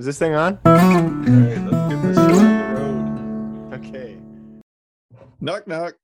Is 0.00 0.06
this 0.06 0.18
thing 0.18 0.32
on? 0.32 0.58
All 0.64 0.72
right, 0.72 1.58
let's 1.58 1.92
get 1.92 2.02
this 2.02 2.16
show 2.16 2.38
on 2.38 3.68
the 3.68 3.70
road. 3.70 3.74
Okay. 3.74 4.16
Knock 5.42 5.68
knock. 5.68 5.94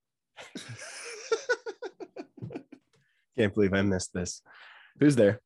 Can't 3.39 3.55
believe 3.55 3.73
I 3.73 3.81
missed 3.81 4.13
this. 4.13 4.43
Who's 5.01 5.17
there? 5.17 5.41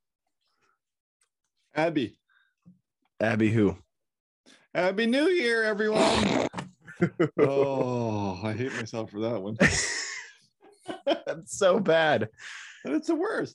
Abby. 1.76 2.18
Abby 3.20 3.52
who? 3.52 3.76
Happy 4.74 5.06
New 5.06 5.28
Year, 5.28 5.62
everyone. 5.62 6.48
oh, 7.38 8.40
I 8.42 8.52
hate 8.52 8.74
myself 8.74 9.12
for 9.12 9.20
that 9.20 9.40
one. 9.40 9.58
That's 11.24 11.56
so 11.56 11.78
bad. 11.78 12.28
It's 12.84 13.06
the 13.06 13.14
worst. 13.14 13.54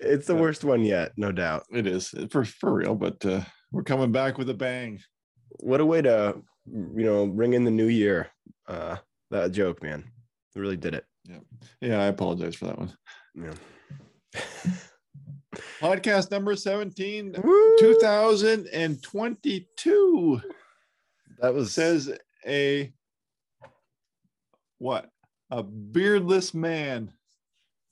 It's 0.00 0.26
the 0.26 0.34
worst 0.34 0.64
one 0.64 0.82
yet, 0.82 1.12
no 1.16 1.30
doubt. 1.30 1.66
It 1.70 1.86
is 1.86 2.12
for 2.32 2.44
for 2.44 2.74
real, 2.74 2.96
but 2.96 3.24
uh, 3.24 3.42
we're 3.72 3.82
coming 3.82 4.12
back 4.12 4.38
with 4.38 4.48
a 4.50 4.54
bang. 4.54 5.00
What 5.60 5.80
a 5.80 5.86
way 5.86 6.02
to, 6.02 6.36
you 6.66 7.04
know, 7.04 7.24
ring 7.24 7.54
in 7.54 7.64
the 7.64 7.70
new 7.70 7.88
year. 7.88 8.28
Uh 8.66 8.96
that 9.30 9.52
joke, 9.52 9.82
man. 9.82 10.04
Really 10.54 10.76
did 10.76 10.94
it. 10.94 11.04
Yeah, 11.24 11.38
yeah, 11.80 12.02
I 12.02 12.06
apologize 12.06 12.54
for 12.54 12.66
that 12.66 12.78
one. 12.78 12.92
Yeah. 13.34 13.54
Podcast 15.80 16.30
number 16.30 16.54
17, 16.56 17.36
Woo! 17.42 17.76
2022 17.78 20.40
That 21.40 21.54
was 21.54 21.72
says 21.72 22.10
a 22.46 22.92
what? 24.78 25.08
A 25.50 25.62
beardless 25.62 26.52
man. 26.54 27.12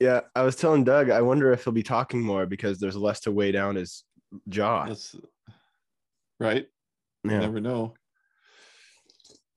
yeah. 0.00 0.20
I 0.34 0.42
was 0.42 0.56
telling 0.56 0.84
Doug, 0.84 1.10
I 1.10 1.22
wonder 1.22 1.52
if 1.52 1.64
he'll 1.64 1.72
be 1.72 1.82
talking 1.82 2.20
more 2.20 2.44
because 2.46 2.78
there's 2.78 2.96
less 2.96 3.20
to 3.20 3.32
weigh 3.32 3.52
down 3.52 3.76
his 3.76 4.04
jaw. 4.48 4.86
That's 4.86 5.14
right. 6.40 6.66
You 7.24 7.30
never 7.30 7.60
know. 7.60 7.94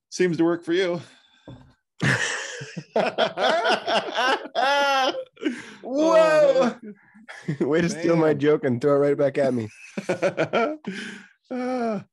Seems 0.10 0.38
to 0.38 0.44
work 0.44 0.64
for 0.64 0.74
you. 0.74 1.02
Whoa! 5.82 6.76
Way 7.62 7.82
to 7.82 7.90
steal 7.90 8.16
my 8.16 8.34
joke 8.34 8.64
and 8.64 8.82
throw 8.82 8.96
it 8.96 9.00
right 9.00 9.18
back 9.18 9.38
at 9.38 9.54
me. 9.54 9.70
Ah, 11.52 12.06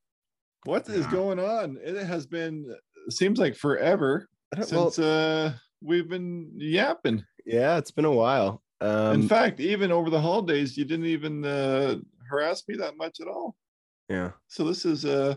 what 0.65 0.89
is 0.89 1.05
Yeah. 1.07 1.13
going 1.13 1.39
on? 1.39 1.79
It 1.83 1.97
has 2.05 2.27
been 2.27 2.75
seems 3.11 3.39
like 3.39 3.55
forever 3.55 4.29
Well, 4.57 4.91
since 4.91 4.99
uh 4.99 5.53
we've 5.83 6.09
been 6.09 6.51
yapping. 6.57 7.23
yeah, 7.45 7.77
it's 7.79 7.91
been 7.91 8.05
a 8.07 8.11
while. 8.11 8.63
Um, 8.81 9.23
In 9.23 9.29
fact, 9.29 9.61
even 9.61 9.93
over 9.93 10.11
the 10.11 10.21
holidays, 10.21 10.77
you 10.77 10.85
didn't 10.85 11.07
even 11.07 11.45
uh 11.45 11.97
harass 12.31 12.63
me 12.69 12.77
that 12.77 12.97
much 12.97 13.21
at 13.21 13.29
all. 13.29 13.57
Yeah, 14.09 14.31
So 14.49 14.65
this 14.65 14.85
is 14.85 15.05
uh 15.05 15.35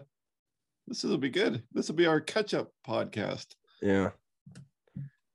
this 0.88 1.03
will 1.03 1.17
be 1.17 1.30
good. 1.30 1.64
This 1.73 1.88
will 1.88 1.95
be 1.95 2.08
our 2.08 2.20
catch-up 2.20 2.72
podcast. 2.88 3.45
yeah, 3.81 4.09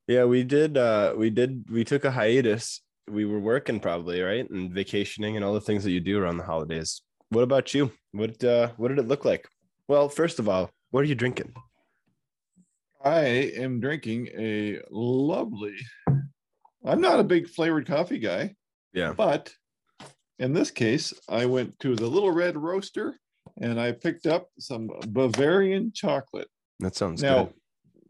yeah. 0.08 0.24
We 0.24 0.42
did. 0.42 0.76
Uh, 0.76 1.14
we 1.16 1.30
did. 1.30 1.70
We 1.70 1.84
took 1.84 2.04
a 2.04 2.10
hiatus. 2.10 2.80
We 3.08 3.24
were 3.24 3.38
working 3.38 3.78
probably 3.80 4.20
right 4.20 4.48
and 4.50 4.72
vacationing 4.72 5.36
and 5.36 5.44
all 5.44 5.54
the 5.54 5.60
things 5.60 5.84
that 5.84 5.92
you 5.92 6.00
do 6.00 6.18
around 6.20 6.38
the 6.38 6.44
holidays. 6.44 7.02
What 7.28 7.42
about 7.42 7.72
you? 7.74 7.92
What 8.12 8.42
uh, 8.42 8.70
What 8.78 8.88
did 8.88 8.98
it 8.98 9.06
look 9.08 9.24
like? 9.24 9.48
Well, 9.86 10.08
first 10.08 10.38
of 10.40 10.48
all, 10.48 10.70
what 10.90 11.00
are 11.00 11.08
you 11.08 11.14
drinking? 11.14 11.52
I 13.04 13.20
am 13.56 13.80
drinking 13.80 14.28
a 14.36 14.80
lovely. 14.90 15.76
I'm 16.84 17.00
not 17.00 17.20
a 17.20 17.24
big 17.24 17.48
flavored 17.48 17.86
coffee 17.86 18.18
guy, 18.18 18.54
Yeah. 18.92 19.12
but 19.12 19.52
in 20.38 20.52
this 20.52 20.70
case, 20.70 21.12
I 21.28 21.46
went 21.46 21.78
to 21.80 21.94
the 21.94 22.06
Little 22.06 22.30
Red 22.32 22.56
Roaster 22.56 23.18
and 23.60 23.80
I 23.80 23.92
picked 23.92 24.26
up 24.26 24.48
some 24.58 24.88
Bavarian 25.08 25.92
chocolate. 25.94 26.48
That 26.80 26.96
sounds 26.96 27.22
now, 27.22 27.44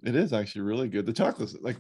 good. 0.05 0.15
it 0.15 0.17
is 0.17 0.33
actually 0.33 0.63
really 0.63 0.89
good. 0.89 1.07
The 1.07 1.13
chocolate's 1.13 1.57
like, 1.61 1.77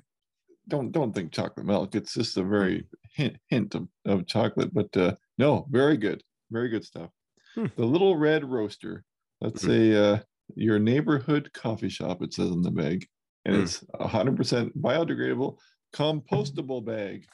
don't 0.68 0.92
don't 0.92 1.14
think 1.14 1.32
chocolate 1.32 1.66
milk. 1.66 1.94
It's 1.94 2.14
just 2.14 2.36
a 2.36 2.42
very 2.42 2.86
hint 3.14 3.36
hint 3.48 3.74
of, 3.74 3.88
of 4.06 4.26
chocolate, 4.26 4.72
but 4.72 4.94
uh, 4.96 5.14
no, 5.38 5.66
very 5.70 5.96
good, 5.96 6.22
very 6.50 6.68
good 6.68 6.84
stuff. 6.84 7.10
Hmm. 7.54 7.66
The 7.76 7.84
Little 7.84 8.16
Red 8.16 8.44
Roaster. 8.44 9.04
That's 9.40 9.64
Mhm. 9.64 9.92
a 9.94 10.04
uh, 10.14 10.18
your 10.56 10.78
neighborhood 10.78 11.50
coffee 11.52 11.88
shop. 11.88 12.22
It 12.22 12.32
says 12.34 12.50
on 12.50 12.62
the 12.62 12.70
bag, 12.70 13.06
and 13.44 13.56
Hmm. 13.56 13.62
it's 13.62 13.84
a 13.94 14.08
hundred 14.08 14.36
percent 14.36 14.76
biodegradable, 14.80 15.58
compostable 15.94 16.84
bag. 16.84 17.26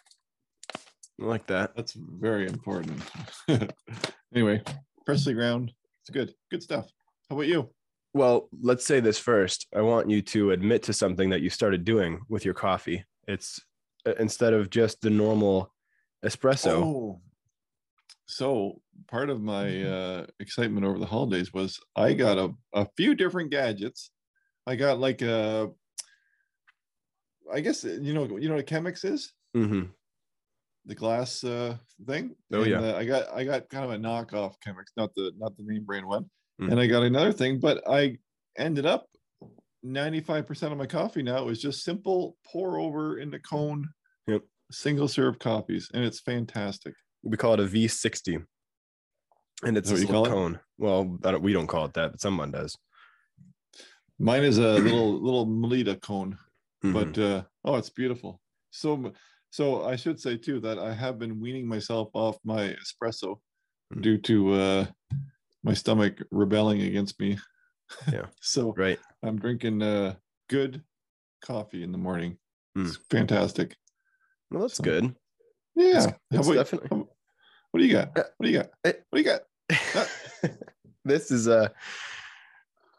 I 1.21 1.25
like 1.25 1.47
that. 1.49 1.77
That's 1.77 1.93
very 1.93 2.47
important. 2.47 3.01
anyway, 4.35 4.63
freshly 5.07 5.35
ground. 5.35 5.73
It's 6.11 6.17
good, 6.17 6.35
good 6.51 6.63
stuff. 6.63 6.91
How 7.29 7.37
about 7.37 7.47
you? 7.47 7.71
Well, 8.15 8.49
let's 8.61 8.85
say 8.85 8.99
this 8.99 9.17
first. 9.17 9.69
I 9.73 9.81
want 9.81 10.11
you 10.11 10.23
to 10.23 10.51
admit 10.51 10.83
to 10.85 10.93
something 10.93 11.31
that 11.31 11.41
you 11.41 11.51
started 11.51 11.85
doing 11.85 12.23
with 12.29 12.45
your 12.45 12.55
coffee. 12.55 13.05
It's 13.29 13.61
uh, 14.05 14.15
instead 14.19 14.53
of 14.53 14.71
just 14.71 15.03
the 15.03 15.11
normal 15.11 15.73
espresso. 16.25 16.83
Oh. 16.83 17.21
So 18.27 18.81
part 19.07 19.31
of 19.31 19.41
my 19.41 19.85
uh, 19.85 20.27
excitement 20.41 20.85
over 20.85 20.99
the 20.99 21.07
holidays 21.07 21.55
was 21.55 21.79
I 21.95 22.15
got 22.15 22.39
a, 22.39 22.51
a 22.75 22.89
few 22.97 23.15
different 23.15 23.53
gadgets. 23.53 24.11
I 24.67 24.75
got 24.75 24.99
like 24.99 25.23
a, 25.23 25.71
I 27.53 27.61
guess 27.61 27.85
uh, 27.85 27.99
you 28.01 28.15
know 28.15 28.37
you 28.37 28.49
know 28.49 28.57
what 28.57 28.69
a 28.69 28.75
Chemex 28.75 29.05
is, 29.05 29.33
hmm 29.55 29.83
the 30.87 30.95
glass 30.95 31.45
uh, 31.45 31.77
thing. 32.07 32.35
Oh, 32.53 32.65
yeah. 32.65 32.81
uh, 32.81 32.97
I 32.97 33.05
got 33.05 33.29
I 33.35 33.45
got 33.45 33.69
kind 33.69 33.85
of 33.85 33.91
a 33.93 33.97
knockoff 33.97 34.55
Chemex, 34.67 34.85
not 34.97 35.15
the 35.15 35.33
not 35.39 35.57
the 35.57 35.63
name 35.65 35.85
brand 35.85 36.07
one. 36.07 36.25
Mm. 36.61 36.73
And 36.73 36.81
I 36.81 36.87
got 36.87 37.03
another 37.03 37.33
thing, 37.33 37.59
but 37.59 37.83
I 37.89 38.19
ended 38.59 38.87
up 38.87 39.07
95% 39.85 40.73
of 40.73 40.79
my 40.79 40.87
coffee 40.87 41.23
now 41.23 41.49
is 41.49 41.61
just 41.61 41.85
simple 41.85 42.37
pour 42.47 42.79
over 42.79 43.19
in 43.19 43.31
the 43.31 43.39
cone 43.39 43.89
Yep. 44.27 44.43
single 44.71 45.09
serve 45.09 45.39
coffees, 45.39 45.91
and 45.95 46.05
it's 46.05 46.21
fantastic. 46.21 46.95
We 47.23 47.37
call 47.37 47.55
it 47.55 47.61
a 47.61 47.65
V60. 47.65 48.45
And 49.63 49.77
it's 49.77 49.91
a 49.91 49.99
you 49.99 50.07
call 50.07 50.27
it? 50.27 50.31
cone. 50.31 50.61
Well, 50.79 51.05
don't, 51.05 51.43
we 51.43 51.53
don't 51.53 51.67
call 51.67 51.85
it 51.87 51.95
that, 51.95 52.13
but 52.13 52.21
someone 52.21 52.51
does. 52.51 52.77
Mine 54.19 54.43
is 54.45 54.59
a 54.59 54.73
little 54.75 55.21
little 55.21 55.47
Melitta 55.47 56.01
cone, 56.01 56.39
Mhm. 56.85 56.93
but 56.93 57.19
uh, 57.23 57.43
oh, 57.65 57.77
it's 57.77 57.91
beautiful. 57.91 58.41
So 58.71 59.13
so 59.51 59.85
I 59.85 59.97
should 59.97 60.21
say 60.21 60.37
too 60.37 60.61
that 60.61 60.79
I 60.79 60.93
have 60.95 61.19
been 61.19 61.41
weaning 61.41 61.67
myself 61.67 62.09
off 62.15 62.39
my 62.45 62.75
espresso 62.83 63.37
Mm. 63.93 64.03
due 64.03 64.19
to 64.19 64.53
uh, 64.53 64.87
my 65.65 65.75
stomach 65.75 66.23
rebelling 66.31 66.83
against 66.83 67.19
me. 67.19 67.39
Yeah. 68.13 68.27
so 68.41 68.73
right. 68.77 69.01
I'm 69.25 69.37
drinking 69.37 69.83
uh, 69.83 70.15
good 70.49 70.85
coffee 71.43 71.83
in 71.83 71.91
the 71.91 71.99
morning. 71.99 72.39
Mm. 72.79 72.87
It's 72.87 72.99
fantastic. 73.11 73.77
Well, 74.53 74.63
that's 74.63 74.77
So- 74.77 74.85
good. 74.85 75.13
Yeah. 75.75 75.87
It's- 75.89 76.07
How 76.33 76.41
about- 76.41 76.55
definitely- 76.55 76.89
how- 76.93 77.09
what 77.73 77.81
do 77.81 77.85
you 77.87 77.93
got? 77.93 78.17
Uh, 78.17 78.23
What 78.37 78.47
do 78.47 78.53
you 78.53 78.59
got? 78.59 78.71
What 78.85 78.95
do 79.13 79.19
you 79.19 79.25
got? 79.25 79.41
this 81.05 81.33
is 81.33 81.49
a 81.49 81.73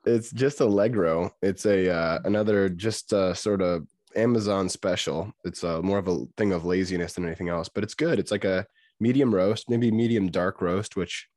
it's 0.05 0.31
just 0.31 0.59
allegro 0.61 1.31
it's 1.41 1.65
a 1.65 1.89
uh, 1.89 2.19
another 2.25 2.67
just 2.69 3.13
uh, 3.13 3.33
sort 3.33 3.61
of 3.61 3.87
amazon 4.15 4.67
special 4.69 5.31
it's 5.45 5.63
uh, 5.63 5.81
more 5.81 5.97
of 5.97 6.07
a 6.07 6.25
thing 6.37 6.51
of 6.53 6.65
laziness 6.65 7.13
than 7.13 7.25
anything 7.25 7.49
else 7.49 7.69
but 7.69 7.83
it's 7.83 7.93
good 7.93 8.19
it's 8.19 8.31
like 8.31 8.43
a 8.45 8.65
medium 8.99 9.33
roast 9.33 9.69
maybe 9.69 9.91
medium 9.91 10.29
dark 10.29 10.61
roast 10.61 10.95
which 10.95 11.27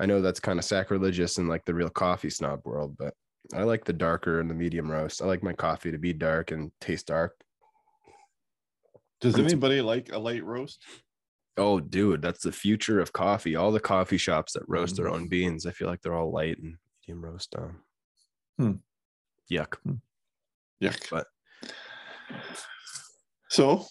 i 0.00 0.06
know 0.06 0.20
that's 0.20 0.40
kind 0.40 0.58
of 0.58 0.64
sacrilegious 0.64 1.38
in 1.38 1.48
like 1.48 1.64
the 1.64 1.74
real 1.74 1.90
coffee 1.90 2.30
snob 2.30 2.60
world 2.64 2.96
but 2.98 3.14
i 3.54 3.62
like 3.62 3.84
the 3.84 3.92
darker 3.92 4.40
and 4.40 4.48
the 4.50 4.54
medium 4.54 4.90
roast 4.90 5.20
i 5.22 5.24
like 5.24 5.42
my 5.42 5.52
coffee 5.52 5.90
to 5.90 5.98
be 5.98 6.12
dark 6.12 6.50
and 6.50 6.70
taste 6.80 7.06
dark 7.06 7.34
Does 9.20 9.38
anybody 9.38 9.80
like 9.80 10.10
a 10.12 10.18
light 10.18 10.44
roast? 10.44 10.82
oh 11.56 11.78
dude 11.80 12.20
that's 12.22 12.42
the 12.42 12.52
future 12.52 13.00
of 13.00 13.12
coffee 13.12 13.54
all 13.56 13.70
the 13.70 13.80
coffee 13.80 14.16
shops 14.18 14.54
that 14.54 14.62
roast 14.68 14.96
their 14.96 15.06
Mm. 15.06 15.12
own 15.14 15.28
beans 15.28 15.66
i 15.66 15.70
feel 15.70 15.88
like 15.88 16.00
they're 16.02 16.14
all 16.14 16.32
light 16.32 16.58
and 16.58 16.76
medium 17.06 17.24
roast 17.24 17.54
um 17.56 17.76
Hmm. 18.58 18.72
yuck 19.50 19.76
Yuck. 20.82 21.08
But- 21.10 21.26
So 23.50 23.84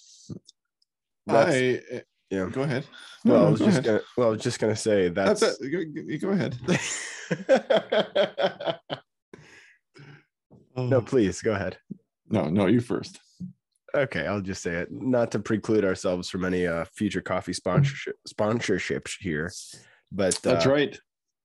That's- 1.25 1.81
I 1.91 2.03
yeah 2.29 2.49
go 2.51 2.63
ahead. 2.63 2.85
Well, 3.23 3.39
No, 3.41 3.47
I 3.47 3.49
was 3.51 3.59
go 3.59 3.65
just 3.67 3.77
ahead. 3.79 3.85
gonna. 3.85 4.01
Well, 4.17 4.27
I 4.27 4.31
was 4.31 4.41
just 4.41 4.59
gonna 4.59 4.75
say 4.75 5.09
that's. 5.09 5.39
That's 5.41 5.61
you- 5.61 5.93
you 6.07 6.17
Go 6.19 6.29
ahead. 6.29 6.57
no, 10.75 10.97
Oh, 10.97 11.01
please 11.01 11.41
go 11.41 11.53
ahead. 11.53 11.77
no, 12.29 12.49
no, 12.49 12.67
you 12.67 12.81
first. 12.81 13.19
Okay, 13.95 14.25
I'll 14.25 14.41
just 14.41 14.63
say 14.63 14.71
it. 14.77 14.91
Not 14.91 15.29
to 15.31 15.39
preclude 15.39 15.85
ourselves 15.85 16.27
from 16.29 16.45
any 16.45 16.65
uh, 16.65 16.85
future 16.95 17.21
coffee 17.21 17.53
sponsorship 17.53 18.15
sponsorships 18.27 19.13
here, 19.19 19.51
but 20.11 20.39
That's 20.41 20.65
uh, 20.65 20.71
right. 20.71 20.99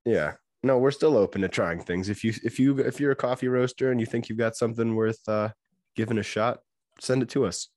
Yeah, 0.07 0.33
no, 0.63 0.79
we're 0.79 0.91
still 0.91 1.19
open 1.19 1.43
to 1.43 1.49
trying 1.49 1.81
things. 1.81 2.09
If 2.09 2.25
you 2.25 2.33
if 2.43 2.59
you 2.59 2.79
if 2.79 3.01
you're 3.01 3.11
a 3.13 3.17
coffee 3.17 3.49
roaster 3.49 3.91
and 3.91 4.01
you 4.01 4.07
think 4.07 4.31
you've 4.31 4.39
got 4.39 4.57
something 4.57 4.95
worth 4.95 5.21
uh, 5.29 5.51
giving 5.95 6.17
a 6.17 6.23
shot, 6.23 6.61
send 7.01 7.23
it 7.23 7.29
to 7.31 7.45
us. 7.47 7.69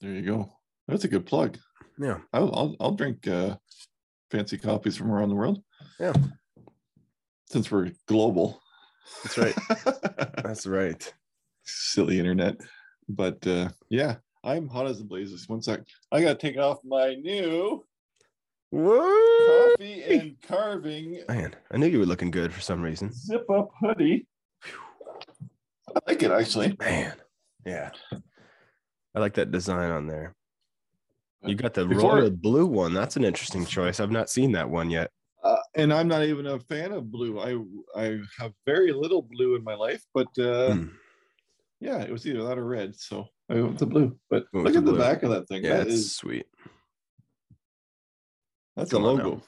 There 0.00 0.12
you 0.12 0.22
go. 0.22 0.52
That's 0.88 1.04
a 1.04 1.08
good 1.08 1.26
plug. 1.26 1.58
Yeah, 1.98 2.18
I'll 2.32 2.54
I'll, 2.54 2.76
I'll 2.80 2.92
drink 2.92 3.26
uh, 3.26 3.56
fancy 4.30 4.58
coffees 4.58 4.96
from 4.96 5.10
around 5.10 5.30
the 5.30 5.34
world. 5.34 5.62
Yeah. 5.98 6.12
since 7.46 7.70
we're 7.70 7.92
global. 8.06 8.60
That's 9.24 9.38
right. 9.38 9.54
That's 10.44 10.66
right. 10.66 11.14
Silly 11.64 12.18
internet. 12.18 12.56
But 13.08 13.46
uh, 13.46 13.68
yeah, 13.88 14.16
I'm 14.44 14.68
hot 14.68 14.86
as 14.86 14.98
the 14.98 15.04
blazes. 15.04 15.48
One 15.48 15.62
sec. 15.62 15.80
I 16.12 16.20
gotta 16.20 16.34
take 16.38 16.58
off 16.58 16.78
my 16.84 17.14
new 17.14 17.84
Whoa! 18.70 19.70
coffee 19.70 20.02
and 20.02 20.36
carving 20.42 21.22
Man, 21.28 21.54
I 21.70 21.76
knew 21.78 21.86
you 21.86 22.00
were 22.00 22.06
looking 22.06 22.30
good 22.32 22.52
for 22.52 22.60
some 22.60 22.82
reason. 22.82 23.12
zip 23.12 23.48
up 23.48 23.70
hoodie. 23.80 24.26
I 25.88 26.00
like 26.08 26.22
it 26.22 26.30
actually. 26.32 26.76
Man, 26.80 27.14
yeah. 27.66 27.90
I 29.14 29.18
like 29.20 29.34
that 29.34 29.50
design 29.50 29.90
on 29.90 30.06
there. 30.06 30.34
You 31.44 31.54
got 31.54 31.74
the 31.74 31.84
Before- 31.84 32.16
royal 32.16 32.30
blue 32.30 32.66
one. 32.66 32.94
That's 32.94 33.16
an 33.16 33.24
interesting 33.24 33.66
choice. 33.66 34.00
I've 34.00 34.10
not 34.10 34.30
seen 34.30 34.52
that 34.52 34.68
one 34.70 34.88
yet. 34.90 35.10
Uh, 35.44 35.56
and 35.76 35.92
I'm 35.92 36.08
not 36.08 36.24
even 36.24 36.46
a 36.46 36.58
fan 36.58 36.90
of 36.92 37.10
blue. 37.10 37.38
I 37.38 38.00
I 38.00 38.18
have 38.38 38.52
very 38.64 38.92
little 38.92 39.22
blue 39.22 39.54
in 39.54 39.62
my 39.62 39.74
life, 39.74 40.02
but 40.14 40.26
uh, 40.38 40.72
Hmm. 40.74 40.86
yeah, 41.80 42.00
it 42.02 42.10
was 42.10 42.26
either 42.26 42.42
that 42.44 42.58
or 42.58 42.64
red. 42.66 42.96
So 42.96 43.26
I 43.50 43.54
went 43.54 43.68
with 43.70 43.78
the 43.78 43.86
blue. 43.86 44.18
But 44.30 44.46
Went 44.52 44.64
look 44.64 44.72
the 44.74 44.78
at 44.80 44.84
the 44.86 44.92
blue. 44.92 44.98
back 45.00 45.22
of 45.22 45.30
that 45.30 45.46
thing. 45.48 45.64
Yeah, 45.64 45.78
that 45.78 45.88
it's 45.88 46.12
sweet. 46.16 46.46
that's 48.76 48.92
a 48.92 48.96
Come 48.96 49.04
on 49.04 49.16
now. 49.18 49.24
logo. 49.24 49.42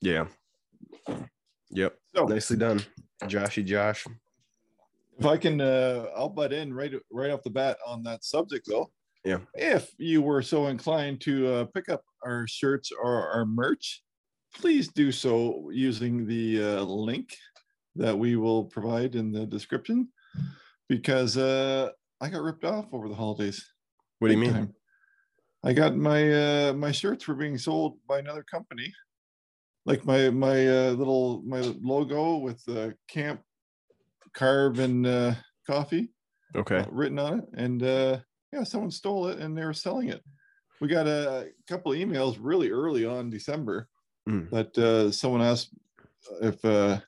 Yeah. 0.00 0.26
Yep. 1.70 1.94
So 2.14 2.26
Nicely 2.26 2.56
done, 2.56 2.80
Joshy 3.24 3.64
Josh. 3.64 4.06
If 5.18 5.26
I 5.26 5.36
can, 5.36 5.60
uh, 5.60 6.06
I'll 6.16 6.28
butt 6.28 6.52
in 6.52 6.72
right 6.72 6.92
right 7.10 7.30
off 7.30 7.42
the 7.42 7.50
bat 7.50 7.78
on 7.86 8.02
that 8.04 8.24
subject 8.24 8.66
though. 8.68 8.90
Yeah. 9.24 9.38
If 9.54 9.90
you 9.98 10.22
were 10.22 10.42
so 10.42 10.68
inclined 10.68 11.20
to 11.22 11.52
uh, 11.52 11.64
pick 11.64 11.88
up 11.88 12.02
our 12.24 12.46
shirts 12.46 12.90
or 12.92 13.28
our 13.28 13.44
merch, 13.44 14.02
please 14.54 14.88
do 14.88 15.10
so 15.12 15.70
using 15.72 16.26
the 16.26 16.62
uh, 16.62 16.82
link 16.82 17.36
that 17.96 18.16
we 18.16 18.36
will 18.36 18.64
provide 18.64 19.16
in 19.16 19.32
the 19.32 19.44
description, 19.44 20.08
because 20.88 21.36
uh, 21.36 21.90
I 22.20 22.28
got 22.28 22.42
ripped 22.42 22.64
off 22.64 22.86
over 22.92 23.08
the 23.08 23.14
holidays. 23.14 23.66
What 24.20 24.28
do 24.28 24.34
you 24.34 24.40
mean? 24.40 24.52
time. 24.52 24.74
I 25.64 25.72
got 25.72 25.96
my 25.96 26.68
uh, 26.68 26.72
my 26.74 26.92
shirts 26.92 27.26
were 27.26 27.34
being 27.34 27.58
sold 27.58 27.98
by 28.08 28.20
another 28.20 28.44
company, 28.44 28.94
like 29.84 30.06
my 30.06 30.30
my 30.30 30.66
uh, 30.68 30.90
little 30.92 31.42
my 31.44 31.60
logo 31.82 32.36
with 32.36 32.64
the 32.64 32.94
camp 33.08 33.40
carve 34.38 34.78
and 34.78 35.06
uh, 35.06 35.34
coffee 35.66 36.08
Okay. 36.54 36.78
uh, 36.78 36.86
written 36.90 37.18
on 37.18 37.40
it, 37.40 37.44
and 37.54 37.82
uh, 37.82 38.18
yeah, 38.52 38.62
someone 38.64 38.90
stole 38.90 39.26
it 39.28 39.38
and 39.38 39.56
they 39.56 39.64
were 39.64 39.74
selling 39.74 40.08
it. 40.08 40.22
We 40.80 40.86
got 40.88 41.06
a 41.08 41.48
couple 41.68 41.92
of 41.92 41.98
emails 41.98 42.38
really 42.40 42.70
early 42.70 43.04
on 43.04 43.30
December 43.30 43.88
Mm. 44.28 44.50
that 44.50 44.76
uh, 44.76 45.10
someone 45.10 45.40
asked 45.40 45.70
if 46.42 46.62
uh, 46.62 47.00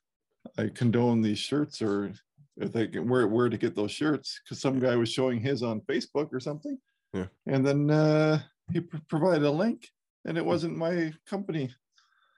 I 0.57 0.69
condone 0.69 1.21
these 1.21 1.39
shirts 1.39 1.83
or 1.83 2.13
if 2.57 2.73
they 2.73 2.87
can, 2.87 3.07
where 3.11 3.27
where 3.29 3.51
to 3.51 3.59
get 3.59 3.77
those 3.77 3.91
shirts 3.93 4.41
because 4.43 4.59
some 4.59 4.79
guy 4.81 4.97
was 4.97 5.11
showing 5.13 5.39
his 5.39 5.63
on 5.63 5.83
Facebook 5.83 6.33
or 6.33 6.41
something. 6.41 6.79
Yeah. 7.13 7.27
And 7.47 7.67
then 7.67 7.91
uh, 7.91 8.41
he 8.73 8.81
pr- 8.81 8.97
provided 9.09 9.45
a 9.45 9.51
link, 9.51 9.91
and 10.25 10.39
it 10.39 10.45
wasn't 10.47 10.79
my 10.79 11.13
company 11.29 11.69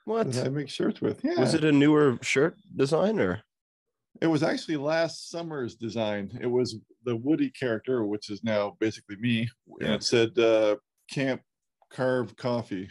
What? 0.04 0.36
I 0.36 0.48
make 0.48 0.68
shirts 0.68 1.00
with. 1.00 1.22
Yeah, 1.24 1.38
Was 1.38 1.54
it 1.54 1.62
a 1.64 1.70
newer 1.70 2.18
shirt 2.22 2.56
design 2.74 3.20
or? 3.20 3.42
It 4.22 4.28
was 4.28 4.44
actually 4.44 4.76
last 4.76 5.30
summer's 5.30 5.74
design. 5.74 6.38
It 6.40 6.46
was 6.46 6.76
the 7.04 7.16
Woody 7.16 7.50
character, 7.50 8.04
which 8.06 8.30
is 8.30 8.44
now 8.44 8.76
basically 8.78 9.16
me, 9.16 9.48
and 9.80 9.94
it 9.94 10.04
said 10.04 10.38
uh, 10.38 10.76
"Camp 11.10 11.42
Carve 11.90 12.36
Coffee" 12.36 12.88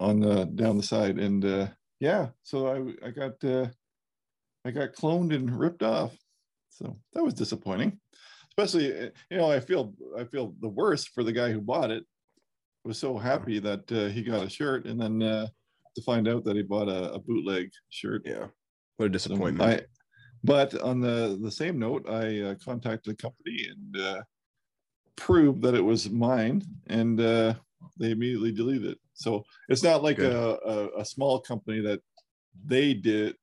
on 0.00 0.20
the 0.20 0.46
down 0.46 0.78
the 0.78 0.82
side. 0.82 1.18
And 1.18 1.44
uh, 1.44 1.66
yeah, 2.00 2.28
so 2.42 2.66
I 2.66 3.06
I 3.06 3.10
got 3.10 3.44
uh, 3.44 3.66
I 4.64 4.70
got 4.70 4.94
cloned 4.94 5.34
and 5.34 5.50
ripped 5.50 5.82
off. 5.82 6.16
So 6.70 6.96
that 7.12 7.22
was 7.22 7.34
disappointing. 7.34 8.00
Especially, 8.48 9.08
uh, 9.08 9.10
you 9.30 9.36
know, 9.36 9.50
I 9.50 9.60
feel 9.60 9.92
I 10.18 10.24
feel 10.24 10.54
the 10.62 10.68
worst 10.68 11.10
for 11.10 11.22
the 11.22 11.32
guy 11.32 11.52
who 11.52 11.60
bought 11.60 11.90
it. 11.90 12.04
Was 12.86 12.96
so 12.96 13.18
happy 13.18 13.58
that 13.58 13.92
uh, 13.92 14.08
he 14.08 14.22
got 14.22 14.46
a 14.46 14.48
shirt, 14.48 14.86
and 14.86 14.98
then 14.98 15.22
uh, 15.22 15.46
to 15.94 16.02
find 16.02 16.26
out 16.26 16.42
that 16.44 16.56
he 16.56 16.62
bought 16.62 16.88
a, 16.88 17.12
a 17.12 17.18
bootleg 17.18 17.68
shirt. 17.90 18.22
Yeah. 18.24 18.46
What 18.96 19.06
a 19.06 19.08
disappointment. 19.10 19.84
But 20.42 20.80
on 20.80 21.00
the 21.00 21.38
the 21.42 21.50
same 21.50 21.78
note, 21.78 22.08
I 22.08 22.40
uh, 22.40 22.54
contacted 22.64 23.12
the 23.12 23.22
company 23.22 23.66
and 23.68 24.02
uh, 24.02 24.22
proved 25.16 25.62
that 25.62 25.74
it 25.74 25.84
was 25.84 26.08
mine, 26.08 26.62
and 26.86 27.20
uh, 27.20 27.54
they 27.98 28.10
immediately 28.10 28.52
deleted 28.52 28.92
it. 28.92 28.98
So 29.12 29.44
it's 29.68 29.82
not 29.82 30.02
like 30.02 30.18
a, 30.18 30.58
a 30.64 31.00
a 31.00 31.04
small 31.04 31.40
company 31.40 31.80
that 31.80 32.00
they 32.64 32.94
did 32.94 33.36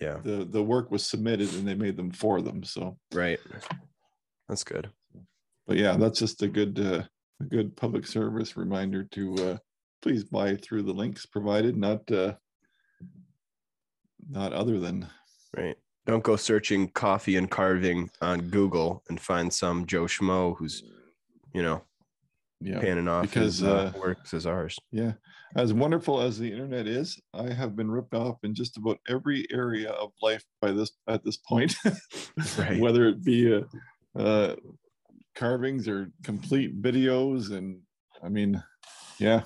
yeah. 0.00 0.18
the 0.22 0.44
the 0.44 0.62
work 0.62 0.90
was 0.90 1.04
submitted 1.04 1.52
and 1.54 1.66
they 1.66 1.74
made 1.74 1.96
them 1.96 2.10
for 2.10 2.40
them. 2.42 2.62
So, 2.64 2.98
Right. 3.12 3.40
That's 4.48 4.64
good. 4.64 4.90
but 5.66 5.76
yeah, 5.76 5.96
that's 5.96 6.18
just 6.18 6.42
a 6.42 6.48
good 6.48 6.78
uh, 6.78 7.02
a 7.40 7.44
good 7.44 7.76
public 7.76 8.06
service 8.06 8.56
reminder 8.56 9.04
to 9.12 9.34
uh, 9.36 9.56
please 10.02 10.24
buy 10.24 10.56
through 10.56 10.82
the 10.82 10.92
links 10.92 11.26
provided, 11.26 11.76
not 11.76 12.10
uh, 12.10 12.34
not 14.28 14.52
other 14.52 14.78
than 14.78 15.08
Right. 15.56 15.76
Don't 16.06 16.22
go 16.22 16.36
searching 16.36 16.88
coffee 16.88 17.36
and 17.36 17.50
carving 17.50 18.10
on 18.20 18.48
Google 18.48 19.02
and 19.08 19.18
find 19.18 19.52
some 19.52 19.86
Joe 19.86 20.04
Schmo 20.04 20.56
who's, 20.56 20.82
you 21.54 21.62
know, 21.62 21.82
yeah. 22.60 22.80
panning 22.80 23.08
off 23.08 23.22
because, 23.22 23.58
his 23.58 23.62
uh, 23.62 23.92
uh, 23.94 23.98
works 23.98 24.34
as 24.34 24.46
ours. 24.46 24.78
Yeah. 24.90 25.12
As 25.56 25.72
wonderful 25.72 26.20
as 26.20 26.38
the 26.38 26.50
internet 26.50 26.86
is, 26.86 27.20
I 27.32 27.50
have 27.52 27.76
been 27.76 27.90
ripped 27.90 28.14
off 28.14 28.38
in 28.42 28.54
just 28.54 28.76
about 28.76 28.98
every 29.08 29.46
area 29.52 29.90
of 29.90 30.10
life 30.20 30.44
by 30.60 30.72
this 30.72 30.90
at 31.08 31.24
this 31.24 31.36
point. 31.36 31.74
Right. 32.58 32.80
Whether 32.80 33.06
it 33.08 33.24
be 33.24 33.54
uh, 33.54 33.62
uh, 34.18 34.56
carvings 35.34 35.88
or 35.88 36.10
complete 36.22 36.80
videos. 36.80 37.52
And 37.52 37.80
I 38.22 38.28
mean, 38.28 38.62
yeah. 39.18 39.42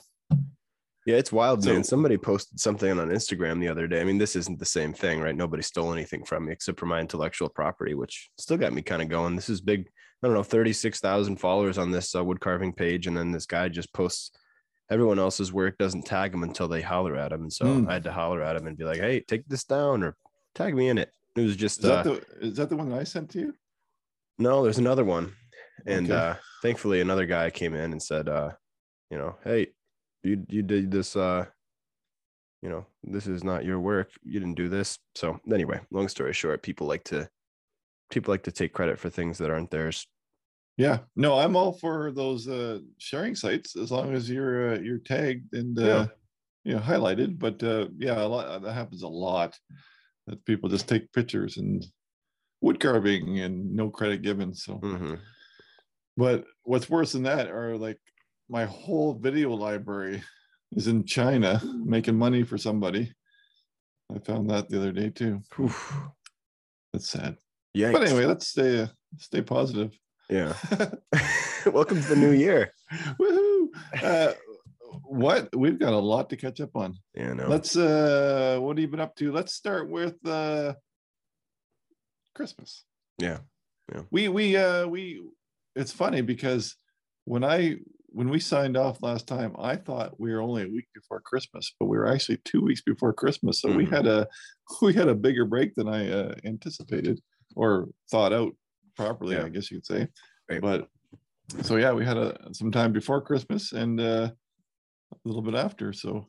Yeah, 1.09 1.17
it's 1.17 1.33
wild, 1.33 1.65
man. 1.65 1.83
So- 1.83 1.89
Somebody 1.89 2.19
posted 2.19 2.61
something 2.61 2.99
on 3.01 3.09
Instagram 3.09 3.61
the 3.61 3.69
other 3.69 3.87
day. 3.87 4.03
I 4.03 4.05
mean, 4.05 4.19
this 4.19 4.37
isn't 4.37 4.59
the 4.59 4.67
same 4.67 4.93
thing, 4.93 5.23
right? 5.23 5.35
Nobody 5.35 5.63
stole 5.63 5.91
anything 5.95 6.23
from 6.23 6.45
me 6.45 6.53
except 6.53 6.79
for 6.79 6.85
my 6.85 7.01
intellectual 7.01 7.49
property, 7.49 7.95
which 7.95 8.29
still 8.37 8.59
got 8.59 8.75
me 8.75 8.83
kind 8.83 9.01
of 9.01 9.09
going. 9.09 9.35
This 9.35 9.49
is 9.49 9.63
big. 9.63 9.89
I 10.23 10.27
don't 10.27 10.35
know, 10.35 10.43
36,000 10.43 11.37
followers 11.39 11.79
on 11.79 11.91
this 11.91 12.15
uh, 12.15 12.23
wood 12.23 12.41
carving 12.41 12.75
page. 12.75 13.07
And 13.07 13.17
then 13.17 13.33
this 13.33 13.47
guy 13.47 13.71
just 13.71 13.91
posts 13.95 14.33
everyone 14.91 15.19
else's 15.19 15.51
work, 15.51 15.79
doesn't 15.79 16.05
tag 16.05 16.31
them 16.33 16.43
until 16.43 16.69
they 16.69 16.83
holler 16.83 17.17
at 17.17 17.33
him. 17.33 17.41
And 17.41 17.53
so 17.53 17.65
Hmm. 17.65 17.89
I 17.89 17.95
had 17.95 18.05
to 18.05 18.13
holler 18.13 18.43
at 18.43 18.57
him 18.57 18.67
and 18.67 18.77
be 18.77 18.85
like, 18.85 18.99
hey, 19.01 19.21
take 19.21 19.49
this 19.49 19.65
down 19.65 20.03
or 20.03 20.15
tag 20.55 20.75
me 20.75 20.89
in 20.91 20.99
it. 20.99 21.11
It 21.37 21.41
was 21.41 21.57
just, 21.57 21.79
Is 21.79 21.85
that 21.87 22.01
uh, 22.01 22.03
the 22.03 22.25
is 22.49 22.57
that 22.59 22.69
the 22.69 22.77
one 22.77 22.91
that 22.91 22.99
I 22.99 23.05
sent 23.05 23.31
to 23.31 23.39
you? 23.39 23.55
no, 24.39 24.63
there's 24.63 24.77
another 24.77 25.05
one. 25.07 25.33
And 25.87 26.11
Okay. 26.11 26.21
uh 26.21 26.35
thankfully 26.61 27.01
another 27.01 27.25
guy 27.25 27.49
came 27.49 27.73
in 27.75 27.93
and 27.93 28.03
said, 28.03 28.29
uh, 28.29 28.51
you 29.11 29.17
know, 29.17 29.37
hey, 29.45 29.69
you 30.23 30.45
you 30.49 30.63
did 30.63 30.91
this 30.91 31.17
uh 31.17 31.47
you 32.63 32.69
know, 32.69 32.87
this 33.05 33.27
is 33.27 33.45
not 33.45 33.65
your 33.65 33.79
work. 33.79 34.11
You 34.23 34.41
didn't 34.41 34.57
do 34.57 34.69
this. 34.69 34.99
So 35.15 35.41
anyway, 35.53 35.81
long 35.91 36.09
story 36.09 36.33
short, 36.33 36.63
people 36.63 36.87
like 36.87 37.05
to 37.05 37.31
people 38.11 38.33
like 38.33 38.45
to 38.45 38.53
take 38.53 38.73
credit 38.73 38.99
for 38.99 39.11
things 39.11 39.39
that 39.39 39.51
aren't 39.51 39.71
theirs. 39.71 40.07
Yeah. 40.77 41.01
No, 41.17 41.39
I'm 41.39 41.57
all 41.57 41.73
for 41.73 42.13
those 42.13 42.49
uh 42.49 42.81
sharing 42.99 43.35
sites 43.35 43.77
as 43.77 43.91
long 43.91 44.15
as 44.15 44.31
you're 44.31 44.75
uh, 44.75 44.79
you're 44.81 44.99
tagged 44.99 45.53
and 45.55 45.79
uh 45.79 45.83
Yeah. 45.83 46.07
you 46.65 46.75
know 46.75 46.81
highlighted. 46.81 47.39
But 47.39 47.63
uh 47.63 47.89
yeah, 47.99 48.23
a 48.23 48.27
lot 48.29 48.63
that 48.63 48.73
happens 48.73 49.03
a 49.03 49.09
lot 49.09 49.59
that 50.27 50.45
people 50.45 50.69
just 50.69 50.89
take 50.89 51.13
pictures 51.13 51.57
and 51.59 51.85
wood 52.61 52.81
carving 52.81 53.41
and 53.41 53.75
no 53.75 53.91
credit 53.91 54.23
given. 54.23 54.55
So 54.55 54.79
hmm 54.83 55.21
But 56.17 56.45
what's 56.65 56.91
worse 56.91 57.13
than 57.13 57.23
that 57.25 57.49
are 57.49 57.77
like 57.77 58.01
my 58.49 58.65
whole 58.65 59.15
video 59.15 59.51
library 59.51 60.23
is 60.73 60.87
in 60.87 61.05
China 61.05 61.61
making 61.85 62.17
money 62.17 62.43
for 62.43 62.59
somebody. 62.59 63.13
I 64.15 64.19
found 64.21 64.51
that 64.51 64.69
the 64.69 64.79
other 64.79 64.93
day 64.93 65.11
too. 65.11 65.43
That's 66.93 67.11
sad. 67.11 67.37
Yeah. 67.75 67.93
But 67.93 68.05
anyway, 68.05 68.25
let's 68.25 68.49
stay 68.49 68.83
uh, 68.83 68.87
stay 69.19 69.43
positive. 69.43 69.99
Yeah. 70.31 70.55
Welcome 71.67 72.01
to 72.01 72.09
the 72.09 72.17
new 72.17 72.31
year. 72.31 72.73
Woohoo! 73.21 73.69
Uh, 74.03 74.33
what 75.05 75.55
we've 75.55 75.79
got 75.79 75.93
a 75.93 75.99
lot 75.99 76.31
to 76.31 76.37
catch 76.37 76.61
up 76.61 76.75
on. 76.75 76.97
Yeah, 77.15 77.35
no. 77.35 77.49
Let's 77.49 77.77
uh 77.77 78.59
what 78.61 78.77
have 78.77 78.83
you 78.83 78.89
been 78.89 79.01
up 79.01 79.15
to? 79.17 79.33
Let's 79.33 79.55
start 79.55 79.91
with 79.91 80.15
uh 80.27 80.75
Christmas. 82.35 82.85
Yeah, 83.19 83.39
yeah. 83.93 84.03
We 84.11 84.29
we 84.29 84.57
uh 84.57 84.87
we 84.87 85.23
it's 85.77 85.93
funny 85.93 86.23
because 86.23 86.77
when 87.25 87.45
I 87.45 87.77
when 88.19 88.31
we 88.31 88.41
signed 88.41 88.77
off 88.77 89.01
last 89.01 89.29
time, 89.29 89.55
I 89.61 89.77
thought 89.77 90.19
we 90.19 90.33
were 90.33 90.41
only 90.43 90.65
a 90.65 90.69
week 90.69 90.89
before 90.93 91.21
Christmas, 91.21 91.73
but 91.79 91.87
we 91.87 91.97
were 91.97 92.09
actually 92.13 92.39
two 92.45 92.61
weeks 92.61 92.83
before 92.83 93.13
Christmas. 93.13 93.61
So 93.61 93.71
we 93.71 93.87
Mhm. 93.87 93.91
had 93.91 94.07
a 94.09 94.27
we 94.83 94.93
had 94.93 95.07
a 95.07 95.15
bigger 95.15 95.45
break 95.45 95.77
than 95.77 95.87
I 95.89 96.11
uh, 96.11 96.35
anticipated 96.43 97.21
or 97.55 97.87
thought 98.11 98.33
out 98.33 98.57
properly, 98.97 99.37
Yeah. 99.37 99.45
I 99.45 99.51
guess 99.51 99.71
you 99.71 99.77
could 99.77 99.87
say. 99.87 100.09
Right. 100.51 100.61
But 100.61 100.89
so 101.63 101.77
yeah, 101.77 101.93
we 101.93 102.05
had 102.05 102.17
a 102.17 102.53
some 102.53 102.73
time 102.73 102.93
before 102.93 103.21
Christmas 103.23 103.71
and 103.73 104.01
uh, 104.01 104.33
a 105.13 105.19
little 105.25 105.41
bit 105.43 105.55
after. 105.55 105.93
So 105.93 106.27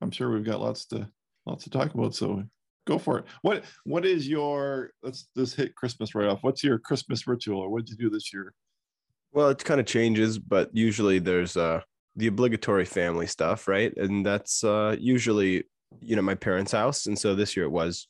I'm 0.00 0.10
sure 0.10 0.32
we've 0.32 0.42
got 0.52 0.60
lots 0.60 0.84
to 0.86 1.08
lots 1.46 1.62
to 1.62 1.70
talk 1.70 1.94
about. 1.94 2.16
So 2.16 2.42
go 2.88 2.98
for 2.98 3.20
it. 3.20 3.24
What 3.42 3.62
What 3.84 4.04
is 4.04 4.26
your? 4.26 4.90
Let's 5.04 5.28
let's 5.36 5.54
hit 5.54 5.76
Christmas 5.76 6.16
right 6.16 6.26
off. 6.28 6.42
What's 6.42 6.64
your 6.64 6.80
Christmas 6.80 7.28
ritual, 7.28 7.60
or 7.60 7.70
what 7.70 7.86
did 7.86 7.90
you 7.92 8.08
do 8.08 8.10
this 8.10 8.32
year? 8.32 8.52
Well, 9.32 9.48
it 9.50 9.64
kind 9.64 9.80
of 9.80 9.86
changes, 9.86 10.38
but 10.38 10.70
usually 10.72 11.18
there's 11.18 11.56
uh 11.56 11.82
the 12.16 12.26
obligatory 12.26 12.84
family 12.84 13.26
stuff, 13.26 13.68
right? 13.68 13.96
And 13.96 14.24
that's 14.24 14.64
uh 14.64 14.96
usually 14.98 15.64
you 16.00 16.16
know 16.16 16.22
my 16.22 16.34
parents' 16.34 16.72
house, 16.72 17.06
and 17.06 17.18
so 17.18 17.34
this 17.34 17.56
year 17.56 17.66
it 17.66 17.70
was 17.70 18.06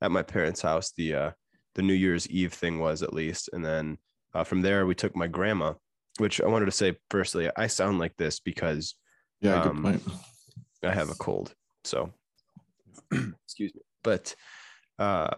at 0.00 0.10
my 0.10 0.22
parents' 0.22 0.62
house. 0.62 0.92
The 0.96 1.14
uh 1.14 1.30
the 1.74 1.82
New 1.82 1.94
Year's 1.94 2.28
Eve 2.28 2.52
thing 2.52 2.78
was 2.80 3.02
at 3.02 3.12
least, 3.14 3.50
and 3.52 3.64
then 3.64 3.98
uh, 4.34 4.44
from 4.44 4.62
there 4.62 4.86
we 4.86 4.94
took 4.94 5.14
my 5.16 5.26
grandma, 5.26 5.74
which 6.18 6.40
I 6.40 6.46
wanted 6.46 6.66
to 6.66 6.72
say 6.72 6.96
firstly, 7.10 7.50
I 7.56 7.66
sound 7.66 7.98
like 7.98 8.16
this 8.16 8.40
because 8.40 8.94
Yeah, 9.40 9.62
good 9.62 9.76
Um, 9.76 9.82
point. 9.82 10.02
I 10.82 10.92
have 10.92 11.10
a 11.10 11.14
cold, 11.14 11.54
so 11.84 12.12
excuse 13.12 13.74
me. 13.74 13.80
But 14.02 14.34
uh 14.98 15.30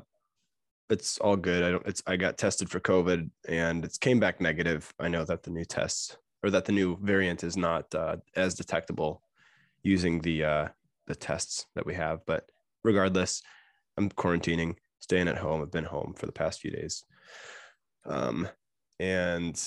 it's 0.90 1.18
all 1.18 1.36
good. 1.36 1.62
I 1.62 1.70
don't 1.70 1.86
it's 1.86 2.02
I 2.06 2.16
got 2.16 2.36
tested 2.36 2.68
for 2.68 2.80
COVID 2.80 3.30
and 3.48 3.84
it's 3.84 3.98
came 3.98 4.20
back 4.20 4.40
negative. 4.40 4.92
I 4.98 5.08
know 5.08 5.24
that 5.24 5.42
the 5.42 5.50
new 5.50 5.64
tests 5.64 6.16
or 6.42 6.50
that 6.50 6.64
the 6.64 6.72
new 6.72 6.98
variant 7.00 7.44
is 7.44 7.56
not 7.56 7.94
uh, 7.94 8.16
as 8.34 8.54
detectable 8.54 9.22
using 9.82 10.20
the 10.20 10.44
uh 10.44 10.68
the 11.06 11.14
tests 11.14 11.66
that 11.74 11.86
we 11.86 11.94
have, 11.94 12.20
but 12.26 12.50
regardless, 12.84 13.42
I'm 13.96 14.10
quarantining, 14.10 14.76
staying 15.00 15.28
at 15.28 15.38
home. 15.38 15.62
I've 15.62 15.72
been 15.72 15.84
home 15.84 16.14
for 16.16 16.26
the 16.26 16.32
past 16.32 16.60
few 16.60 16.70
days. 16.70 17.04
Um 18.04 18.48
and 18.98 19.60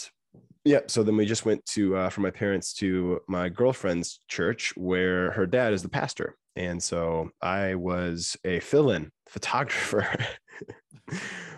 yeah, 0.66 0.82
so 0.88 1.04
then 1.04 1.18
we 1.18 1.26
just 1.26 1.46
went 1.46 1.66
to 1.68 1.96
uh, 1.98 2.10
from 2.10 2.24
my 2.24 2.32
parents 2.32 2.74
to 2.76 3.22
my 3.28 3.50
girlfriend's 3.50 4.20
church 4.30 4.74
where 4.78 5.32
her 5.32 5.46
dad 5.46 5.74
is 5.74 5.84
the 5.84 5.90
pastor. 5.90 6.38
And 6.56 6.82
so 6.82 7.32
I 7.42 7.76
was 7.76 8.38
a 8.44 8.60
fill-in 8.60 9.12
photographer, 9.28 10.08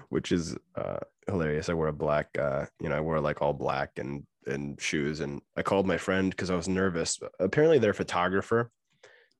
which 0.09 0.31
is 0.31 0.55
uh, 0.75 0.99
hilarious. 1.27 1.69
I 1.69 1.73
wore 1.73 1.87
a 1.87 1.93
black, 1.93 2.29
uh, 2.39 2.65
you 2.79 2.89
know, 2.89 2.95
I 2.95 3.01
wore 3.01 3.19
like 3.19 3.41
all 3.41 3.53
black 3.53 3.91
and 3.97 4.25
and 4.47 4.79
shoes. 4.79 5.21
And 5.21 5.41
I 5.57 5.63
called 5.63 5.87
my 5.87 5.97
friend 5.97 6.29
because 6.29 6.49
I 6.49 6.55
was 6.55 6.67
nervous. 6.67 7.19
Apparently, 7.39 7.79
their 7.79 7.93
photographer 7.93 8.71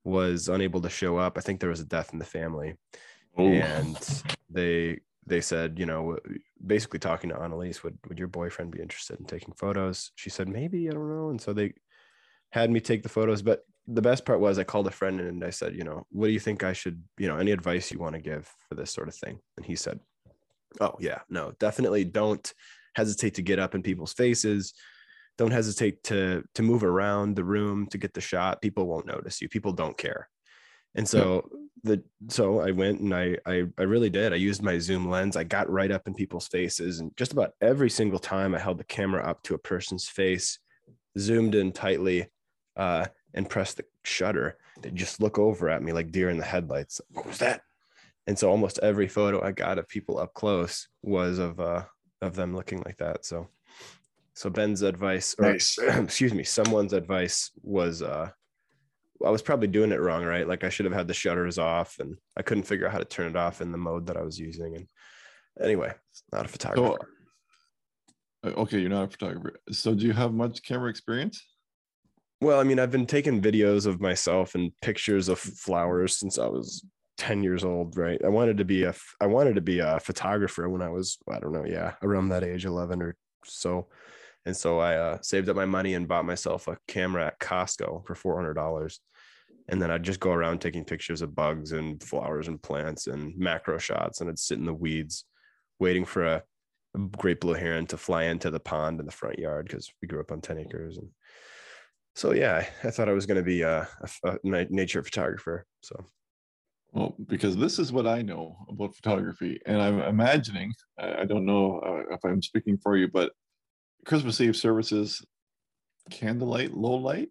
was 0.04 0.50
unable 0.50 0.82
to 0.82 0.90
show 0.90 1.18
up. 1.18 1.38
I 1.38 1.42
think 1.42 1.60
there 1.60 1.70
was 1.70 1.80
a 1.80 1.86
death 1.86 2.12
in 2.12 2.20
the 2.20 2.26
family, 2.26 2.76
Oh, 3.38 3.48
and 3.48 3.98
they 4.50 5.00
they 5.28 5.42
said, 5.42 5.80
you 5.80 5.86
know, 5.86 6.18
basically 6.66 7.00
talking 7.00 7.30
to 7.30 7.42
Annalise, 7.42 7.84
would 7.84 7.98
would 8.08 8.20
your 8.20 8.28
boyfriend 8.28 8.72
be 8.72 8.82
interested 8.82 9.20
in 9.20 9.26
taking 9.26 9.54
photos? 9.54 10.12
She 10.16 10.30
said 10.30 10.48
maybe, 10.48 10.88
I 10.90 10.94
don't 10.94 11.10
know. 11.10 11.30
And 11.30 11.42
so 11.42 11.54
they 11.54 11.74
had 12.52 12.70
me 12.70 12.80
take 12.80 13.04
the 13.04 13.10
photos. 13.10 13.42
But 13.42 13.66
the 13.88 14.01
best 14.01 14.25
part 14.25 14.39
was 14.39 14.58
I 14.58 14.63
called 14.63 14.88
a 14.88 14.92
friend 14.92 15.20
and 15.20 15.44
I 15.44 15.51
said, 15.51 15.75
you 15.75 15.84
know, 15.84 16.06
what 16.10 16.27
do 16.27 16.34
you 16.34 16.39
think 16.39 16.63
I 16.63 16.74
should, 16.74 17.04
you 17.18 17.27
know, 17.27 17.38
any 17.38 17.51
advice 17.51 17.92
you 17.92 18.00
want 18.00 18.15
to 18.15 18.22
give 18.22 18.51
for 18.68 18.75
this 18.75 18.92
sort 18.92 19.08
of 19.08 19.15
thing? 19.15 19.39
And 19.58 19.65
he 19.65 19.75
said, 19.75 20.00
oh 20.80 20.96
yeah, 21.00 21.20
no, 21.30 21.54
definitely 21.60 22.04
don't 22.04 22.54
hesitate 22.96 23.36
to 23.36 23.42
get 23.42 23.60
up 23.60 23.75
in 23.75 23.84
people's 23.84 24.13
faces. 24.13 24.74
Don't 25.38 25.51
hesitate 25.51 26.04
to 26.06 26.44
to 26.56 26.63
move 26.63 26.84
around 26.84 27.36
the 27.36 27.44
room 27.44 27.88
to 27.88 27.98
get 27.98 28.13
the 28.13 28.22
shot. 28.22 28.62
People 28.62 28.88
won't 28.88 29.06
notice 29.06 29.42
you. 29.42 29.50
People 29.50 29.74
don't 29.74 29.98
care. 29.98 30.30
And 30.96 31.08
so 31.08 31.50
the 31.84 32.01
so 32.30 32.62
I 32.62 32.72
went 32.72 33.01
and 33.01 33.13
I, 33.13 33.38
I 33.46 33.63
I 33.77 33.84
really 33.84 34.10
did. 34.10 34.34
I 34.34 34.38
used 34.38 34.63
my 34.63 34.80
zoom 34.80 35.10
lens. 35.10 35.36
I 35.36 35.44
got 35.44 35.70
right 35.70 35.92
up 35.92 36.08
in 36.08 36.13
people's 36.13 36.48
faces, 36.48 37.00
and 37.00 37.15
just 37.18 37.34
about 37.34 37.51
every 37.62 37.89
single 37.89 38.20
time 38.20 38.56
I 38.56 38.60
held 38.60 38.77
the 38.77 38.86
camera 38.86 39.24
up 39.24 39.44
to 39.44 39.56
a 39.56 39.60
person's 39.60 40.08
face, 40.08 40.58
zoomed 41.20 41.54
in 41.54 41.74
tightly, 41.74 42.27
uh, 42.77 43.06
and 43.36 43.50
press 43.50 43.74
the 43.74 43.86
shutter. 44.04 44.58
They 44.82 44.89
just 44.89 45.22
look 45.22 45.38
over 45.38 45.70
at 45.70 45.84
me 45.84 45.94
like 45.94 46.12
deer 46.12 46.30
in 46.30 46.38
the 46.38 46.46
headlights. 46.46 47.00
What 47.12 47.27
was 47.27 47.38
that? 47.38 47.62
And 48.25 48.39
so 48.39 48.50
almost 48.50 48.80
every 48.82 49.08
photo 49.08 49.44
I 49.44 49.51
got 49.51 49.77
of 49.77 49.88
people 49.88 50.18
up 50.18 50.34
close 50.34 50.88
was 51.04 51.38
of 51.38 51.60
uh 51.60 51.84
of 52.22 52.36
them 52.36 52.56
looking 52.56 52.82
like 52.84 52.98
that. 52.98 53.25
So 53.25 53.50
so 54.34 54.50
Ben's 54.50 54.82
advice, 54.82 55.36
or 55.38 55.51
Nice. 55.51 55.77
excuse 55.77 56.34
me, 56.34 56.44
someone's 56.44 56.94
advice 56.94 57.51
was 57.62 58.01
uh 58.01 58.32
I 59.24 59.30
was 59.30 59.42
probably 59.42 59.68
doing 59.68 59.92
it 59.92 60.01
wrong, 60.01 60.24
right? 60.25 60.48
Like 60.48 60.63
I 60.63 60.70
should 60.70 60.86
have 60.86 60.94
had 60.94 61.08
the 61.08 61.13
shutters 61.13 61.58
off 61.58 62.00
and 62.00 62.18
I 62.36 62.42
couldn't 62.42 62.63
figure 62.63 62.88
out 62.88 62.94
how 62.94 63.00
to 63.00 63.06
turn 63.06 63.30
it 63.30 63.38
off 63.38 63.62
in 63.62 63.72
the 63.72 63.77
mode 63.77 64.08
that 64.08 64.18
I 64.18 64.24
was 64.24 64.39
using. 64.39 64.75
And 64.75 64.88
anyway, 65.62 65.94
not 66.32 66.46
a 66.46 66.50
photographer. 66.50 67.10
uh, 68.44 68.50
okay, 68.50 68.80
you're 68.80 68.89
not 68.89 69.06
a 69.06 69.12
photographer. 69.12 69.60
So, 69.72 69.94
do 69.94 70.06
you 70.06 70.13
have 70.13 70.34
much 70.34 70.63
camera 70.63 70.89
experience? 70.89 71.42
Well, 72.42 72.60
I 72.60 72.63
mean, 72.63 72.80
I've 72.80 72.92
been 72.92 73.06
taking 73.06 73.42
videos 73.42 73.86
of 73.86 74.01
myself 74.01 74.56
and 74.56 74.72
pictures 74.82 75.30
of 75.30 75.39
flowers 75.39 76.18
since 76.18 76.38
I 76.38 76.48
was 76.48 76.86
10 77.18 77.44
years 77.44 77.63
old, 77.63 77.98
right? 77.98 78.20
I 78.24 78.27
wanted 78.27 78.58
to 78.58 78.65
be 78.65 78.84
a 78.84 78.94
I 79.22 79.27
wanted 79.27 79.56
to 79.56 79.62
be 79.62 79.80
a 79.80 80.00
photographer 80.00 80.70
when 80.70 80.82
I 80.82 80.89
was, 80.89 81.18
I 81.32 81.39
don't 81.39 81.54
know, 81.54 81.65
yeah, 81.65 81.94
around 82.01 82.30
that 82.30 82.44
age, 82.44 82.65
11 82.65 83.01
or 83.01 83.15
so. 83.46 83.88
And 84.46 84.56
so 84.56 84.80
I 84.80 84.96
uh, 84.96 85.18
saved 85.22 85.50
up 85.50 85.56
my 85.56 85.65
money 85.65 85.96
and 85.96 86.08
bought 86.08 86.25
myself 86.25 86.68
a 86.68 86.77
camera 86.88 87.27
at 87.27 87.39
Costco 87.39 88.06
for 88.06 88.44
$400. 88.44 89.00
And 89.68 89.82
then 89.82 89.89
I'd 89.89 90.04
just 90.04 90.20
go 90.20 90.32
around 90.32 90.60
taking 90.60 90.86
pictures 90.86 91.24
of 91.24 91.34
bugs 91.34 91.72
and 91.72 92.01
flowers 92.04 92.48
and 92.48 92.62
plants 92.62 93.08
and 93.08 93.36
macro 93.38 93.80
shots. 93.80 94.22
And 94.22 94.30
I'd 94.30 94.38
sit 94.38 94.60
in 94.60 94.65
the 94.65 94.74
weeds 94.74 95.25
waiting 95.80 96.06
for 96.06 96.25
a, 96.25 96.44
a 96.96 97.00
great 97.18 97.42
blue 97.42 97.54
heron 97.54 97.88
to 97.88 97.98
fly 97.98 98.24
into 98.24 98.51
the 98.51 98.60
pond 98.60 99.00
in 99.00 99.08
the 99.08 99.12
front 99.12 99.39
yard 99.39 99.68
because 99.68 99.92
we 100.01 100.08
grew 100.08 100.20
up 100.20 100.32
on 100.32 100.42
10 100.42 100.60
acres. 100.60 100.98
And 100.98 101.10
so, 102.16 102.34
yeah, 102.34 102.66
I 102.84 102.90
thought 102.92 103.10
I 103.10 103.14
was 103.14 103.26
going 103.26 103.38
to 103.38 103.44
be 103.44 103.62
a, 103.62 103.88
a, 104.24 104.38
a 104.44 104.66
nature 104.70 105.04
photographer. 105.04 105.66
So, 105.82 106.06
Well, 106.94 107.16
because 107.28 107.56
this 107.58 107.78
is 107.78 107.92
what 107.92 108.08
I 108.08 108.22
know 108.22 108.56
about 108.70 108.96
photography, 108.96 109.60
and 109.66 109.82
I'm 109.82 110.00
imagining, 110.02 110.74
I 110.98 111.26
don't 111.26 111.46
know 111.46 111.80
uh, 111.80 112.14
if 112.14 112.24
I'm 112.24 112.42
speaking 112.42 112.78
for 112.78 112.96
you, 112.98 113.10
but 113.12 113.32
Christmas 114.06 114.40
Eve 114.40 114.56
services, 114.56 115.22
candlelight, 116.10 116.74
low 116.74 116.96
light, 116.96 117.30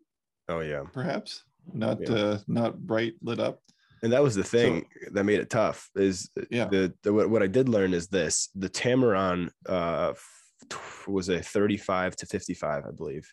oh, 0.49 0.61
yeah. 0.61 0.83
perhaps 0.93 1.45
not 1.73 2.00
Yeah. 2.00 2.14
uh, 2.14 2.38
not 2.47 2.79
bright 2.79 3.14
lit 3.23 3.41
up. 3.41 3.61
and 4.03 4.12
that 4.12 4.23
was 4.23 4.35
the 4.35 4.45
thing 4.45 4.85
that 5.12 5.25
made 5.25 5.41
it 5.41 5.49
tough 5.49 5.88
is 5.97 6.29
Yeah. 6.50 6.67
the, 6.67 6.93
the 7.05 7.11
what, 7.12 7.31
what 7.31 7.43
i 7.43 7.47
did 7.47 7.71
learn 7.71 7.95
is 7.95 8.09
this 8.09 8.50
the 8.55 8.69
Tamron 8.69 9.49
uh 9.67 10.12
was 11.09 11.31
a 11.31 11.41
35 11.41 12.17
to 12.17 12.26
55 12.26 12.85
i 12.87 12.91
believe 12.91 13.26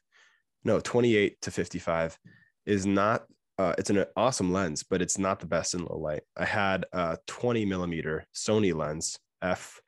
no 0.63 0.79
28 0.79 1.41
to 1.41 1.51
55 1.51 2.17
is 2.65 2.85
not 2.85 3.25
uh 3.57 3.73
it's 3.77 3.89
an 3.89 4.05
awesome 4.15 4.51
lens 4.51 4.83
but 4.83 5.01
it's 5.01 5.17
not 5.17 5.39
the 5.39 5.45
best 5.45 5.73
in 5.73 5.83
low 5.85 5.97
light 5.97 6.23
i 6.37 6.45
had 6.45 6.85
a 6.93 7.17
20 7.27 7.65
millimeter 7.65 8.25
sony 8.35 8.73
lens 8.73 9.17
f 9.41 9.81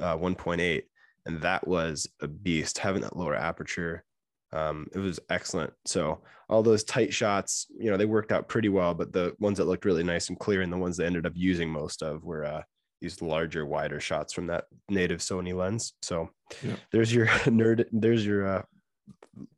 uh, 0.00 0.16
1.8 0.16 0.82
and 1.26 1.40
that 1.42 1.66
was 1.66 2.06
a 2.20 2.28
beast 2.28 2.78
having 2.78 3.02
that 3.02 3.16
lower 3.16 3.34
aperture 3.34 4.04
um, 4.52 4.86
it 4.94 4.98
was 4.98 5.18
excellent. 5.30 5.72
So 5.84 6.22
all 6.48 6.62
those 6.62 6.84
tight 6.84 7.12
shots, 7.12 7.66
you 7.76 7.90
know, 7.90 7.96
they 7.96 8.04
worked 8.04 8.30
out 8.30 8.46
pretty 8.46 8.68
well. 8.68 8.94
But 8.94 9.12
the 9.12 9.34
ones 9.40 9.58
that 9.58 9.64
looked 9.64 9.84
really 9.84 10.04
nice 10.04 10.28
and 10.28 10.38
clear, 10.38 10.62
and 10.62 10.72
the 10.72 10.78
ones 10.78 10.96
that 10.96 11.06
ended 11.06 11.26
up 11.26 11.32
using 11.34 11.68
most 11.68 12.04
of, 12.04 12.22
were 12.22 12.44
uh, 12.44 12.62
these 13.00 13.20
larger, 13.20 13.66
wider 13.66 13.98
shots 13.98 14.32
from 14.32 14.46
that 14.46 14.66
native 14.88 15.18
Sony 15.18 15.54
lens. 15.56 15.94
So 16.02 16.30
Yeah. 16.62 16.76
there's 16.92 17.12
your 17.12 17.26
nerd. 17.46 17.86
There's 17.90 18.24
your 18.24 18.46
uh, 18.46 18.62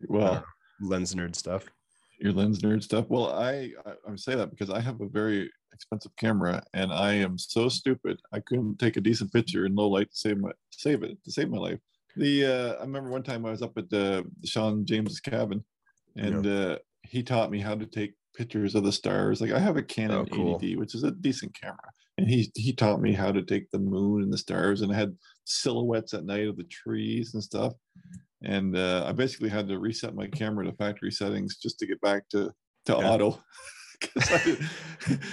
Well, 0.09 0.45
lens 0.81 1.15
nerd 1.15 1.37
stuff. 1.37 1.65
your 2.19 2.33
lens 2.33 2.61
nerd 2.61 2.83
stuff. 2.83 3.07
Well, 3.09 3.33
I, 3.33 3.73
I 3.85 4.13
I 4.13 4.17
say 4.17 4.35
that 4.35 4.51
because 4.51 4.71
I 4.71 4.81
have 4.81 5.01
a 5.01 5.09
very 5.09 5.51
expensive 5.73 6.15
camera, 6.17 6.63
and 6.73 6.93
I 6.93 7.13
am 7.15 7.39
so 7.39 7.69
stupid. 7.69 8.21
I 8.33 8.41
couldn't 8.41 8.79
take 8.79 8.97
a 8.97 9.01
decent 9.03 9.33
picture 9.33 9.67
in 9.67 9.75
low 9.75 9.89
light 9.89 10.11
to 10.11 10.17
save 10.17 10.39
my 10.39 10.51
save 10.71 11.03
it 11.03 11.23
to 11.25 11.31
save 11.33 11.51
my 11.51 11.59
life. 11.59 11.79
The 12.17 12.47
uh, 12.47 12.73
I 12.75 12.81
remember 12.83 13.11
one 13.11 13.23
time 13.23 13.45
I 13.45 13.51
was 13.51 13.63
up 13.63 13.77
at 13.77 13.93
uh, 13.93 14.23
Sean 14.45 14.85
James's 14.87 15.21
cabin, 15.21 15.65
and 16.17 16.47
uh, 16.47 16.79
he 17.03 17.23
taught 17.23 17.51
me 17.51 17.61
how 17.61 17.75
to 17.75 17.85
take 17.87 18.15
pictures 18.35 18.75
of 18.75 18.85
the 18.85 18.93
stars. 18.93 19.41
Like 19.41 19.53
I 19.53 19.59
have 19.59 19.77
a 19.77 19.83
Canon 19.83 20.19
Oh, 20.19 20.27
cool. 20.27 20.59
80D, 20.59 20.77
which 20.79 20.95
is 20.95 21.03
a 21.05 21.11
decent 21.11 21.55
camera, 21.61 21.91
and 22.17 22.27
he 22.29 22.51
he 22.55 22.73
taught 22.73 23.03
me 23.03 23.13
how 23.13 23.31
to 23.33 23.43
take 23.43 23.71
the 23.71 23.79
moon 23.79 24.23
and 24.23 24.33
the 24.33 24.39
stars, 24.39 24.81
and 24.81 24.91
I 24.91 24.97
had 24.97 25.15
silhouettes 25.45 26.15
at 26.15 26.25
night 26.25 26.47
of 26.49 26.57
the 26.57 26.65
trees 26.65 27.35
and 27.35 27.43
stuff. 27.43 27.75
And 28.43 28.77
uh, 28.77 29.05
I 29.07 29.13
basically 29.13 29.49
had 29.49 29.69
to 29.69 29.79
reset 29.79 30.15
my 30.15 30.27
camera 30.27 30.65
to 30.67 30.73
factory 30.73 31.11
settings 31.11 31.57
just 31.57 31.79
to 31.79 31.87
get 31.87 32.01
back 32.01 32.29
to 32.31 32.53
to 32.87 32.93
Yeah. 32.93 33.11
auto. 33.11 33.43
I, 34.31 34.57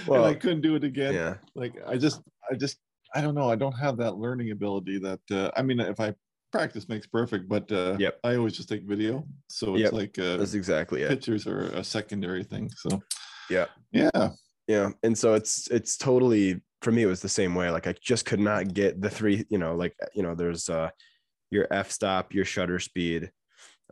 Well, 0.06 0.24
I 0.24 0.34
couldn't 0.34 0.62
do 0.62 0.74
it 0.74 0.84
again. 0.84 1.14
Yeah. 1.14 1.34
Like 1.54 1.74
I 1.86 1.96
just, 1.98 2.22
I 2.50 2.54
just, 2.56 2.78
I 3.14 3.20
don't 3.20 3.34
know. 3.34 3.48
I 3.50 3.56
don't 3.56 3.72
have 3.78 3.98
that 3.98 4.16
learning 4.16 4.50
ability. 4.50 4.98
That 4.98 5.20
uh, 5.30 5.50
I 5.56 5.62
mean, 5.62 5.80
if 5.80 6.00
I 6.00 6.14
practice 6.50 6.88
makes 6.88 7.06
perfect, 7.06 7.48
but 7.48 7.70
uh, 7.70 7.96
Yep. 7.98 8.20
I 8.24 8.36
always 8.36 8.54
just 8.56 8.68
take 8.68 8.84
video. 8.84 9.24
So 9.48 9.74
it's 9.74 9.82
Yep. 9.84 9.92
like 9.92 10.18
uh, 10.18 10.38
That's 10.38 10.54
exactly 10.54 11.02
it. 11.02 11.08
pictures 11.08 11.46
are 11.46 11.64
a 11.64 11.84
secondary 11.84 12.42
thing. 12.42 12.70
So 12.70 13.02
Yeah. 13.50 13.66
yeah, 13.92 14.30
yeah 14.66 14.90
and 15.02 15.16
so 15.16 15.34
it's 15.34 15.68
it's 15.70 15.96
totally 15.98 16.60
for 16.80 16.90
me 16.90 17.02
it 17.02 17.06
was 17.06 17.20
the 17.20 17.28
same 17.28 17.54
way 17.54 17.70
like 17.70 17.86
i 17.86 17.94
just 18.02 18.24
could 18.24 18.40
not 18.40 18.72
get 18.74 19.00
the 19.00 19.08
three 19.10 19.44
you 19.50 19.58
know 19.58 19.74
like 19.74 19.94
you 20.14 20.22
know 20.22 20.34
there's 20.34 20.68
uh 20.68 20.88
your 21.54 21.66
f 21.70 21.90
stop 21.90 22.34
your 22.34 22.44
shutter 22.44 22.78
speed 22.78 23.30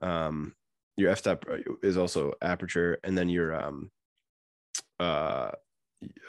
um 0.03 0.55
your 0.97 1.11
f 1.11 1.19
stop 1.19 1.47
is 1.83 1.97
also 1.97 2.33
aperture 2.43 2.99
and 3.03 3.17
then 3.17 3.29
your 3.29 3.55
um 3.55 3.91
uh 5.01 5.51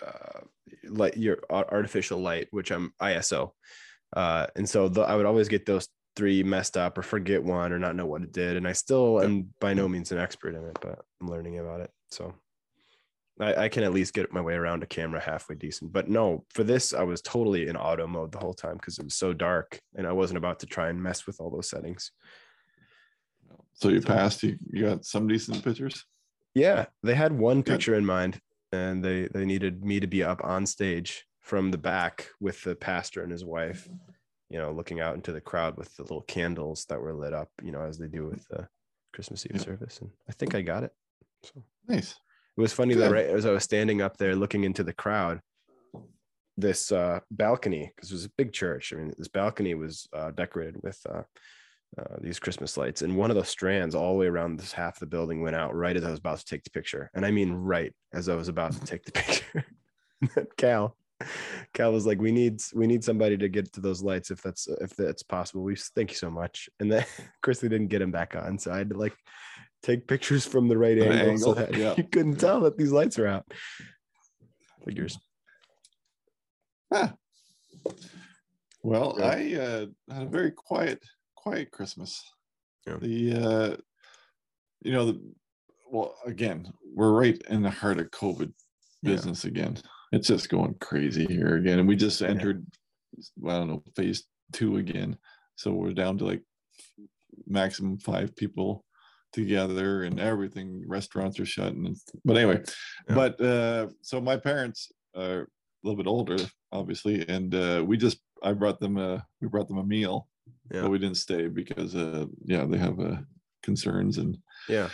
uh, 0.05 0.39
light 0.87 1.17
your 1.17 1.39
artificial 1.49 2.19
light, 2.19 2.47
which 2.51 2.71
I'm 2.71 2.93
ISO. 3.01 3.51
Uh, 4.15 4.47
and 4.55 4.69
so 4.69 4.89
the, 4.89 5.01
I 5.01 5.15
would 5.15 5.25
always 5.25 5.47
get 5.47 5.65
those 5.65 5.87
three 6.15 6.43
messed 6.43 6.77
up 6.77 6.97
or 6.97 7.01
forget 7.01 7.43
one 7.43 7.73
or 7.73 7.79
not 7.79 7.95
know 7.95 8.05
what 8.05 8.21
it 8.21 8.31
did. 8.31 8.57
And 8.57 8.67
I 8.67 8.73
still 8.73 9.21
am 9.21 9.49
by 9.59 9.73
no 9.73 9.87
means 9.87 10.11
an 10.11 10.19
expert 10.19 10.55
in 10.55 10.63
it, 10.63 10.77
but 10.81 10.99
I'm 11.21 11.29
learning 11.29 11.59
about 11.59 11.81
it. 11.81 11.91
So 12.11 12.33
I, 13.39 13.63
I, 13.63 13.69
can 13.69 13.83
at 13.83 13.93
least 13.93 14.13
get 14.13 14.31
my 14.31 14.41
way 14.41 14.53
around 14.53 14.83
a 14.83 14.87
camera 14.87 15.19
halfway 15.19 15.55
decent. 15.55 15.91
But 15.91 16.07
no, 16.07 16.45
for 16.49 16.63
this, 16.63 16.93
I 16.93 17.03
was 17.03 17.21
totally 17.21 17.67
in 17.67 17.75
auto 17.75 18.05
mode 18.05 18.31
the 18.31 18.37
whole 18.37 18.53
time 18.53 18.75
because 18.75 18.99
it 18.99 19.05
was 19.05 19.15
so 19.15 19.33
dark 19.33 19.79
and 19.95 20.05
I 20.05 20.11
wasn't 20.11 20.37
about 20.37 20.59
to 20.59 20.65
try 20.67 20.89
and 20.89 21.01
mess 21.01 21.25
with 21.25 21.41
all 21.41 21.49
those 21.49 21.69
settings. 21.69 22.11
So 23.73 23.89
you 23.89 24.01
passed, 24.01 24.43
you, 24.43 24.57
you 24.71 24.85
got 24.85 25.03
some 25.03 25.27
decent 25.27 25.63
pictures? 25.63 26.05
Yeah, 26.53 26.85
they 27.01 27.15
had 27.15 27.37
one 27.37 27.63
Good. 27.63 27.73
picture 27.73 27.95
in 27.95 28.05
mind 28.05 28.39
and 28.73 29.03
they 29.03 29.27
they 29.33 29.45
needed 29.45 29.85
me 29.85 29.99
to 29.99 30.07
be 30.07 30.23
up 30.23 30.43
on 30.43 30.65
stage 30.65 31.25
from 31.41 31.71
the 31.71 31.77
back 31.77 32.27
with 32.39 32.61
the 32.63 32.75
pastor 32.75 33.21
and 33.21 33.31
his 33.31 33.45
wife 33.45 33.87
you 34.49 34.57
know 34.57 34.71
looking 34.71 34.99
out 34.99 35.15
into 35.15 35.31
the 35.31 35.41
crowd 35.41 35.77
with 35.77 35.95
the 35.95 36.01
little 36.01 36.21
candles 36.21 36.85
that 36.89 36.99
were 36.99 37.13
lit 37.13 37.33
up 37.33 37.49
you 37.61 37.71
know 37.71 37.81
as 37.81 37.97
they 37.97 38.07
do 38.07 38.25
with 38.25 38.45
the 38.49 38.67
christmas 39.13 39.45
eve 39.45 39.51
yeah. 39.55 39.61
service 39.61 39.99
and 39.99 40.09
i 40.27 40.31
think 40.31 40.55
i 40.55 40.61
got 40.61 40.83
it 40.83 40.91
so 41.43 41.63
nice 41.87 42.15
it 42.57 42.61
was 42.61 42.73
funny 42.73 42.93
Good. 42.93 43.03
that 43.03 43.11
right 43.11 43.25
as 43.25 43.45
i 43.45 43.51
was 43.51 43.63
standing 43.63 44.01
up 44.01 44.17
there 44.17 44.35
looking 44.35 44.63
into 44.63 44.83
the 44.83 44.93
crowd 44.93 45.39
this 46.55 46.91
uh, 46.91 47.19
balcony 47.31 47.91
because 47.95 48.11
it 48.11 48.13
was 48.13 48.25
a 48.25 48.31
big 48.37 48.53
church 48.53 48.93
i 48.93 48.95
mean 48.95 49.13
this 49.17 49.27
balcony 49.27 49.73
was 49.73 50.07
uh, 50.13 50.31
decorated 50.31 50.77
with 50.83 50.99
uh, 51.09 51.23
uh, 51.97 52.15
these 52.21 52.39
Christmas 52.39 52.75
lights, 52.75 53.03
and 53.03 53.15
one 53.15 53.29
of 53.29 53.37
the 53.37 53.43
strands 53.43 53.93
all 53.93 54.13
the 54.13 54.19
way 54.19 54.25
around 54.25 54.57
this 54.57 54.71
half 54.71 54.95
of 54.95 54.99
the 55.01 55.05
building 55.05 55.41
went 55.41 55.55
out 55.55 55.75
right 55.75 55.95
as 55.95 56.03
I 56.03 56.09
was 56.09 56.19
about 56.19 56.39
to 56.39 56.45
take 56.45 56.63
the 56.63 56.71
picture, 56.71 57.11
and 57.13 57.25
I 57.25 57.31
mean 57.31 57.53
right 57.53 57.93
as 58.13 58.29
I 58.29 58.35
was 58.35 58.47
about 58.47 58.73
to 58.73 58.83
take 58.85 59.03
the 59.03 59.11
picture. 59.11 59.65
Cal, 60.57 60.97
Cal 61.73 61.91
was 61.91 62.05
like, 62.05 62.19
"We 62.19 62.31
need 62.31 62.61
we 62.73 62.87
need 62.87 63.03
somebody 63.03 63.37
to 63.37 63.49
get 63.49 63.71
to 63.73 63.81
those 63.81 64.01
lights 64.01 64.31
if 64.31 64.41
that's 64.41 64.67
if 64.81 64.95
that's 64.95 65.23
possible." 65.23 65.63
We 65.63 65.75
thank 65.75 66.09
you 66.09 66.17
so 66.17 66.31
much, 66.31 66.69
and 66.79 66.91
then 66.91 67.05
Chrisley 67.45 67.69
didn't 67.69 67.87
get 67.87 68.01
him 68.01 68.11
back 68.11 68.35
on, 68.35 68.57
so 68.57 68.71
I 68.71 68.77
had 68.79 68.89
to 68.89 68.97
like 68.97 69.13
take 69.83 70.07
pictures 70.07 70.45
from 70.45 70.67
the 70.67 70.77
right 70.77 70.97
angle, 70.97 71.17
angle, 71.17 71.37
so 71.37 71.53
that 71.59 71.75
yeah. 71.75 71.93
you 71.97 72.03
couldn't 72.03 72.37
tell 72.37 72.61
that 72.61 72.77
these 72.77 72.91
lights 72.91 73.19
are 73.19 73.27
out. 73.27 73.45
Figures. 74.85 75.17
Ah. 76.91 77.13
Well, 78.81 79.21
I 79.21 79.53
uh, 79.55 79.85
had 80.13 80.23
a 80.23 80.29
very 80.29 80.51
quiet 80.51 81.01
quiet 81.35 81.71
Christmas. 81.71 82.21
Yeah. 82.87 82.97
The 82.99 83.33
uh, 83.33 83.77
you 84.81 84.91
know, 84.91 85.05
the 85.05 85.21
well, 85.91 86.15
again, 86.25 86.73
we're 86.93 87.11
right 87.11 87.41
in 87.49 87.61
the 87.61 87.69
heart 87.69 87.99
of 87.99 88.11
COVID 88.11 88.51
business 89.03 89.43
yeah. 89.43 89.51
again. 89.51 89.77
It's 90.11 90.27
just 90.27 90.49
going 90.49 90.75
crazy 90.79 91.25
here 91.25 91.55
again, 91.55 91.79
and 91.79 91.87
we 91.87 91.95
just 91.95 92.21
entered, 92.21 92.65
yeah. 93.41 93.51
I 93.51 93.57
don't 93.59 93.67
know, 93.67 93.83
phase 93.95 94.23
two 94.51 94.77
again. 94.77 95.17
So 95.55 95.71
we're 95.71 95.93
down 95.93 96.17
to 96.19 96.25
like 96.25 96.41
maximum 97.47 97.97
five 97.97 98.35
people 98.35 98.83
together, 99.33 100.03
and 100.03 100.19
everything. 100.19 100.83
Restaurants 100.87 101.39
are 101.39 101.45
shut, 101.45 101.73
and 101.73 101.97
but 102.23 102.37
anyway, 102.37 102.61
yeah. 103.09 103.15
but 103.15 103.41
uh, 103.41 103.87
so 104.01 104.21
my 104.21 104.37
parents 104.37 104.91
are 105.15 105.41
a 105.41 105.47
little 105.83 105.97
bit 105.97 106.07
older, 106.07 106.37
obviously, 106.71 107.27
and 107.27 107.53
uh, 107.53 107.83
we 107.85 107.97
just 107.97 108.19
I 108.41 108.53
brought 108.53 108.79
them 108.79 108.97
a 108.97 109.25
we 109.41 109.47
brought 109.47 109.67
them 109.67 109.79
a 109.79 109.83
meal 109.83 110.27
yeah. 110.71 110.81
but 110.81 110.91
we 110.91 110.99
didn't 110.99 111.17
stay 111.17 111.47
because 111.47 111.95
uh 111.95 112.25
yeah 112.45 112.65
they 112.65 112.77
have 112.77 112.99
uh 112.99 113.17
concerns 113.61 114.17
and 114.17 114.37
yeah 114.67 114.89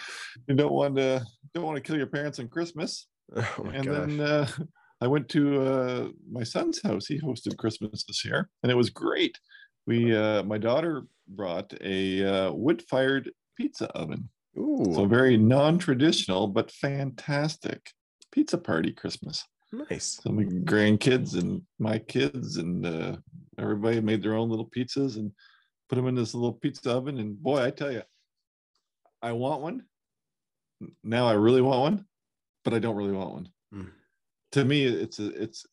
you 0.47 0.55
don't 0.55 0.73
want 0.73 0.95
to 0.95 1.23
don't 1.53 1.65
want 1.65 1.75
to 1.75 1.81
kill 1.81 1.97
your 1.97 2.07
parents 2.07 2.39
on 2.39 2.47
christmas 2.47 3.07
oh 3.35 3.45
and 3.73 3.85
gosh. 3.85 4.07
then 4.07 4.19
uh 4.19 4.47
i 5.01 5.07
went 5.07 5.27
to 5.29 5.61
uh 5.61 6.07
my 6.31 6.43
son's 6.43 6.81
house 6.83 7.07
he 7.07 7.19
hosted 7.19 7.57
christmas 7.57 8.03
this 8.07 8.23
year 8.23 8.49
and 8.63 8.71
it 8.71 8.75
was 8.75 8.89
great 8.89 9.37
we 9.87 10.15
uh 10.15 10.43
my 10.43 10.57
daughter 10.57 11.03
brought 11.29 11.73
a 11.81 12.23
uh, 12.23 12.51
wood-fired 12.51 13.31
pizza 13.55 13.87
oven 13.89 14.29
Ooh. 14.59 14.93
so 14.93 15.05
very 15.05 15.37
non-traditional 15.37 16.47
but 16.47 16.71
fantastic 16.71 17.91
pizza 18.31 18.57
party 18.57 18.91
christmas 18.91 19.45
Nice. 19.71 20.19
So 20.23 20.31
my 20.31 20.43
grandkids 20.43 21.39
and 21.39 21.61
my 21.77 21.99
kids 21.99 22.57
and 22.57 22.85
uh, 22.85 23.17
everybody 23.57 24.01
made 24.01 24.23
their 24.23 24.33
own 24.33 24.49
little 24.49 24.69
pizzas 24.69 25.17
and 25.17 25.31
put 25.87 25.95
them 25.95 26.07
in 26.07 26.15
this 26.15 26.33
little 26.33 26.53
pizza 26.53 26.91
oven. 26.91 27.19
And 27.19 27.37
boy, 27.41 27.63
I 27.63 27.69
tell 27.69 27.91
you, 27.91 28.01
I 29.21 29.33
want 29.33 29.61
one. 29.61 29.83
Now 31.03 31.27
I 31.27 31.33
really 31.33 31.61
want 31.61 31.81
one, 31.81 32.05
but 32.63 32.73
I 32.73 32.79
don't 32.79 32.95
really 32.95 33.11
want 33.11 33.31
one. 33.31 33.49
Mm. 33.73 33.89
To 34.53 34.65
me, 34.65 34.85
it's 34.85 35.19
a, 35.19 35.27
it's 35.41 35.65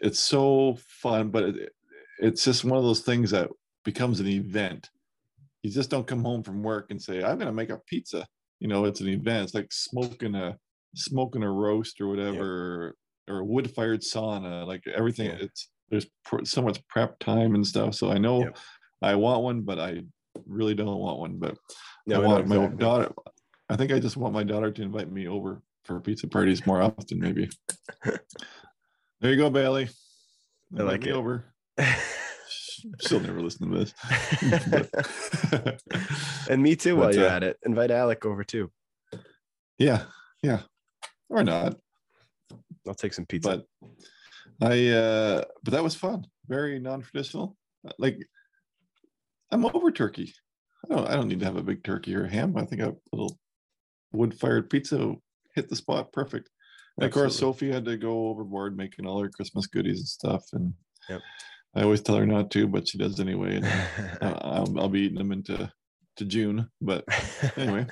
it's 0.00 0.18
so 0.18 0.78
fun, 0.88 1.28
but 1.28 1.44
it, 1.44 1.72
it's 2.18 2.44
just 2.44 2.64
one 2.64 2.78
of 2.78 2.84
those 2.84 3.00
things 3.00 3.30
that 3.30 3.48
becomes 3.84 4.18
an 4.18 4.26
event. 4.26 4.90
You 5.66 5.72
just 5.72 5.90
don't 5.90 6.06
come 6.06 6.22
home 6.22 6.42
from 6.42 6.62
work 6.62 6.90
and 6.90 7.02
say, 7.02 7.22
"I'm 7.22 7.38
going 7.38 7.46
to 7.46 7.52
make 7.52 7.70
a 7.70 7.78
pizza." 7.86 8.26
You 8.60 8.68
know, 8.68 8.84
it's 8.84 9.00
an 9.00 9.08
event. 9.08 9.44
It's 9.44 9.54
like 9.54 9.72
smoking 9.72 10.34
a 10.34 10.56
smoking 10.94 11.42
a 11.42 11.50
roast 11.50 12.00
or 12.00 12.08
whatever, 12.08 12.94
or 13.28 13.38
a 13.40 13.44
wood 13.44 13.70
fired 13.70 14.00
sauna 14.00 14.66
like 14.66 14.82
everything 14.86 15.26
yeah. 15.26 15.36
it's 15.40 15.68
there's 15.90 16.06
pr- 16.24 16.44
so 16.44 16.62
much 16.62 16.86
prep 16.88 17.18
time 17.18 17.54
and 17.54 17.66
stuff 17.66 17.94
so 17.94 18.10
i 18.10 18.18
know 18.18 18.40
yep. 18.40 18.58
i 19.02 19.14
want 19.14 19.42
one 19.42 19.62
but 19.62 19.78
i 19.78 20.00
really 20.46 20.74
don't 20.74 20.98
want 20.98 21.18
one 21.18 21.38
but 21.38 21.56
no, 22.06 22.22
i 22.22 22.26
want 22.26 22.42
exactly. 22.42 22.68
my 22.68 22.74
daughter 22.76 23.12
i 23.68 23.76
think 23.76 23.92
i 23.92 23.98
just 23.98 24.16
want 24.16 24.34
my 24.34 24.44
daughter 24.44 24.70
to 24.70 24.82
invite 24.82 25.10
me 25.10 25.26
over 25.28 25.62
for 25.84 26.00
pizza 26.00 26.26
parties 26.26 26.66
more 26.66 26.82
often 26.82 27.18
maybe 27.18 27.48
there 28.04 28.20
you 29.30 29.36
go 29.36 29.50
bailey 29.50 29.88
i 30.78 30.82
like 30.82 31.06
it 31.06 31.12
over 31.12 31.44
she'll 33.00 33.20
never 33.20 33.40
listen 33.40 33.70
to 33.70 33.78
this 33.78 33.94
and 36.50 36.62
me 36.62 36.76
too 36.76 36.96
while 36.96 37.14
you're 37.14 37.26
uh, 37.26 37.36
at 37.36 37.42
it 37.42 37.56
invite 37.64 37.90
alec 37.90 38.24
over 38.24 38.44
too 38.44 38.70
yeah 39.78 40.02
yeah 40.42 40.60
or 41.28 41.42
not 41.42 41.76
I'll 42.86 42.94
take 42.94 43.14
some 43.14 43.26
pizza. 43.26 43.62
But 43.80 43.88
I, 44.60 44.88
uh, 44.88 45.44
but 45.62 45.72
that 45.72 45.84
was 45.84 45.94
fun. 45.94 46.26
Very 46.48 46.78
non-traditional. 46.78 47.56
Like 47.98 48.18
I'm 49.50 49.64
over 49.66 49.90
turkey. 49.90 50.32
I 50.84 50.94
don't, 50.94 51.08
I 51.08 51.14
don't 51.14 51.28
need 51.28 51.40
to 51.40 51.46
have 51.46 51.56
a 51.56 51.62
big 51.62 51.84
turkey 51.84 52.14
or 52.14 52.24
a 52.24 52.30
ham. 52.30 52.56
I 52.56 52.64
think 52.64 52.82
a 52.82 52.94
little 53.12 53.38
wood-fired 54.12 54.70
pizza 54.70 55.14
hit 55.54 55.68
the 55.68 55.76
spot 55.76 56.12
perfect. 56.12 56.48
Of 56.98 57.10
course, 57.10 57.38
Sophie 57.38 57.70
had 57.70 57.84
to 57.84 57.98
go 57.98 58.28
overboard 58.28 58.76
making 58.76 59.06
all 59.06 59.20
her 59.20 59.28
Christmas 59.28 59.66
goodies 59.66 59.98
and 59.98 60.08
stuff. 60.08 60.44
And 60.54 60.72
yep. 61.10 61.20
I 61.76 61.82
always 61.82 62.00
tell 62.00 62.16
her 62.16 62.26
not 62.26 62.50
to, 62.52 62.66
but 62.66 62.88
she 62.88 62.98
does 62.98 63.20
anyway. 63.20 63.56
And 63.56 63.66
I'll, 64.22 64.80
I'll 64.80 64.88
be 64.88 65.02
eating 65.02 65.18
them 65.18 65.32
into 65.32 65.70
to 66.16 66.24
June. 66.24 66.68
But 66.80 67.04
anyway, 67.56 67.86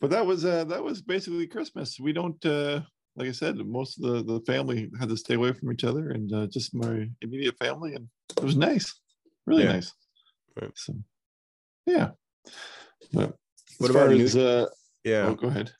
but 0.00 0.10
that 0.10 0.26
was 0.26 0.44
uh, 0.44 0.64
that 0.64 0.82
was 0.82 1.02
basically 1.02 1.46
Christmas. 1.46 2.00
We 2.00 2.12
don't 2.12 2.44
uh, 2.44 2.80
like 3.16 3.28
I 3.28 3.32
said, 3.32 3.56
most 3.58 3.98
of 3.98 4.26
the, 4.26 4.34
the 4.34 4.40
family 4.46 4.90
had 4.98 5.08
to 5.08 5.16
stay 5.16 5.34
away 5.34 5.52
from 5.52 5.72
each 5.72 5.84
other 5.84 6.10
and 6.10 6.32
uh, 6.32 6.46
just 6.46 6.74
my 6.74 7.08
immediate 7.20 7.56
family. 7.58 7.94
And 7.94 8.08
it 8.36 8.42
was 8.42 8.56
nice, 8.56 8.98
really 9.46 9.64
yeah. 9.64 9.72
nice. 9.72 9.92
Right. 10.60 10.70
So, 10.74 10.94
yeah. 11.86 12.10
But 13.12 13.34
what 13.78 13.90
about 13.90 14.12
as, 14.12 14.36
uh, 14.36 14.66
yeah. 15.04 15.26
Oh, 15.26 15.34
go 15.34 15.48
ahead. 15.48 15.70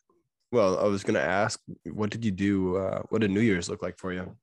Well, 0.50 0.78
I 0.78 0.85
was 0.85 1.02
going 1.02 1.14
to 1.14 1.22
ask, 1.22 1.59
what 1.90 2.11
did 2.11 2.24
you 2.24 2.31
do? 2.31 2.76
Uh, 2.76 3.02
what 3.09 3.22
did 3.22 3.31
New 3.31 3.40
Year's 3.40 3.70
look 3.70 3.83
like 3.83 3.98
for 3.98 4.12
you? 4.12 4.37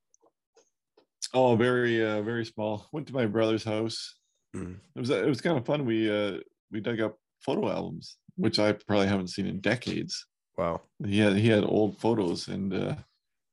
Oh, 1.33 1.55
very, 1.55 2.03
uh, 2.03 2.21
very 2.21 2.45
small. 2.45 2.87
Went 2.91 3.07
to 3.07 3.13
my 3.13 3.25
brother's 3.25 3.63
house. 3.63 4.15
Mm. 4.55 4.77
It 4.95 4.99
was, 4.99 5.09
it 5.09 5.25
was 5.25 5.41
kind 5.41 5.57
of 5.57 5.65
fun. 5.65 5.85
We, 5.85 6.09
uh, 6.09 6.39
we 6.71 6.79
dug 6.79 7.01
up 7.01 7.17
photo 7.41 7.69
albums, 7.69 8.17
which 8.35 8.59
I 8.59 8.71
probably 8.73 9.07
haven't 9.07 9.29
seen 9.29 9.45
in 9.45 9.59
decades. 9.59 10.25
Wow. 10.57 10.81
He 11.05 11.19
had 11.19 11.37
he 11.37 11.47
had 11.47 11.63
old 11.63 11.97
photos, 11.97 12.49
and 12.49 12.73
uh, 12.73 12.95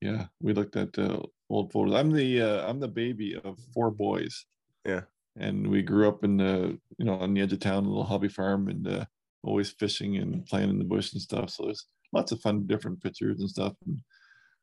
yeah, 0.01 0.27
we 0.41 0.53
looked 0.53 0.77
at 0.77 0.99
uh, 0.99 1.21
old 1.49 1.73
photos. 1.73 1.95
I'm 1.95 2.11
the 2.11 2.43
uh, 2.43 2.69
I'm 2.69 2.81
the 2.81 2.89
baby 2.89 3.37
of 3.45 3.59
four 3.73 3.91
boys. 3.91 4.45
Yeah. 4.85 5.03
And 5.39 5.69
we 5.69 5.83
grew 5.83 6.09
up 6.09 6.25
in 6.25 6.37
the 6.39 6.79
you 6.99 7.05
know 7.05 7.15
on 7.21 7.35
the 7.35 7.43
edge 7.43 7.53
of 7.53 7.61
town, 7.61 7.85
a 7.85 7.89
little 7.89 8.05
hobby 8.05 8.29
farm, 8.29 8.69
and 8.69 8.89
uh, 8.89 9.05
always 9.45 9.71
fishing 9.71 10.17
and 10.17 10.45
playing 10.47 10.71
in 10.71 10.79
the 10.79 10.85
bush 10.85 11.13
and 11.13 11.23
stuff. 11.23 11.51
So 11.51 11.67
there's 11.67 11.87
lots 12.13 12.33
of 12.33 12.41
fun, 12.41 12.67
different 12.67 13.03
pictures 13.03 13.41
and 13.41 13.49
stuff. 13.49 13.75
And 13.87 14.01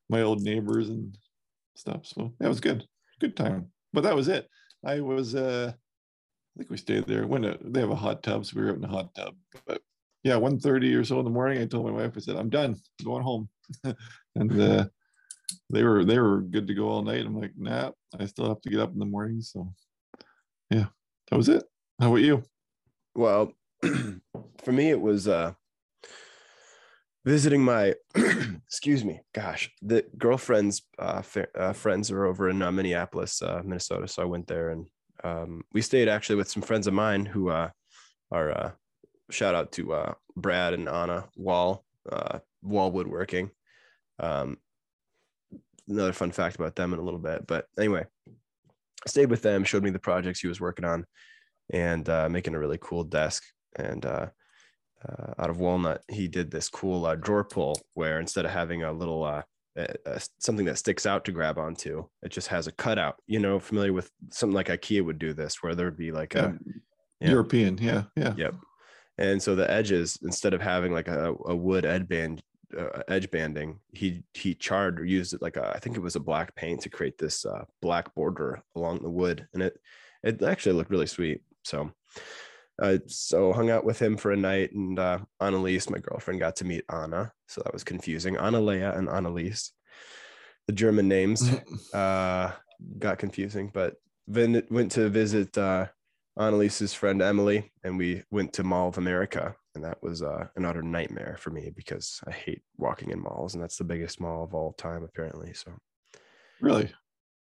my 0.10 0.22
old 0.22 0.42
neighbors 0.42 0.90
and 0.90 1.18
stuff. 1.76 2.06
So 2.06 2.34
that 2.40 2.50
was 2.50 2.60
good, 2.60 2.86
good 3.24 3.38
time. 3.38 3.72
But 3.94 4.04
that 4.04 4.16
was 4.16 4.28
it. 4.28 4.50
I 4.86 5.00
was 5.00 5.36
uh 5.36 5.72
I 5.74 6.60
think 6.60 6.70
we 6.70 6.78
stayed 6.78 7.08
there. 7.08 7.26
When 7.26 7.46
uh, 7.46 7.58
they 7.62 7.80
have 7.80 7.90
a 7.90 7.96
hot 7.96 8.22
tub, 8.22 8.46
so 8.46 8.54
we 8.56 8.64
were 8.64 8.72
out 8.72 8.78
in 8.78 8.84
a 8.84 8.88
hot 8.88 9.16
tub. 9.16 9.36
But 9.66 9.82
yeah, 10.24 10.36
1.30 10.36 11.00
or 11.00 11.04
so 11.04 11.18
in 11.20 11.26
the 11.26 11.32
morning, 11.32 11.60
I 11.60 11.66
told 11.66 11.86
my 11.86 11.92
wife, 11.92 12.14
I 12.16 12.20
said, 12.20 12.36
I'm 12.36 12.50
done, 12.50 12.76
I'm 13.00 13.06
going 13.06 13.24
home. 13.24 13.50
and 14.36 14.62
uh, 14.62 14.86
they 15.72 15.84
were 15.84 16.06
they 16.06 16.20
were 16.20 16.42
good 16.42 16.68
to 16.68 16.74
go 16.74 16.90
all 16.90 17.02
night. 17.02 17.26
I'm 17.26 17.40
like, 17.40 17.54
nah, 17.58 17.92
I 18.20 18.26
still 18.26 18.48
have 18.48 18.62
to 18.62 18.70
get 18.70 18.80
up 18.80 18.94
in 18.94 19.00
the 19.00 19.06
morning. 19.06 19.42
So 19.42 19.74
yeah, 20.70 20.88
that 21.30 21.38
was 21.38 21.50
it. 21.50 21.64
How 22.00 22.10
about 22.10 22.22
you? 22.22 22.44
Well, 23.16 23.54
for 23.82 24.72
me, 24.72 24.90
it 24.90 25.02
was 25.02 25.28
uh 25.28 25.54
visiting 27.26 27.64
my 27.64 27.94
excuse 28.16 29.06
me 29.06 29.22
gosh 29.34 29.72
the 29.82 30.06
girlfriend's 30.18 30.84
uh, 31.00 31.22
uh, 31.56 31.74
friends 31.74 32.12
are 32.12 32.26
over 32.26 32.50
in 32.50 32.62
uh, 32.62 32.72
minneapolis 32.72 33.42
uh, 33.42 33.62
minnesota. 33.64 34.08
So 34.08 34.22
i 34.22 34.26
went 34.26 34.48
there 34.48 34.70
and 34.70 34.86
um, 35.24 35.64
we 35.72 35.82
stayed 35.82 36.10
actually 36.10 36.36
with 36.36 36.50
some 36.50 36.64
friends 36.64 36.88
of 36.88 36.94
mine 36.94 37.26
who 37.26 37.50
uh, 37.50 37.70
are 38.32 38.52
uh, 38.52 38.72
shout 39.32 39.56
out 39.56 39.72
to 39.74 40.16
brad 40.36 40.74
and 40.74 40.90
anna 40.90 41.30
wall 41.36 41.86
wall 42.62 42.92
woodworking. 42.92 43.52
Um, 44.20 44.58
another 45.88 46.14
fun 46.14 46.32
fact 46.32 46.56
about 46.56 46.76
them 46.76 46.94
in 46.94 47.00
a 47.00 47.04
little 47.04 47.20
bit 47.20 47.46
but 47.48 47.66
anyway 47.78 48.06
stayed 49.06 49.30
with 49.30 49.42
them 49.42 49.64
showed 49.64 49.84
me 49.84 49.90
the 49.90 50.00
projects 50.00 50.40
he 50.40 50.48
was 50.48 50.62
working 50.62 50.86
on 50.86 51.06
and 51.72 52.08
making 52.32 52.56
a 52.56 52.60
really 52.60 52.78
cool 52.82 53.04
desk 53.04 53.44
and 53.76 54.06
uh, 55.08 55.34
out 55.38 55.50
of 55.50 55.60
walnut, 55.60 56.04
he 56.10 56.28
did 56.28 56.52
this 56.52 56.70
cool 56.70 57.06
uh, 57.06 57.16
drawer 57.16 57.44
pull 57.44 57.80
where 57.94 58.20
instead 58.20 58.46
of 58.46 58.52
having 58.52 58.84
a 58.84 58.92
little 58.92 59.24
uh, 59.24 59.42
something 60.40 60.66
that 60.66 60.78
sticks 60.78 61.06
out 61.06 61.26
to 61.26 61.32
grab 61.32 61.58
onto, 61.58 62.06
it 62.22 62.30
just 62.30 62.48
has 62.48 62.68
a 62.68 62.72
cutout. 62.72 63.16
You 63.28 63.40
know, 63.40 63.60
familiar 63.60 63.94
with 63.94 64.10
something 64.32 64.56
like 64.56 64.68
IKEA 64.68 65.04
would 65.04 65.20
do 65.20 65.34
this, 65.34 65.62
where 65.62 65.76
there 65.76 65.88
would 65.88 65.98
be 65.98 66.12
like 66.12 66.34
yeah. 66.34 66.46
a 66.46 66.54
yeah. 67.20 67.30
European, 67.30 67.78
yeah, 67.82 68.04
yeah, 68.16 68.34
yep. 68.38 68.56
And 69.18 69.42
so 69.42 69.56
the 69.56 69.70
edges, 69.70 70.18
instead 70.24 70.54
of 70.54 70.62
having 70.62 70.92
like 70.92 71.08
a, 71.08 71.34
a 71.46 71.56
wood 71.56 71.86
edge 71.86 72.08
band, 72.08 72.42
uh, 72.78 73.02
edge 73.08 73.30
banding, 73.32 73.80
he 73.92 74.24
he 74.34 74.56
charred 74.56 75.00
or 75.00 75.06
used 75.06 75.34
it 75.34 75.42
like 75.42 75.58
a, 75.58 75.72
I 75.76 75.80
think 75.80 75.96
it 75.96 76.02
was 76.02 76.16
a 76.16 76.20
black 76.20 76.56
paint 76.56 76.82
to 76.82 76.90
create 76.90 77.18
this 77.18 77.46
uh, 77.46 77.66
black 77.82 78.14
border 78.16 78.62
along 78.76 79.02
the 79.02 79.10
wood, 79.10 79.48
and 79.54 79.64
it 79.64 79.80
it 80.24 80.42
actually 80.42 80.74
looked 80.74 80.92
really 80.92 81.08
sweet. 81.08 81.42
So 81.64 81.92
uh, 82.82 82.98
so 83.08 83.54
hung 83.54 83.70
out 83.70 83.86
with 83.86 84.00
him 84.00 84.18
for 84.18 84.32
a 84.32 84.38
night 84.38 84.72
and 84.74 84.98
uh, 84.98 85.20
Annalise, 85.40 85.90
my 85.90 86.00
girlfriend, 86.00 86.40
got 86.40 86.56
to 86.58 86.66
meet 86.66 86.84
Anna. 86.90 87.32
So 87.48 87.62
that 87.64 87.74
was 87.74 87.84
confusing. 87.84 88.36
Annalea 88.36 88.98
and 88.98 89.08
Annalise, 89.10 89.72
the 90.68 90.74
German 90.74 91.08
names 91.08 91.50
uh, 91.94 92.52
got 92.98 93.20
confusing, 93.20 93.70
but 93.74 93.96
then 94.28 94.64
went 94.70 94.92
to 94.94 95.10
visit 95.10 95.58
uh, 95.58 95.88
Annalise's 96.38 96.94
friend 96.94 97.22
Emily 97.22 97.72
and 97.84 97.98
we 97.98 98.24
went 98.32 98.54
to 98.54 98.64
Mall 98.64 98.90
of 98.90 98.98
America. 98.98 99.56
And 99.76 99.84
that 99.84 100.02
was 100.02 100.22
uh, 100.22 100.48
an 100.56 100.66
utter 100.66 100.84
nightmare 100.84 101.36
for 101.40 101.50
me 101.50 101.72
because 101.76 102.22
I 102.28 102.32
hate 102.32 102.62
walking 102.78 103.10
in 103.10 103.20
malls 103.20 103.54
and 103.54 103.64
that's 103.64 103.78
the 103.78 103.84
biggest 103.84 104.20
mall 104.20 104.44
of 104.44 104.54
all 104.54 104.74
time, 104.74 105.04
apparently. 105.04 105.54
So 105.54 105.74
really? 106.62 106.92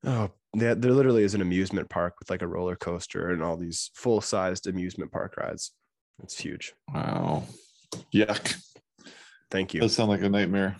Oh, 0.04 0.30
there 0.54 0.74
literally 0.74 1.24
is 1.24 1.34
an 1.34 1.40
amusement 1.40 1.88
park 1.88 2.14
with 2.18 2.30
like 2.30 2.42
a 2.42 2.46
roller 2.46 2.76
coaster 2.76 3.30
and 3.30 3.42
all 3.42 3.56
these 3.56 3.90
full 3.94 4.20
sized 4.20 4.66
amusement 4.66 5.10
park 5.10 5.36
rides. 5.36 5.72
It's 6.22 6.38
huge. 6.38 6.74
Wow. 6.92 7.44
Yuck. 8.14 8.56
Thank 9.50 9.74
you. 9.74 9.80
That 9.80 9.88
sounds 9.90 10.08
like 10.08 10.22
a 10.22 10.28
nightmare. 10.28 10.76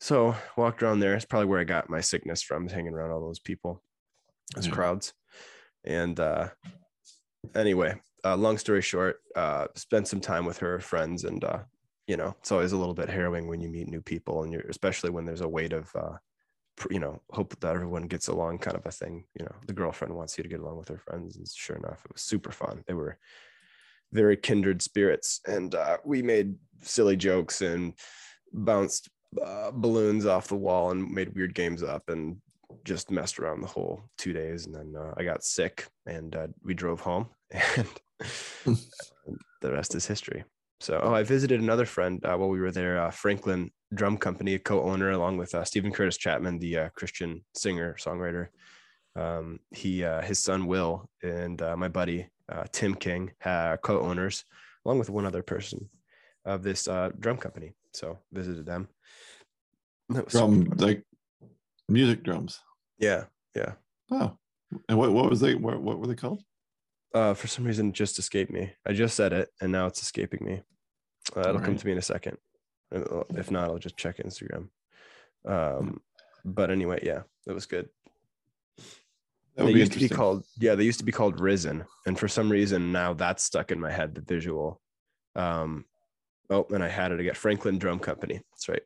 So 0.00 0.34
walked 0.56 0.82
around 0.82 1.00
there. 1.00 1.14
It's 1.14 1.24
probably 1.24 1.46
where 1.46 1.60
I 1.60 1.64
got 1.64 1.90
my 1.90 2.00
sickness 2.00 2.42
from, 2.42 2.68
hanging 2.68 2.94
around 2.94 3.10
all 3.10 3.20
those 3.20 3.40
people, 3.40 3.82
those 4.54 4.66
yeah. 4.66 4.72
crowds. 4.72 5.12
And 5.84 6.18
uh, 6.20 6.48
anyway, 7.54 8.00
uh, 8.24 8.36
long 8.36 8.58
story 8.58 8.82
short, 8.82 9.20
uh, 9.34 9.66
spent 9.74 10.08
some 10.08 10.20
time 10.20 10.44
with 10.44 10.58
her 10.58 10.78
friends, 10.80 11.24
and 11.24 11.42
uh, 11.42 11.60
you 12.06 12.16
know, 12.16 12.34
it's 12.40 12.52
always 12.52 12.72
a 12.72 12.76
little 12.76 12.94
bit 12.94 13.08
harrowing 13.08 13.48
when 13.48 13.60
you 13.60 13.68
meet 13.68 13.88
new 13.88 14.00
people, 14.00 14.42
and 14.42 14.52
you're 14.52 14.62
especially 14.68 15.10
when 15.10 15.24
there's 15.24 15.40
a 15.40 15.48
weight 15.48 15.72
of 15.72 15.90
uh, 15.94 16.16
you 16.90 16.98
know 16.98 17.20
hope 17.30 17.58
that 17.60 17.74
everyone 17.74 18.02
gets 18.02 18.28
along 18.28 18.58
kind 18.58 18.76
of 18.76 18.86
a 18.86 18.90
thing 18.90 19.24
you 19.38 19.44
know 19.44 19.54
the 19.66 19.72
girlfriend 19.72 20.14
wants 20.14 20.36
you 20.36 20.42
to 20.42 20.48
get 20.48 20.60
along 20.60 20.78
with 20.78 20.88
her 20.88 20.98
friends 20.98 21.36
and 21.36 21.48
sure 21.48 21.76
enough 21.76 22.04
it 22.04 22.12
was 22.12 22.22
super 22.22 22.52
fun. 22.52 22.82
They 22.86 22.94
were 22.94 23.18
very 24.12 24.36
kindred 24.36 24.80
spirits 24.82 25.40
and 25.46 25.74
uh, 25.74 25.98
we 26.04 26.22
made 26.22 26.54
silly 26.82 27.16
jokes 27.16 27.60
and 27.60 27.94
bounced 28.52 29.08
uh, 29.44 29.70
balloons 29.72 30.24
off 30.24 30.48
the 30.48 30.56
wall 30.56 30.90
and 30.90 31.10
made 31.10 31.34
weird 31.34 31.54
games 31.54 31.82
up 31.82 32.08
and 32.08 32.36
just 32.84 33.10
messed 33.10 33.38
around 33.38 33.60
the 33.60 33.66
whole 33.66 34.00
two 34.16 34.32
days 34.32 34.66
and 34.66 34.74
then 34.74 34.94
uh, 34.96 35.12
i 35.16 35.24
got 35.24 35.44
sick 35.44 35.86
and 36.06 36.36
uh, 36.36 36.46
we 36.62 36.72
drove 36.74 37.00
home 37.00 37.28
and 37.76 37.88
the 39.60 39.72
rest 39.72 39.94
is 39.94 40.06
history 40.06 40.44
so, 40.80 41.00
oh, 41.02 41.14
I 41.14 41.22
visited 41.22 41.60
another 41.60 41.84
friend 41.84 42.24
uh, 42.24 42.36
while 42.36 42.48
we 42.48 42.60
were 42.60 42.70
there, 42.70 43.00
uh, 43.00 43.10
Franklin 43.10 43.70
Drum 43.94 44.16
Company, 44.16 44.54
a 44.54 44.58
co-owner, 44.58 45.10
along 45.10 45.36
with 45.36 45.54
uh, 45.54 45.64
Steven 45.64 45.92
Curtis 45.92 46.16
Chapman, 46.16 46.58
the 46.58 46.78
uh, 46.78 46.88
Christian 46.90 47.44
singer 47.56 47.96
songwriter. 47.98 48.48
Um, 49.16 49.58
he, 49.74 50.04
uh, 50.04 50.22
his 50.22 50.38
son 50.38 50.66
Will, 50.66 51.10
and 51.22 51.60
uh, 51.60 51.76
my 51.76 51.88
buddy 51.88 52.28
Tim 52.72 52.94
King, 52.94 53.32
co-owners, 53.42 54.44
along 54.84 54.98
with 55.00 55.10
one 55.10 55.26
other 55.26 55.42
person 55.42 55.88
of 56.44 56.62
this 56.62 56.84
drum 57.18 57.36
company. 57.38 57.72
So, 57.92 58.18
visited 58.32 58.64
them. 58.64 58.88
Drum, 60.28 60.64
like 60.76 61.02
music 61.88 62.22
drums. 62.22 62.60
Yeah, 62.98 63.24
yeah. 63.54 63.72
Oh, 64.10 64.38
and 64.88 64.96
what 64.96 65.12
what 65.12 65.28
was 65.28 65.40
they? 65.40 65.54
What, 65.54 65.80
what 65.82 65.98
were 65.98 66.06
they 66.06 66.14
called? 66.14 66.42
Uh, 67.14 67.34
for 67.34 67.46
some 67.46 67.64
reason 67.64 67.92
just 67.92 68.18
escaped 68.18 68.50
me. 68.50 68.72
I 68.86 68.92
just 68.92 69.16
said 69.16 69.32
it 69.32 69.48
and 69.60 69.72
now 69.72 69.86
it's 69.86 70.02
escaping 70.02 70.44
me. 70.44 70.62
Uh, 71.36 71.40
it'll 71.40 71.54
right. 71.54 71.64
come 71.64 71.76
to 71.76 71.86
me 71.86 71.92
in 71.92 71.98
a 71.98 72.02
second. 72.02 72.38
If 72.90 73.50
not, 73.50 73.70
I'll 73.70 73.78
just 73.78 73.96
check 73.96 74.18
Instagram. 74.18 74.68
Um, 75.44 76.00
but 76.44 76.70
anyway, 76.70 77.00
yeah, 77.02 77.22
it 77.46 77.52
was 77.52 77.66
good. 77.66 77.88
That 79.56 79.64
they 79.64 79.72
used 79.72 79.92
to 79.92 79.98
be 79.98 80.08
called, 80.08 80.44
yeah, 80.58 80.74
they 80.74 80.84
used 80.84 81.00
to 81.00 81.04
be 81.04 81.12
called 81.12 81.40
Risen, 81.40 81.84
and 82.06 82.18
for 82.18 82.28
some 82.28 82.50
reason 82.50 82.92
now 82.92 83.12
that's 83.12 83.42
stuck 83.42 83.72
in 83.72 83.80
my 83.80 83.90
head. 83.90 84.14
The 84.14 84.20
visual. 84.20 84.80
Um, 85.34 85.84
oh, 86.48 86.66
and 86.70 86.82
I 86.82 86.88
had 86.88 87.12
it 87.12 87.20
again. 87.20 87.34
Franklin 87.34 87.78
Drum 87.78 87.98
Company. 87.98 88.40
That's 88.52 88.68
right. 88.68 88.82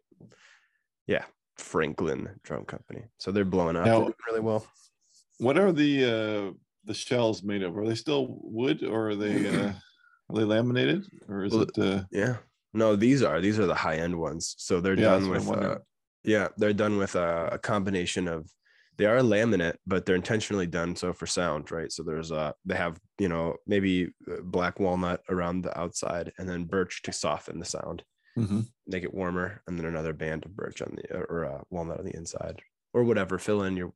Yeah, 1.06 1.24
Franklin 1.58 2.40
Drum 2.42 2.64
Company. 2.64 3.02
So 3.18 3.30
they're 3.32 3.44
blowing 3.44 3.76
up 3.76 3.84
now, 3.84 4.10
really 4.26 4.40
well. 4.40 4.66
What 5.38 5.58
are 5.58 5.72
the 5.72 6.04
uh, 6.04 6.52
the 6.84 6.94
shells 6.94 7.42
made 7.42 7.62
of? 7.62 7.76
Are 7.76 7.86
they 7.86 7.94
still 7.94 8.26
wood 8.42 8.82
or 8.82 9.10
are 9.10 9.16
they 9.16 9.48
uh, 9.48 9.72
are 10.30 10.34
they 10.34 10.44
laminated 10.44 11.04
or 11.28 11.44
is 11.44 11.52
well, 11.52 11.62
it? 11.62 11.78
Uh... 11.78 12.04
Yeah, 12.10 12.36
no, 12.74 12.96
these 12.96 13.22
are 13.22 13.40
these 13.40 13.58
are 13.58 13.66
the 13.66 13.74
high 13.74 13.96
end 13.96 14.18
ones. 14.18 14.54
So 14.58 14.80
they're 14.80 14.94
yeah, 14.98 15.10
done 15.10 15.28
with 15.28 15.48
uh, 15.48 15.78
yeah, 16.24 16.48
they're 16.56 16.72
done 16.72 16.96
with 16.98 17.14
a, 17.14 17.50
a, 17.52 17.58
combination 17.58 18.28
of 18.28 18.48
they 18.96 19.06
are 19.06 19.20
laminate, 19.20 19.76
but 19.86 20.06
they're 20.06 20.16
intentionally 20.16 20.66
done 20.66 20.94
so 20.96 21.12
for 21.12 21.26
sound, 21.26 21.70
right? 21.70 21.90
So 21.90 22.02
there's 22.02 22.32
uh 22.32 22.52
they 22.64 22.76
have 22.76 22.98
you 23.18 23.28
know 23.28 23.56
maybe 23.66 24.08
uh, 24.30 24.42
black 24.42 24.80
walnut 24.80 25.20
around 25.28 25.62
the 25.62 25.78
outside 25.78 26.32
and 26.38 26.48
then 26.48 26.64
birch 26.64 27.02
to 27.02 27.12
soften 27.12 27.58
the 27.58 27.64
sound. 27.64 28.02
Mm-hmm. 28.38 28.60
Make 28.86 29.04
it 29.04 29.12
warmer, 29.12 29.62
and 29.66 29.78
then 29.78 29.86
another 29.86 30.14
band 30.14 30.46
of 30.46 30.56
birch 30.56 30.80
on 30.80 30.96
the 30.96 31.14
or 31.14 31.44
uh, 31.44 31.60
walnut 31.70 31.98
on 31.98 32.06
the 32.06 32.16
inside, 32.16 32.62
or 32.94 33.04
whatever. 33.04 33.38
Fill 33.38 33.64
in 33.64 33.76
your 33.76 33.92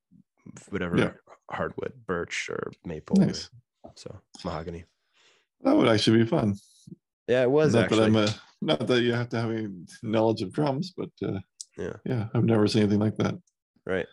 whatever 0.70 0.96
yeah. 0.96 1.10
hardwood, 1.50 1.92
birch 2.06 2.48
or 2.50 2.70
maple. 2.84 3.16
Nice. 3.16 3.50
Or, 3.84 3.92
so 3.94 4.20
mahogany. 4.44 4.84
That 5.62 5.76
would 5.76 5.88
actually 5.88 6.18
be 6.18 6.28
fun. 6.28 6.56
Yeah, 7.28 7.42
it 7.42 7.50
was. 7.50 7.74
Not 7.74 7.84
actually. 7.84 7.98
that 7.98 8.06
I'm 8.06 8.16
a, 8.16 8.34
not 8.60 8.86
that 8.86 9.02
you 9.02 9.12
have 9.12 9.28
to 9.30 9.40
have 9.40 9.50
any 9.50 9.68
knowledge 10.02 10.42
of 10.42 10.52
drums, 10.52 10.92
but 10.96 11.10
uh, 11.24 11.38
yeah, 11.76 11.94
yeah, 12.04 12.26
I've 12.34 12.44
never 12.44 12.66
seen 12.66 12.82
anything 12.82 13.00
like 13.00 13.16
that. 13.16 13.34
Right. 13.84 14.06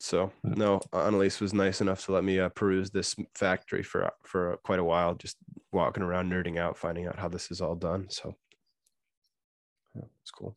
So 0.00 0.32
no, 0.42 0.80
Annalise 0.92 1.40
was 1.40 1.54
nice 1.54 1.80
enough 1.80 2.04
to 2.04 2.12
let 2.12 2.24
me 2.24 2.38
uh, 2.38 2.50
peruse 2.50 2.90
this 2.90 3.16
factory 3.34 3.82
for 3.82 4.10
for 4.24 4.58
quite 4.64 4.78
a 4.78 4.84
while, 4.84 5.14
just 5.14 5.36
walking 5.72 6.02
around, 6.02 6.30
nerding 6.30 6.58
out, 6.58 6.76
finding 6.76 7.06
out 7.06 7.18
how 7.18 7.28
this 7.28 7.50
is 7.50 7.60
all 7.60 7.74
done. 7.74 8.06
So 8.10 8.34
yeah, 9.94 10.04
it's 10.22 10.30
cool. 10.30 10.56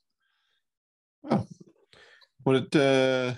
Well, 1.24 1.48
What 2.44 2.56
it 2.56 2.76
uh, 2.76 3.34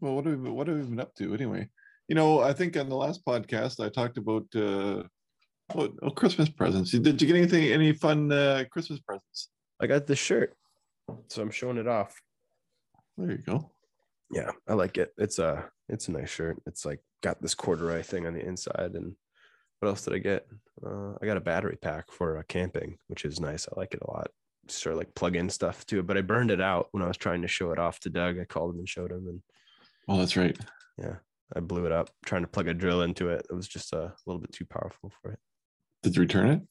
well, 0.00 0.14
what 0.14 0.26
have 0.26 0.38
we, 0.38 0.50
what 0.50 0.66
have 0.66 0.76
we 0.76 0.82
been 0.82 1.00
up 1.00 1.14
to 1.16 1.34
anyway? 1.34 1.68
You 2.08 2.14
know, 2.14 2.40
I 2.40 2.52
think 2.52 2.76
on 2.76 2.88
the 2.88 2.96
last 2.96 3.24
podcast 3.24 3.84
I 3.84 3.88
talked 3.88 4.18
about 4.18 4.44
uh, 4.54 5.04
oh, 5.74 5.88
oh 6.02 6.10
Christmas 6.10 6.48
presents. 6.48 6.90
Did 6.90 7.20
you 7.20 7.28
get 7.28 7.36
anything? 7.36 7.72
Any 7.72 7.92
fun 7.92 8.32
uh, 8.32 8.64
Christmas 8.70 9.00
presents? 9.00 9.48
I 9.80 9.86
got 9.86 10.06
this 10.06 10.18
shirt, 10.18 10.54
so 11.28 11.42
I'm 11.42 11.50
showing 11.50 11.78
it 11.78 11.86
off. 11.86 12.20
There 13.16 13.30
you 13.30 13.38
go. 13.38 13.70
Yeah, 14.30 14.50
I 14.68 14.74
like 14.74 14.98
it. 14.98 15.12
It's 15.18 15.38
a 15.38 15.68
it's 15.88 16.08
a 16.08 16.12
nice 16.12 16.30
shirt. 16.30 16.60
It's 16.66 16.84
like 16.84 17.00
got 17.22 17.40
this 17.42 17.54
corduroy 17.54 18.02
thing 18.02 18.26
on 18.26 18.34
the 18.34 18.44
inside, 18.44 18.92
and 18.94 19.14
what 19.80 19.88
else 19.88 20.04
did 20.04 20.14
I 20.14 20.18
get? 20.18 20.46
Uh, 20.84 21.12
I 21.20 21.26
got 21.26 21.36
a 21.36 21.40
battery 21.40 21.76
pack 21.80 22.10
for 22.10 22.38
uh, 22.38 22.42
camping, 22.48 22.98
which 23.08 23.24
is 23.24 23.40
nice. 23.40 23.66
I 23.68 23.78
like 23.78 23.94
it 23.94 24.02
a 24.02 24.10
lot. 24.10 24.30
Sort 24.68 24.92
of 24.92 24.98
like 24.98 25.14
plug 25.14 25.36
in 25.36 25.48
stuff 25.50 25.84
too, 25.86 26.02
but 26.02 26.16
I 26.16 26.20
burned 26.20 26.50
it 26.50 26.60
out 26.60 26.88
when 26.92 27.02
I 27.02 27.08
was 27.08 27.16
trying 27.16 27.42
to 27.42 27.48
show 27.48 27.72
it 27.72 27.78
off 27.78 27.98
to 28.00 28.10
Doug. 28.10 28.38
I 28.38 28.44
called 28.44 28.74
him 28.74 28.78
and 28.78 28.88
showed 28.88 29.10
him, 29.10 29.26
and 29.26 29.42
Oh, 30.08 30.18
that's 30.18 30.36
right. 30.36 30.56
Yeah. 30.98 31.16
I 31.54 31.60
blew 31.60 31.86
it 31.86 31.92
up 31.92 32.10
trying 32.24 32.42
to 32.42 32.48
plug 32.48 32.68
a 32.68 32.74
drill 32.74 33.02
into 33.02 33.28
it. 33.28 33.46
It 33.50 33.54
was 33.54 33.66
just 33.68 33.92
a 33.92 34.12
little 34.26 34.40
bit 34.40 34.52
too 34.52 34.64
powerful 34.66 35.10
for 35.20 35.32
it. 35.32 35.38
Did 36.02 36.16
you 36.16 36.22
return 36.22 36.48
it? 36.48 36.62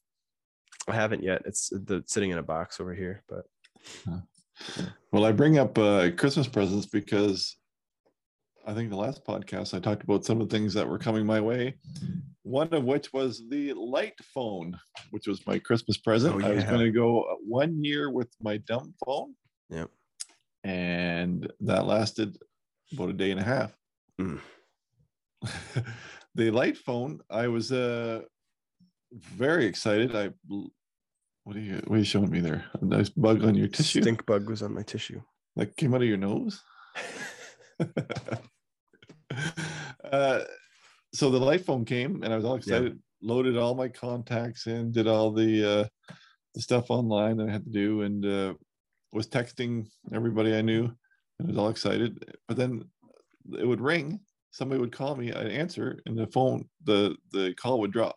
I 0.88 0.96
haven't 0.96 1.24
yet. 1.24 1.42
It's 1.46 1.70
the, 1.70 2.04
sitting 2.08 2.32
in 2.32 2.38
a 2.38 2.44
box 2.44 2.80
over 2.80 2.94
here, 2.94 3.24
but. 3.28 3.44
Well, 5.12 5.26
I 5.26 5.32
bring 5.32 5.58
up 5.58 5.78
uh, 5.78 6.12
Christmas 6.18 6.48
presents 6.48 6.86
because 6.86 7.56
I 8.66 8.74
think 8.74 8.90
the 8.90 8.98
last 8.98 9.26
podcast 9.26 9.74
I 9.74 9.80
talked 9.80 10.04
about 10.04 10.26
some 10.26 10.42
of 10.42 10.50
the 10.50 10.56
things 10.56 10.74
that 10.74 10.88
were 10.88 11.00
coming 11.00 11.26
my 11.26 11.40
way, 11.42 11.76
one 12.44 12.74
of 12.74 12.84
which 12.84 13.12
was 13.14 13.42
the 13.50 13.74
light 13.74 14.14
phone, 14.34 14.78
which 15.12 15.28
was 15.28 15.46
my 15.48 15.60
Christmas 15.60 15.98
present. 15.98 16.36
Oh, 16.44 16.48
I 16.48 16.54
was 16.54 16.64
going 16.66 16.80
to 16.82 16.92
go 16.92 17.26
one 17.46 17.84
year 17.84 18.12
with 18.12 18.30
my 18.42 18.58
dumb 18.58 18.94
phone, 19.06 19.34
Yep. 19.70 19.90
and 20.64 21.52
that 21.62 21.86
lasted 21.86 22.38
about 22.94 23.10
a 23.10 23.14
day 23.14 23.32
and 23.32 23.40
a 23.40 23.44
half. 23.44 23.76
Mm. 24.20 24.40
the 26.36 26.52
light 26.52 26.78
phone, 26.78 27.20
I 27.30 27.48
was 27.48 27.72
uh 27.72 28.22
very 29.12 29.66
excited. 29.66 30.16
I 30.16 30.30
what 31.44 31.56
are 31.56 31.62
you 31.62 31.82
what 31.88 31.96
are 31.96 32.00
you 32.00 32.06
showing 32.06 32.30
me 32.30 32.40
there? 32.40 32.66
A 32.82 32.86
nice 32.86 33.10
bug 33.10 33.44
on 33.44 33.56
your 33.56 33.68
tissue 33.68 34.02
Stink 34.02 34.26
bug 34.26 34.50
was 34.50 34.62
on 34.62 34.74
my 34.74 34.84
tissue. 34.84 35.22
that 35.56 35.76
came 35.78 35.94
out 35.94 36.02
of 36.02 36.08
your 36.08 36.18
nose. 36.18 36.62
uh, 40.12 40.40
so 41.14 41.30
the 41.30 41.40
light 41.40 41.66
phone 41.66 41.86
came, 41.86 42.24
and 42.24 42.34
I 42.34 42.36
was 42.36 42.46
all 42.46 42.56
excited. 42.56 43.00
Loaded 43.22 43.58
all 43.58 43.76
my 43.76 43.90
contacts 43.90 44.68
in, 44.68 44.92
did 44.92 45.08
all 45.08 45.32
the 45.32 45.82
uh, 45.82 46.14
the 46.56 46.62
stuff 46.62 46.90
online 46.90 47.38
that 47.38 47.50
I 47.50 47.52
had 47.52 47.66
to 47.66 47.72
do, 47.72 48.04
and 48.04 48.26
uh, 48.26 48.54
was 49.12 49.28
texting 49.28 49.88
everybody 50.14 50.56
I 50.56 50.62
knew, 50.62 50.92
and 51.40 51.48
was 51.48 51.58
all 51.58 51.70
excited. 51.70 52.24
But 52.48 52.58
then 52.58 52.84
it 53.58 53.66
would 53.66 53.82
ring. 53.82 54.20
Somebody 54.52 54.82
would 54.82 54.92
call 54.92 55.16
me. 55.16 55.32
I'd 55.32 55.48
answer, 55.48 56.00
and 56.06 56.18
the 56.18 56.28
phone 56.28 56.68
the 56.84 57.16
the 57.32 57.54
call 57.56 57.80
would 57.80 57.92
drop. 57.92 58.16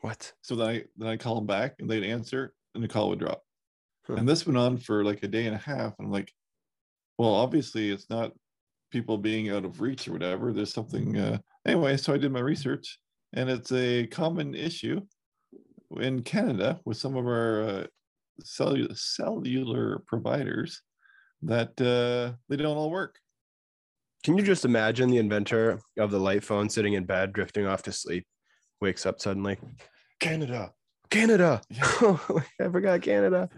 What? 0.00 0.32
So 0.42 0.56
then 0.56 0.68
I 0.68 0.84
then 0.96 1.08
I 1.08 1.16
call 1.16 1.36
them 1.36 1.46
back, 1.46 1.74
and 1.78 1.88
they'd 1.88 2.04
answer, 2.04 2.54
and 2.74 2.82
the 2.82 2.88
call 2.88 3.08
would 3.10 3.18
drop. 3.18 3.42
Huh. 4.06 4.14
And 4.14 4.28
this 4.28 4.46
went 4.46 4.58
on 4.58 4.78
for 4.78 5.04
like 5.04 5.22
a 5.22 5.28
day 5.28 5.46
and 5.46 5.54
a 5.54 5.58
half. 5.58 5.94
And 5.98 6.06
I'm 6.06 6.12
like, 6.12 6.32
well, 7.18 7.34
obviously 7.34 7.90
it's 7.90 8.08
not 8.08 8.32
people 8.90 9.18
being 9.18 9.50
out 9.50 9.64
of 9.64 9.80
reach 9.80 10.08
or 10.08 10.12
whatever. 10.12 10.52
There's 10.52 10.72
something 10.72 11.16
uh, 11.16 11.38
anyway. 11.66 11.96
So 11.96 12.14
I 12.14 12.18
did 12.18 12.32
my 12.32 12.40
research, 12.40 12.98
and 13.34 13.50
it's 13.50 13.72
a 13.72 14.06
common 14.06 14.54
issue 14.54 15.00
in 16.00 16.22
Canada 16.22 16.80
with 16.84 16.96
some 16.96 17.16
of 17.16 17.26
our 17.26 17.62
uh, 17.62 17.86
cellular 18.40 18.94
cellular 18.94 20.02
providers 20.06 20.82
that 21.42 21.80
uh, 21.80 22.36
they 22.48 22.56
don't 22.56 22.76
all 22.76 22.90
work. 22.90 23.18
Can 24.24 24.36
you 24.36 24.44
just 24.44 24.64
imagine 24.64 25.10
the 25.10 25.18
inventor 25.18 25.80
of 25.98 26.10
the 26.10 26.18
light 26.18 26.42
phone 26.42 26.68
sitting 26.68 26.94
in 26.94 27.04
bed, 27.04 27.32
drifting 27.32 27.66
off 27.66 27.82
to 27.84 27.92
sleep, 27.92 28.26
wakes 28.80 29.06
up 29.06 29.20
suddenly, 29.20 29.58
Canada, 30.20 30.72
Canada. 31.10 31.60
I 31.80 32.68
forgot 32.70 33.02
Canada. 33.02 33.48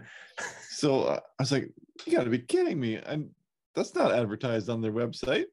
So 0.69 1.03
uh, 1.03 1.19
I 1.39 1.43
was 1.43 1.51
like, 1.51 1.69
you 2.05 2.13
got 2.13 2.23
to 2.23 2.29
be 2.29 2.39
kidding 2.39 2.79
me. 2.79 2.95
And 2.95 3.29
that's 3.75 3.95
not 3.95 4.13
advertised 4.13 4.69
on 4.69 4.81
their 4.81 4.93
website. 4.93 5.45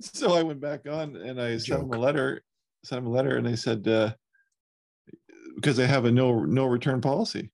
So 0.00 0.34
I 0.34 0.42
went 0.42 0.60
back 0.60 0.88
on 0.88 1.16
and 1.16 1.40
I 1.40 1.58
sent 1.58 1.80
them 1.80 1.92
a 1.92 1.98
letter, 1.98 2.42
sent 2.84 3.02
them 3.02 3.12
a 3.12 3.14
letter, 3.14 3.36
and 3.36 3.46
they 3.46 3.56
said, 3.56 3.86
uh, 3.88 4.12
because 5.56 5.76
they 5.76 5.88
have 5.88 6.04
a 6.04 6.12
no 6.12 6.44
no 6.44 6.66
return 6.66 7.00
policy. 7.00 7.50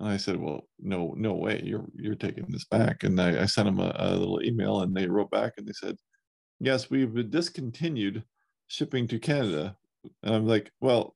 And 0.00 0.08
I 0.08 0.16
said, 0.16 0.40
well, 0.40 0.66
no, 0.80 1.14
no 1.16 1.34
way, 1.34 1.60
you're 1.62 1.84
you're 1.94 2.14
taking 2.14 2.46
this 2.48 2.64
back. 2.64 3.04
And 3.04 3.20
I, 3.20 3.42
I 3.42 3.46
sent 3.46 3.66
them 3.66 3.78
a, 3.78 3.94
a 3.96 4.16
little 4.16 4.42
email, 4.42 4.80
and 4.80 4.96
they 4.96 5.06
wrote 5.06 5.30
back 5.30 5.52
and 5.58 5.66
they 5.66 5.72
said, 5.72 5.96
yes, 6.58 6.90
we've 6.90 7.30
discontinued 7.30 8.24
shipping 8.66 9.06
to 9.08 9.18
Canada. 9.18 9.76
And 10.22 10.34
I'm 10.34 10.46
like, 10.46 10.70
well, 10.80 11.14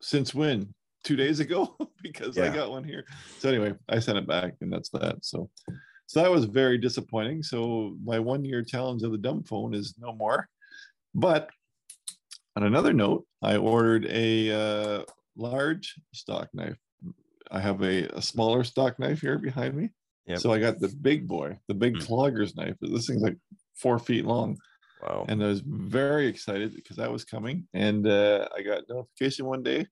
since 0.00 0.34
when? 0.34 0.74
Two 1.04 1.16
days 1.16 1.38
ago, 1.40 1.76
because 2.02 2.36
I 2.36 2.48
got 2.48 2.70
one 2.70 2.82
here. 2.82 3.04
So 3.38 3.48
anyway, 3.48 3.74
I 3.88 4.00
sent 4.00 4.18
it 4.18 4.26
back, 4.26 4.54
and 4.60 4.72
that's 4.72 4.90
that. 4.90 5.24
So, 5.24 5.48
so 6.06 6.20
that 6.20 6.30
was 6.30 6.46
very 6.46 6.78
disappointing. 6.78 7.42
So 7.42 7.96
my 8.04 8.18
one 8.18 8.44
year 8.44 8.62
challenge 8.62 9.02
of 9.02 9.12
the 9.12 9.18
dumb 9.18 9.44
phone 9.44 9.72
is 9.72 9.94
no 9.98 10.12
more. 10.12 10.48
But 11.14 11.48
on 12.56 12.64
another 12.64 12.92
note, 12.92 13.24
I 13.40 13.56
ordered 13.56 14.06
a 14.06 14.50
uh, 14.50 15.02
large 15.36 15.94
stock 16.12 16.48
knife. 16.52 16.76
I 17.50 17.60
have 17.60 17.82
a, 17.82 18.04
a 18.16 18.22
smaller 18.22 18.64
stock 18.64 18.98
knife 18.98 19.20
here 19.20 19.38
behind 19.38 19.74
me. 19.74 19.90
Yep. 20.26 20.38
So 20.40 20.52
I 20.52 20.58
got 20.58 20.80
the 20.80 20.88
big 21.00 21.28
boy, 21.28 21.58
the 21.68 21.74
big 21.74 21.94
Mm. 21.96 22.06
clogger's 22.06 22.56
knife. 22.56 22.76
This 22.80 23.06
thing's 23.06 23.22
like 23.22 23.38
four 23.74 23.98
feet 23.98 24.24
long 24.24 24.56
Wow. 25.02 25.24
and 25.28 25.42
I 25.44 25.46
was 25.48 25.60
very 25.60 26.26
excited 26.26 26.74
because 26.74 26.96
that 26.96 27.12
was 27.12 27.24
coming. 27.24 27.68
And 27.74 28.06
uh, 28.06 28.48
I 28.56 28.62
got 28.62 28.84
notification 28.88 29.46
one 29.46 29.62
day 29.62 29.86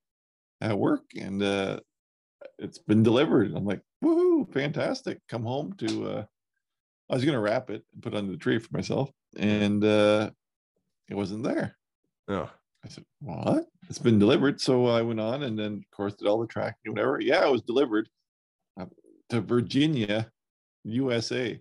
at 0.61 0.79
work, 0.79 1.03
and 1.21 1.43
uh, 1.43 1.81
it's 2.59 2.79
been 2.79 3.03
delivered. 3.03 3.53
I'm 3.55 3.65
like, 3.67 3.83
woohoo, 4.03 4.51
fantastic! 4.53 5.21
Come 5.29 5.45
home 5.45 5.75
to. 5.75 6.09
Uh, 6.09 6.25
I 7.11 7.15
was 7.15 7.25
gonna 7.25 7.41
wrap 7.41 7.71
it 7.71 7.85
and 7.93 8.03
put 8.03 8.15
it 8.15 8.17
under 8.17 8.33
the 8.33 8.39
tree 8.39 8.59
for 8.59 8.71
myself, 8.73 9.11
and 9.37 9.85
uh, 9.85 10.31
it 11.09 11.15
wasn't 11.15 11.45
there. 11.45 11.77
Oh, 12.29 12.51
I 12.85 12.89
said, 12.89 13.05
"What? 13.21 13.67
It's 13.89 13.99
been 13.99 14.19
delivered." 14.19 14.61
So 14.61 14.87
I 14.87 15.03
went 15.03 15.21
on, 15.21 15.43
and 15.43 15.59
then 15.59 15.73
of 15.73 15.91
course 15.97 16.15
did 16.15 16.29
all 16.29 16.41
the 16.41 16.47
tracking, 16.47 16.77
and 16.87 16.95
whatever. 16.95 17.21
Yeah, 17.21 17.47
it 17.47 17.53
was 17.53 17.63
delivered 17.63 18.09
uh, 18.81 18.87
to 19.31 19.41
Virginia, 19.41 20.31
USA. 20.85 21.61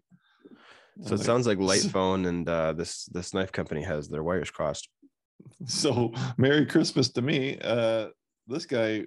I'm 0.98 1.06
so 1.06 1.16
it 1.16 1.18
like, 1.18 1.26
sounds 1.26 1.48
like 1.48 1.58
light 1.58 1.82
phone 1.82 2.26
and 2.26 2.48
uh, 2.48 2.74
this 2.74 3.06
this 3.06 3.34
knife 3.34 3.52
company 3.52 3.82
has 3.84 4.08
their 4.10 4.24
wires 4.24 4.52
crossed. 4.52 4.90
so 5.66 6.12
merry 6.38 6.66
christmas 6.66 7.10
to 7.10 7.22
me 7.22 7.58
uh 7.64 8.08
this 8.48 8.66
guy 8.66 9.04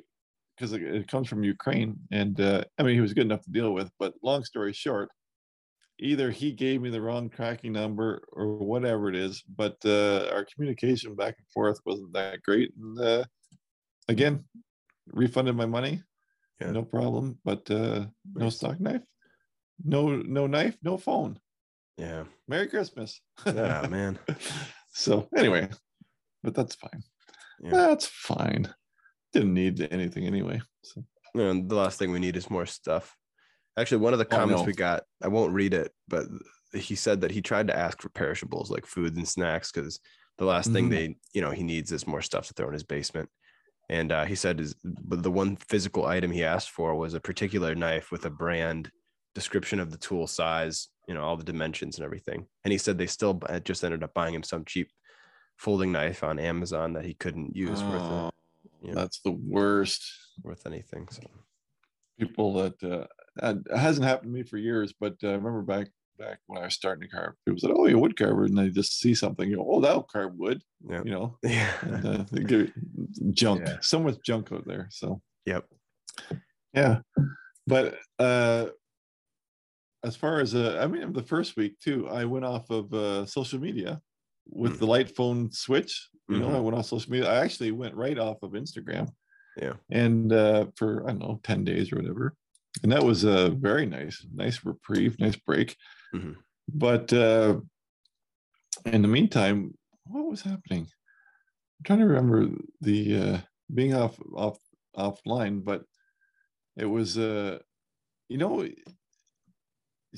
because 0.57 0.72
it, 0.72 0.83
it 0.83 1.09
comes 1.09 1.29
from 1.29 1.44
ukraine 1.44 1.96
and 2.11 2.40
uh 2.40 2.62
i 2.79 2.83
mean 2.83 2.94
he 2.94 3.00
was 3.00 3.14
good 3.14 3.24
enough 3.24 3.42
to 3.42 3.50
deal 3.50 3.72
with 3.72 3.90
but 3.98 4.14
long 4.22 4.42
story 4.44 4.72
short 4.72 5.09
either 5.98 6.30
he 6.30 6.52
gave 6.52 6.80
me 6.82 6.90
the 6.90 7.00
wrong 7.00 7.28
tracking 7.30 7.72
number 7.72 8.22
or 8.32 8.56
whatever 8.59 9.09
it 9.09 9.14
is 9.16 9.42
but 9.56 9.76
uh 9.85 10.28
our 10.32 10.44
communication 10.44 11.14
back 11.14 11.35
and 11.38 11.48
forth 11.48 11.78
wasn't 11.87 12.12
that 12.12 12.42
great 12.42 12.72
and 12.80 13.00
uh 13.00 13.24
again 14.09 14.44
refunded 15.09 15.56
my 15.56 15.66
money 15.66 16.02
Yeah. 16.61 16.72
no 16.72 16.82
problem 16.82 17.38
but 17.44 17.70
uh 17.70 18.06
no 18.35 18.50
stock 18.50 18.80
knife 18.80 19.02
no 19.85 20.16
no 20.16 20.46
knife 20.46 20.76
no 20.82 20.96
phone 20.96 21.38
Yeah. 21.96 22.24
merry 22.48 22.68
christmas 22.68 23.20
Yeah, 23.46 23.87
man. 23.88 24.18
so 24.92 25.28
anyway 25.37 25.68
but 26.42 26.54
that's 26.54 26.74
fine 26.74 27.02
Yeah. 27.61 27.70
that's 27.70 28.06
fine 28.06 28.72
didn't 29.32 29.54
need 29.54 29.80
anything 29.92 30.26
anyway 30.26 30.61
so 30.82 31.04
know, 31.35 31.52
the 31.68 31.74
last 31.74 31.98
thing 31.98 32.12
we 32.12 32.18
need 32.18 32.37
is 32.37 32.48
more 32.48 32.64
stuff. 32.64 33.14
Actually, 33.77 33.99
one 33.99 34.12
of 34.12 34.19
the 34.19 34.27
Oh, 34.27 34.37
comments 34.37 34.62
no. 34.62 34.67
we 34.67 34.73
got, 34.73 35.05
I 35.23 35.29
won't 35.29 35.53
read 35.53 35.75
it, 35.75 35.93
but 36.09 36.27
he 36.73 36.95
said 36.95 37.21
that 37.21 37.31
he 37.31 37.43
tried 37.43 37.67
to 37.69 37.77
ask 37.77 38.01
for 38.01 38.09
perishables 38.09 38.71
like 38.71 38.87
food 38.87 39.17
and 39.17 39.29
snacks 39.29 39.71
because 39.71 40.01
the 40.39 40.45
last 40.45 40.73
thing 40.73 40.87
Mhm. 40.87 40.91
they, 40.91 41.17
you 41.33 41.41
know, 41.41 41.51
he 41.51 41.62
needs 41.62 41.93
is 41.93 42.07
more 42.07 42.23
stuff 42.23 42.47
to 42.49 42.55
throw 42.55 42.67
in 42.69 42.73
his 42.75 42.83
basement. 42.85 43.29
And 43.89 44.11
uh, 44.11 44.25
he 44.25 44.35
said 44.35 44.61
is 44.61 44.75
but 44.83 45.23
the 45.23 45.31
one 45.31 45.57
physical 45.57 46.07
item 46.07 46.31
he 46.33 46.43
asked 46.45 46.71
for 46.71 46.95
was 46.97 47.15
a 47.15 47.21
particular 47.21 47.75
knife 47.75 48.11
with 48.11 48.25
a 48.27 48.31
brand 48.31 48.91
description 49.35 49.79
of 49.79 49.91
the 49.91 49.99
tool 49.99 50.27
size, 50.27 50.89
you 51.07 51.15
know, 51.15 51.23
all 51.23 51.37
the 51.37 51.45
dimensions 51.45 51.97
and 51.97 52.05
everything. 52.05 52.47
And 52.65 52.73
he 52.73 52.79
said 52.79 52.99
they 52.99 53.07
still 53.07 53.41
just 53.65 53.85
ended 53.85 54.03
up 54.03 54.12
buying 54.12 54.35
him 54.35 54.43
some 54.43 54.65
cheap 54.65 54.91
folding 55.57 55.93
knife 55.93 56.25
on 56.25 56.39
Amazon 56.39 56.95
that 56.95 57.05
he 57.05 57.15
couldn't 57.15 57.55
use 57.55 57.83
worth 57.87 58.11
Oh, 58.11 58.31
a, 58.83 58.87
yeah. 58.87 58.95
that's 58.95 59.21
the 59.21 59.31
worst 59.33 60.03
worth 60.43 60.67
anything. 60.67 61.09
So 61.09 61.23
people 62.18 62.52
that 62.55 62.83
uh 62.83 63.07
it 63.42 63.59
hasn't 63.76 64.07
happened 64.07 64.33
to 64.33 64.38
me 64.38 64.42
for 64.42 64.57
years 64.57 64.92
but 64.98 65.14
uh, 65.22 65.29
i 65.29 65.33
remember 65.33 65.62
back 65.62 65.88
back 66.18 66.38
when 66.46 66.61
i 66.61 66.64
was 66.64 66.74
starting 66.74 67.02
to 67.07 67.14
carve 67.14 67.35
people 67.44 67.59
said 67.59 67.70
oh 67.74 67.87
you 67.87 67.98
wood 67.98 68.16
carver 68.18 68.44
and 68.44 68.57
they 68.57 68.70
just 68.70 68.98
see 68.98 69.14
something 69.14 69.50
you 69.50 69.57
go 69.57 69.66
oh 69.68 69.81
that'll 69.81 70.02
carve 70.02 70.35
wood 70.35 70.62
yeah, 70.88 71.02
you 71.05 71.11
know 71.11 71.37
yeah, 71.42 71.72
and, 71.83 72.07
uh, 72.07 72.24
they 72.33 72.42
give 72.42 72.72
junk 73.33 73.62
Yeah. 73.66 73.76
so 73.83 74.00
much 74.00 74.16
junk 74.24 74.50
out 74.52 74.66
there 74.66 74.88
so 74.90 75.20
yep. 75.44 75.66
yeah 76.72 77.00
but 77.66 77.98
uh 78.18 78.68
as 80.05 80.16
far 80.16 80.40
as 80.40 80.55
uh 80.55 80.79
i 80.83 80.87
mean 80.87 81.12
the 81.12 81.22
first 81.22 81.57
week 81.57 81.79
too 81.81 82.09
i 82.09 82.24
went 82.24 82.44
off 82.44 82.70
of 82.70 82.92
uh 82.94 83.26
social 83.26 83.59
media 83.61 84.00
with 84.48 84.74
Mm. 84.76 84.79
the 84.79 84.87
light 84.87 85.16
phone 85.16 85.50
switch 85.50 86.09
you 86.29 86.38
know 86.38 86.48
Mhm. 86.48 86.55
i 86.57 86.61
went 86.61 86.76
off 86.79 86.87
social 86.87 87.11
media 87.11 87.31
i 87.31 87.37
actually 87.44 87.72
went 87.72 87.94
right 87.94 88.18
off 88.18 88.42
of 88.42 88.52
instagram 88.52 89.09
Yeah. 89.61 89.75
and 89.90 90.33
uh 90.33 90.66
for 90.77 91.05
i 91.05 91.11
don't 91.12 91.21
know 91.21 91.40
10 91.42 91.64
days 91.64 91.92
or 91.92 91.97
whatever 91.97 92.35
and 92.83 92.92
that 92.92 93.03
was 93.03 93.25
a 93.25 93.51
very 93.51 93.87
nice 93.87 94.25
nice 94.35 94.64
reprieve 94.64 95.19
nice 95.19 95.37
break 95.37 95.77
Mhm. 96.14 96.37
but 96.69 97.12
uh 97.12 97.61
in 98.85 99.03
the 99.03 99.09
meantime 99.09 99.73
what 100.05 100.27
was 100.31 100.42
happening 100.42 100.83
i'm 101.79 101.85
trying 101.85 101.99
to 102.01 102.07
remember 102.07 102.49
the 102.81 103.16
uh 103.16 103.38
being 103.75 103.95
off 103.95 104.19
off 104.35 104.59
offline 104.97 105.64
but 105.64 105.83
it 106.77 106.87
was 106.87 107.16
uh 107.19 107.59
you 108.29 108.38
know 108.38 108.62
do 108.62 108.75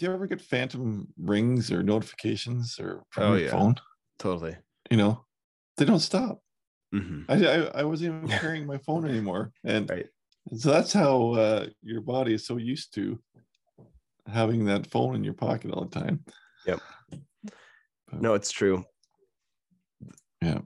you 0.05 0.13
ever 0.13 0.27
get 0.27 0.41
phantom 0.41 1.09
rings 1.19 1.73
or 1.73 1.83
notifications 1.83 2.79
or 2.79 3.03
from 3.11 3.25
Oh, 3.25 3.35
your 3.35 3.45
yeah. 3.45 3.51
phone 3.51 3.75
Totally. 4.19 4.57
you 4.91 4.97
know 4.97 5.25
they 5.77 5.85
don't 5.85 6.01
stop 6.01 6.41
hmm 6.93 7.23
I, 7.29 7.35
I 7.47 7.57
I 7.81 7.85
wasn't 7.85 8.15
even 8.17 8.29
carrying 8.41 8.67
my 8.67 8.79
phone 8.79 9.05
anymore, 9.09 9.53
and 9.65 9.91
Right. 9.91 10.09
so 10.57 10.71
that's 10.73 10.93
how 10.93 11.33
uh, 11.35 11.69
your 11.83 12.01
body 12.03 12.35
is 12.35 12.47
so 12.47 12.57
used 12.59 12.95
to 12.95 13.21
having 14.27 14.65
that 14.67 14.87
phone 14.87 15.15
in 15.15 15.25
your 15.25 15.35
pocket 15.35 15.71
all 15.73 15.85
the 15.85 16.01
time. 16.01 16.25
Yep. 16.65 16.83
No, 18.13 18.35
it's 18.35 18.51
true. 18.51 18.85
Yeah, 20.43 20.61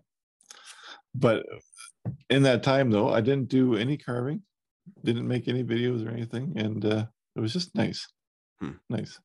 but 1.15 1.45
in 2.31 2.43
that 2.45 2.63
time 2.63 2.91
though, 2.91 3.11
I 3.11 3.21
didn't 3.21 3.49
do 3.49 3.77
any 3.77 3.97
carving, 3.97 4.43
didn't 5.05 5.29
make 5.29 5.49
any 5.49 5.65
videos 5.65 6.07
or 6.07 6.11
anything, 6.11 6.55
and 6.59 6.85
uh, 6.85 7.07
it 7.37 7.41
was 7.41 7.53
just 7.53 7.75
nice, 7.77 8.09
Hmm. 8.61 8.77
nice. 8.91 9.21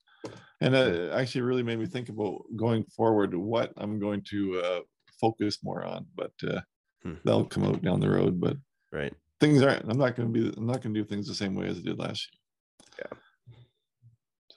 And 0.62 0.76
uh, 0.76 0.80
it 0.80 1.12
actually 1.14 1.42
really 1.42 1.64
made 1.64 1.80
me 1.80 1.88
think 1.88 2.10
about 2.10 2.44
going 2.56 2.86
forward 2.86 3.36
what 3.36 3.74
I'm 3.78 4.00
going 4.00 4.24
to 4.30 4.62
uh, 4.62 4.82
focus 5.22 5.64
more 5.64 5.86
on, 5.86 6.08
but 6.16 6.34
uh, 6.48 6.62
Hmm. 7.04 7.14
that'll 7.24 7.46
come 7.46 7.64
out 7.64 7.82
down 7.82 8.00
the 8.00 8.10
road. 8.10 8.40
But 8.40 8.58
Right. 8.92 9.14
things 9.40 9.62
aren't. 9.62 9.90
I'm 9.90 9.98
not 9.98 10.16
going 10.16 10.34
to 10.34 10.40
be. 10.40 10.54
I'm 10.58 10.66
not 10.66 10.82
going 10.82 10.94
to 10.94 11.00
do 11.02 11.06
things 11.08 11.28
the 11.28 11.36
same 11.36 11.56
way 11.56 11.68
as 11.68 11.78
I 11.78 11.82
did 11.82 12.00
last 12.00 12.28
year. 12.32 13.10
Yeah. 13.12 13.18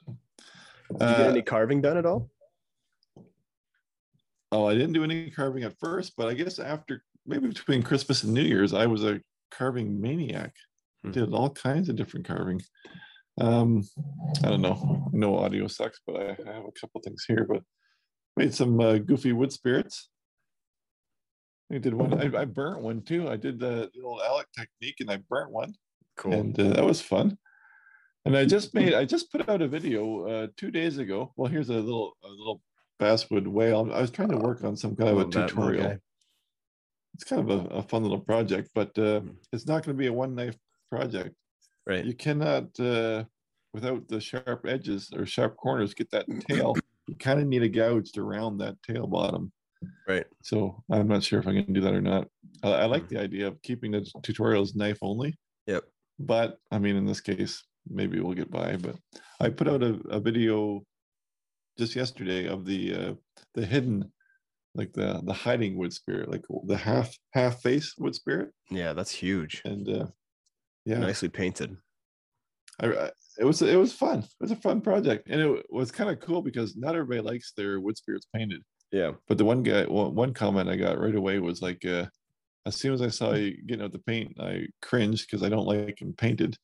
Did 0.09 1.01
you 1.01 1.17
get 1.17 1.27
Uh, 1.27 1.31
any 1.31 1.43
carving 1.43 1.81
done 1.81 1.97
at 1.97 2.07
all? 2.07 2.31
Oh, 4.53 4.67
I 4.67 4.75
didn't 4.75 4.95
do 4.95 5.05
any 5.05 5.31
carving 5.31 5.63
at 5.63 5.79
first, 5.79 6.15
but 6.17 6.29
I 6.29 6.35
guess 6.35 6.59
after 6.59 7.05
maybe 7.27 7.47
between 7.49 7.83
Christmas 7.83 8.25
and 8.25 8.35
New 8.35 8.43
Year's, 8.43 8.73
I 8.75 8.87
was 8.87 9.05
a 9.05 9.21
carving 9.51 10.01
maniac. 10.01 10.55
Hmm. 11.05 11.13
Did 11.13 11.33
all 11.33 11.51
kinds 11.51 11.89
of 11.89 11.97
different 11.97 12.27
carving. 12.27 12.61
Um, 13.41 13.83
I 14.45 14.49
don't 14.49 14.61
know. 14.61 15.09
No 15.13 15.39
audio 15.39 15.67
sucks, 15.69 16.01
but 16.07 16.17
I, 16.17 16.31
I 16.51 16.53
have 16.55 16.65
a 16.65 16.73
couple 16.81 17.01
things 17.01 17.25
here. 17.27 17.47
But 17.49 17.63
made 18.37 18.53
some 18.55 18.79
uh, 18.81 18.99
goofy 18.99 19.33
wood 19.33 19.53
spirits. 19.53 20.09
I 21.73 21.79
did 21.79 21.95
one. 21.95 22.15
I, 22.21 22.41
I 22.41 22.45
burnt 22.45 22.81
one 22.83 23.03
too. 23.03 23.29
I 23.29 23.37
did 23.37 23.59
the, 23.61 23.91
the 23.95 24.03
old 24.03 24.21
Alec 24.27 24.47
technique, 24.57 24.97
and 25.01 25.11
I 25.11 25.19
burnt 25.29 25.51
one 25.53 25.75
Cool. 26.17 26.33
and 26.33 26.59
uh, 26.59 26.69
that 26.71 26.85
was 26.85 27.01
fun. 27.01 27.39
And 28.27 28.37
I 28.37 28.45
just 28.45 28.75
made, 28.75 28.93
I 28.93 29.05
just 29.05 29.31
put 29.33 29.49
out 29.49 29.63
a 29.63 29.69
video 29.69 30.27
uh, 30.27 30.47
two 30.57 30.71
days 30.71 30.99
ago. 30.99 31.33
Well, 31.37 31.51
here's 31.51 31.71
a 31.71 31.75
little, 31.75 32.13
a 32.25 32.29
little 32.29 32.61
basswood 32.99 33.47
whale. 33.47 33.91
I 33.93 34.01
was 34.01 34.11
trying 34.11 34.29
to 34.31 34.37
work 34.37 34.63
on 34.63 34.77
some 34.77 34.95
kind 34.95 35.11
of 35.11 35.19
a 35.19 35.25
tutorial. 35.31 35.87
okay. 35.87 35.99
It's 37.15 37.25
kind 37.25 37.49
of 37.49 37.67
a, 37.67 37.69
a 37.77 37.83
fun 37.83 38.03
little 38.03 38.21
project, 38.21 38.71
but 38.75 38.89
uh, 38.99 39.21
Mhm. 39.21 39.37
it's 39.53 39.67
not 39.67 39.85
going 39.85 39.97
to 39.97 39.99
be 39.99 40.07
a 40.09 40.13
one 40.13 40.35
knife 40.35 40.57
project. 40.91 41.35
Right. 41.87 42.05
You 42.05 42.15
cannot, 42.15 42.79
uh, 42.79 43.25
without 43.73 44.07
the 44.09 44.21
sharp 44.21 44.67
edges 44.67 45.11
or 45.17 45.25
sharp 45.27 45.57
corners, 45.57 45.95
get 45.95 46.11
that 46.11 46.27
tail. 46.49 46.77
You 47.07 47.15
kind 47.17 47.41
of 47.41 47.47
need 47.47 47.63
a 47.63 47.69
gouge 47.69 48.13
to 48.13 48.23
round 48.23 48.61
that 48.61 48.77
tail 48.83 49.07
bottom. 49.07 49.51
Right. 50.07 50.27
So 50.43 50.83
I'm 50.91 51.09
not 51.09 51.23
sure 51.23 51.39
if 51.41 51.47
I 51.47 51.53
can 51.53 51.73
do 51.73 51.81
that 51.81 51.95
or 51.95 52.01
not. 52.01 52.29
I, 52.63 52.69
I 52.73 52.85
like 52.87 53.05
Mhm. 53.05 53.09
the 53.09 53.21
idea 53.21 53.49
of 53.49 53.63
keeping 53.63 53.93
the 53.93 54.01
tutorials 54.23 54.75
knife 54.77 54.99
only 55.03 55.39
Yep. 55.67 55.85
but 56.19 56.59
I 56.71 56.79
mean, 56.79 56.97
in 56.97 57.07
this 57.07 57.21
case, 57.21 57.63
maybe 57.89 58.21
we'll 58.21 58.35
get 58.35 58.51
by. 58.51 58.77
But 58.77 58.97
I 59.41 59.49
put 59.51 59.69
out 59.69 59.83
a, 59.83 59.95
a 60.11 60.21
video 60.21 60.85
just 61.79 61.97
yesterday 61.97 62.47
of 62.47 62.65
the 62.67 62.95
uh, 62.95 63.15
the 63.55 63.65
hidden, 63.65 64.13
like 64.75 64.93
the 64.93 65.23
the 65.25 65.33
hiding 65.33 65.79
wood 65.79 65.93
spirit, 65.93 66.31
like 66.31 66.45
the 66.67 66.77
half 66.77 67.17
half 67.33 67.63
face 67.63 67.95
wood 67.99 68.15
spirit, 68.15 68.51
Yeah, 68.71 68.93
that's 68.93 69.13
huge. 69.13 69.63
and 69.65 69.89
uh, 69.89 70.07
yeah, 70.85 70.99
Nicely 70.99 71.29
painted. 71.29 71.77
I, 72.81 72.87
I, 72.87 73.11
it 73.39 73.45
was 73.45 73.63
it 73.63 73.77
was 73.79 73.93
fun. 73.93 74.21
It 74.21 74.29
was 74.41 74.51
a 74.51 74.57
fun 74.57 74.81
project, 74.81 75.29
and 75.31 75.41
it 75.41 75.65
was 75.71 75.91
kind 75.91 76.11
of 76.11 76.21
cool 76.21 76.43
because 76.43 76.77
not 76.77 76.95
everybody 76.95 77.21
likes 77.21 77.53
their 77.57 77.81
wood 77.81 77.97
spirits 77.97 78.27
painted. 78.35 78.63
Yeah. 78.93 79.13
But 79.29 79.39
the 79.39 79.45
one 79.45 79.63
guy, 79.63 79.85
one, 79.85 80.15
one 80.15 80.35
comment 80.35 80.69
I 80.69 80.77
got 80.77 80.99
right 80.99 81.15
away 81.15 81.39
was 81.39 81.63
like, 81.63 81.85
uh, 81.85 82.07
as 82.67 82.77
soon 82.77 82.93
as 82.93 83.03
I 83.03 83.09
saw 83.09 83.33
you 83.35 83.57
getting 83.67 83.85
out 83.85 83.93
the 83.93 83.99
paint, 84.01 84.37
I 84.41 84.67
cringed 84.83 85.27
because 85.27 85.43
I 85.43 85.49
don't 85.49 85.67
like 85.67 86.01
him 86.01 86.13
painted. 86.13 86.57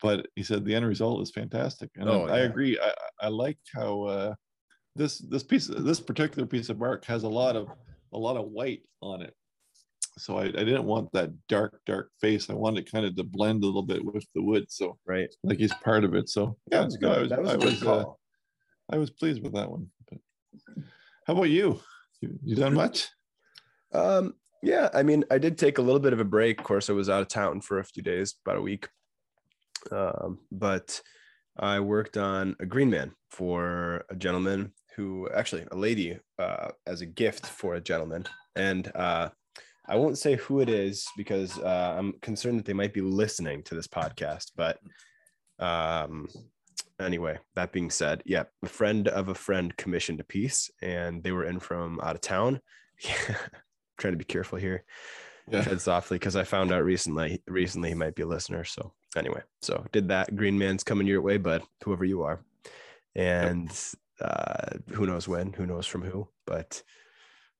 But 0.00 0.28
he 0.36 0.42
said 0.42 0.64
the 0.64 0.74
end 0.74 0.86
result 0.86 1.22
is 1.22 1.32
fantastic, 1.32 1.90
and 1.96 2.08
I- 2.08 2.12
Oh, 2.12 2.26
I 2.26 2.38
yeah. 2.38 2.44
agree. 2.44 2.78
I, 2.78 2.88
I 2.88 2.92
I 3.22 3.28
like 3.28 3.58
how 3.74 4.02
uh, 4.04 4.34
this 4.94 5.18
this 5.18 5.42
piece 5.42 5.66
this 5.66 5.98
particular 6.00 6.46
piece 6.46 6.68
of 6.68 6.78
bark 6.78 7.04
has 7.06 7.24
a 7.24 7.28
lot 7.28 7.56
of 7.56 7.68
a 8.12 8.18
lot 8.18 8.36
of 8.36 8.46
white 8.48 8.82
on 9.02 9.22
it. 9.22 9.34
So 10.18 10.38
I, 10.38 10.44
I 10.44 10.50
didn't 10.50 10.84
want 10.84 11.10
that 11.12 11.30
dark 11.48 11.80
dark 11.84 12.10
face. 12.20 12.48
I 12.48 12.54
wanted 12.54 12.90
kind 12.90 13.04
of 13.04 13.16
to 13.16 13.24
blend 13.24 13.64
a 13.64 13.66
little 13.66 13.82
bit 13.82 14.04
with 14.04 14.24
the 14.34 14.42
wood. 14.42 14.66
So 14.70 14.98
Right. 15.04 15.28
like 15.42 15.58
he's 15.58 15.74
part 15.74 16.04
of 16.04 16.14
it. 16.14 16.28
So 16.28 16.56
yeah, 16.70 16.78
That 16.80 16.84
was 16.86 16.98
no, 17.00 17.10
I 17.10 17.14
good. 17.14 17.20
was, 17.22 17.30
That 17.30 17.42
was 17.42 17.50
I 17.50 17.56
good 17.56 17.64
was, 17.64 17.82
uh. 17.82 18.04
I 18.90 18.98
was 18.98 19.10
pleased 19.10 19.42
with 19.42 19.54
that 19.54 19.70
one. 19.70 19.90
But 20.08 20.18
how 21.26 21.32
about 21.32 21.50
you? 21.50 21.80
You, 22.20 22.38
you 22.44 22.56
done 22.56 22.74
much? 22.74 23.08
Um, 23.92 24.34
yeah, 24.62 24.88
I 24.94 25.02
mean, 25.02 25.24
I 25.30 25.38
did 25.38 25.58
take 25.58 25.78
a 25.78 25.82
little 25.82 26.00
bit 26.00 26.12
of 26.12 26.20
a 26.20 26.24
break. 26.24 26.60
Of 26.60 26.66
course, 26.66 26.88
I 26.88 26.92
was 26.92 27.08
out 27.08 27.22
of 27.22 27.28
town 27.28 27.60
for 27.60 27.78
a 27.78 27.84
few 27.84 28.02
days, 28.02 28.34
about 28.44 28.58
a 28.58 28.62
week. 28.62 28.88
Um, 29.90 30.38
but 30.50 31.00
I 31.58 31.80
worked 31.80 32.16
on 32.16 32.56
a 32.60 32.66
green 32.66 32.90
man 32.90 33.12
for 33.30 34.04
a 34.10 34.16
gentleman 34.16 34.72
who 34.96 35.28
actually 35.34 35.66
a 35.70 35.76
lady 35.76 36.18
uh, 36.38 36.68
as 36.86 37.00
a 37.00 37.06
gift 37.06 37.46
for 37.46 37.74
a 37.74 37.80
gentleman. 37.80 38.24
And 38.54 38.90
uh, 38.94 39.28
I 39.86 39.96
won't 39.96 40.18
say 40.18 40.36
who 40.36 40.60
it 40.60 40.68
is 40.68 41.06
because 41.16 41.58
uh, 41.58 41.94
I'm 41.98 42.14
concerned 42.22 42.58
that 42.58 42.64
they 42.64 42.72
might 42.72 42.94
be 42.94 43.02
listening 43.02 43.62
to 43.64 43.74
this 43.74 43.88
podcast. 43.88 44.52
But 44.56 44.78
um, 45.58 46.28
anyway, 47.00 47.38
that 47.54 47.72
being 47.72 47.90
said, 47.90 48.22
yeah, 48.26 48.44
a 48.62 48.68
friend 48.68 49.08
of 49.08 49.28
a 49.28 49.34
friend 49.34 49.76
commissioned 49.76 50.20
a 50.20 50.24
piece 50.24 50.70
and 50.82 51.22
they 51.22 51.32
were 51.32 51.44
in 51.44 51.58
from 51.60 52.00
out 52.00 52.14
of 52.14 52.20
town. 52.20 52.60
trying 53.98 54.12
to 54.12 54.18
be 54.18 54.24
careful 54.24 54.58
here 54.58 54.84
Yeah. 55.50 55.62
tread 55.62 55.80
softly 55.80 56.18
because 56.18 56.36
I 56.36 56.44
found 56.44 56.72
out 56.72 56.84
recently 56.84 57.42
recently 57.46 57.90
he 57.90 57.94
might 57.94 58.14
be 58.14 58.22
a 58.22 58.26
listener. 58.26 58.64
So 58.64 58.92
anyway, 59.16 59.42
so 59.62 59.84
did 59.92 60.08
that. 60.08 60.34
Green 60.36 60.58
Man's 60.58 60.84
coming 60.84 61.06
your 61.06 61.22
way, 61.22 61.36
bud, 61.38 61.62
whoever 61.84 62.04
you 62.04 62.22
are. 62.22 62.44
And 63.14 63.70
uh 64.20 64.78
who 64.92 65.06
knows 65.06 65.28
when, 65.28 65.52
who 65.52 65.66
knows 65.66 65.86
from 65.86 66.02
who, 66.02 66.28
but 66.46 66.82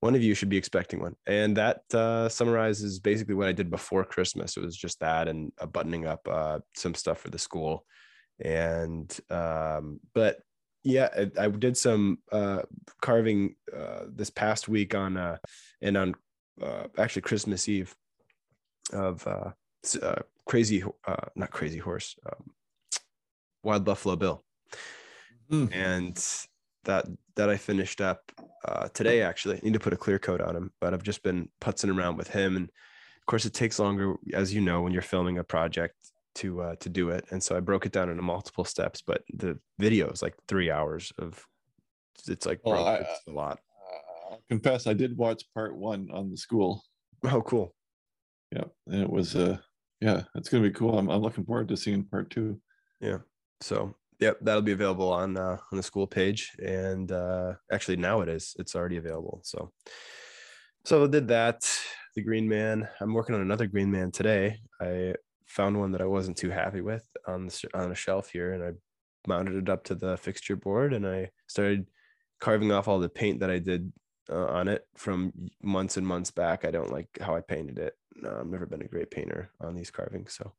one 0.01 0.15
of 0.15 0.23
you 0.23 0.35
should 0.35 0.51
be 0.51 0.59
expecting 0.59 1.01
one. 1.01 1.17
And 1.27 1.57
that 1.57 1.83
uh 1.93 2.29
summarizes 2.29 2.99
basically 2.99 3.35
what 3.35 3.49
I 3.49 3.53
did 3.53 3.71
before 3.71 4.05
Christmas. 4.05 4.57
It 4.57 4.63
was 4.63 4.77
just 4.77 5.01
that 5.01 5.29
and 5.29 5.53
uh, 5.61 5.67
buttoning 5.67 6.07
up 6.07 6.27
uh 6.31 6.59
some 6.75 6.95
stuff 6.95 7.19
for 7.21 7.31
the 7.31 7.39
school. 7.39 7.85
And 8.41 9.19
um, 9.31 10.01
but 10.15 10.41
yeah, 10.87 11.09
I, 11.17 11.47
I 11.47 11.49
did 11.49 11.77
some 11.77 12.19
uh 12.31 12.63
carving 13.03 13.57
uh 13.77 14.05
this 14.09 14.31
past 14.31 14.69
week 14.69 14.95
on 14.95 15.17
uh 15.17 15.39
and 15.83 15.97
on 15.97 16.15
uh, 16.63 16.85
actually 16.97 17.23
Christmas 17.23 17.69
Eve 17.69 17.95
of 18.93 19.27
uh, 19.27 19.51
uh 20.01 20.23
crazy 20.47 20.85
uh 21.07 21.27
not 21.35 21.51
crazy 21.51 21.79
horse 21.79 22.15
um, 22.27 22.51
wild 23.63 23.85
buffalo 23.85 24.17
bill. 24.17 24.45
Mm. 25.51 25.71
and 25.73 26.25
that 26.85 27.07
that 27.37 27.49
I 27.49 27.57
finished 27.57 28.01
up 28.01 28.33
uh 28.65 28.89
today 28.89 29.23
actually. 29.23 29.57
I 29.57 29.61
need 29.63 29.75
to 29.75 29.81
put 29.81 29.93
a 29.93 29.97
clear 29.97 30.19
coat 30.19 30.41
on 30.41 30.55
him 30.55 30.73
but 30.81 30.95
I've 30.95 31.03
just 31.03 31.23
been 31.23 31.49
putzing 31.61 31.97
around 31.97 32.17
with 32.17 32.29
him. 32.29 32.57
And 32.57 32.67
of 32.69 33.27
course 33.27 33.45
it 33.45 33.55
takes 33.55 33.81
longer 33.81 34.15
as 34.33 34.55
you 34.55 34.61
know 34.61 34.83
when 34.83 34.93
you're 34.93 35.03
filming 35.03 35.39
a 35.39 35.45
project 35.45 35.97
to 36.37 36.61
uh 36.63 36.77
to 36.77 36.89
do 36.89 37.11
it 37.11 37.25
and 37.31 37.43
so 37.43 37.57
I 37.57 37.61
broke 37.61 37.87
it 37.87 37.93
down 37.93 38.11
into 38.11 38.23
multiple 38.23 38.65
steps 38.65 39.03
but 39.03 39.23
the 39.33 39.59
video 39.79 40.09
is 40.11 40.23
like 40.23 40.35
three 40.49 40.71
hours 40.71 41.13
of 41.19 41.45
it's 42.29 42.47
like 42.47 42.61
Well, 42.65 42.75
bro, 42.75 42.85
I- 42.85 42.97
it's 43.01 43.23
a 43.29 43.33
lot 43.33 43.61
I'll 44.31 44.43
confess, 44.49 44.87
I 44.87 44.95
did 44.95 45.17
watch 45.17 45.45
part 45.55 45.77
one 45.77 46.09
on 46.13 46.31
the 46.31 46.37
school. 46.37 46.83
oh 47.25 47.43
cool 47.43 47.75
Yeah, 48.53 48.65
and 48.89 49.03
it 49.03 49.11
was 49.11 49.37
uh, 49.37 49.59
yeah, 50.01 50.25
it's 50.35 50.49
gonna 50.49 50.63
be 50.63 50.71
cool. 50.71 50.99
I'm 50.99 51.09
I'm 51.11 51.23
looking 51.23 51.45
forward 51.45 51.69
to 51.69 51.77
seeing 51.77 52.05
part 52.05 52.31
two. 52.31 52.61
Yeah. 53.01 53.19
So 53.63 53.97
yep, 54.21 54.39
that'll 54.43 54.63
be 54.63 54.73
available 54.73 55.11
on 55.13 55.37
uh, 55.39 55.57
on 55.73 55.77
the 55.77 55.83
school 55.83 56.07
page, 56.07 56.53
and 56.63 57.11
uh, 57.11 57.55
actually 57.73 57.97
now 57.97 58.21
it 58.21 58.29
is. 58.29 58.55
It's 58.59 58.75
already 58.77 58.99
available. 58.99 59.41
So 59.45 59.73
so 60.85 61.05
I 61.05 61.07
did 61.07 61.29
that. 61.29 61.65
The 62.15 62.23
Green 62.23 62.49
Man. 62.49 62.89
I'm 63.01 63.15
working 63.15 63.35
on 63.35 63.41
another 63.41 63.67
Green 63.67 63.91
Man 63.91 64.11
today. 64.11 64.59
I 64.81 65.15
found 65.47 65.79
one 65.79 65.93
that 65.93 66.01
I 66.01 66.07
wasn't 66.07 66.37
too 66.37 66.51
happy 66.51 66.81
with 66.81 67.05
on 67.27 67.47
the, 67.47 67.69
on 67.75 67.93
a 67.93 67.95
shelf 67.95 68.31
here, 68.31 68.53
and 68.53 68.63
I 68.63 68.71
mounted 69.27 69.57
it 69.57 69.69
up 69.69 69.85
to 69.85 69.95
the 69.95 70.17
fixture 70.17 70.57
board, 70.57 70.93
and 70.93 71.07
I 71.07 71.31
started 71.47 71.89
carving 72.41 72.73
off 72.73 72.89
all 72.89 72.99
the 72.99 73.09
paint 73.09 73.41
that 73.41 73.51
I 73.51 73.59
did 73.59 73.93
uh, 74.31 74.47
on 74.47 74.69
it 74.69 74.83
from 74.97 75.33
months 75.63 75.97
and 75.97 76.07
months 76.07 76.31
back. 76.31 76.65
I 76.65 76.71
don't 76.71 76.93
like 76.93 77.09
how 77.21 77.37
I 77.37 77.41
painted 77.41 77.79
it. 77.79 77.95
No, 78.15 78.39
I've 78.41 78.47
never 78.47 78.67
been 78.67 78.83
a 78.83 78.89
great 78.89 79.11
painter 79.11 79.51
on 79.61 79.75
these 79.75 79.91
carvings, 79.91 80.35
so 80.35 80.53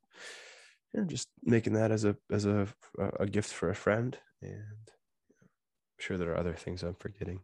yeah, 0.93 1.03
just 1.05 1.27
making 1.43 1.73
that 1.73 1.91
as 1.91 2.05
a 2.05 2.15
as 2.31 2.45
a 2.45 2.67
a 3.19 3.25
gift 3.25 3.51
for 3.51 3.69
a 3.69 3.75
friend, 3.75 4.17
and 4.41 4.89
I'm 5.41 5.99
sure 5.99 6.17
there 6.17 6.31
are 6.31 6.39
other 6.39 6.53
things 6.53 6.83
I'm 6.83 6.95
forgetting. 6.95 7.41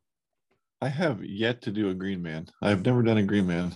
I 0.82 0.90
have 0.90 1.24
yet 1.24 1.62
to 1.64 1.72
do 1.72 1.90
a 1.90 1.94
green 1.94 2.22
man. 2.22 2.48
I've 2.62 2.86
never 2.86 3.04
done 3.04 3.18
a 3.18 3.24
green 3.24 3.48
man. 3.48 3.76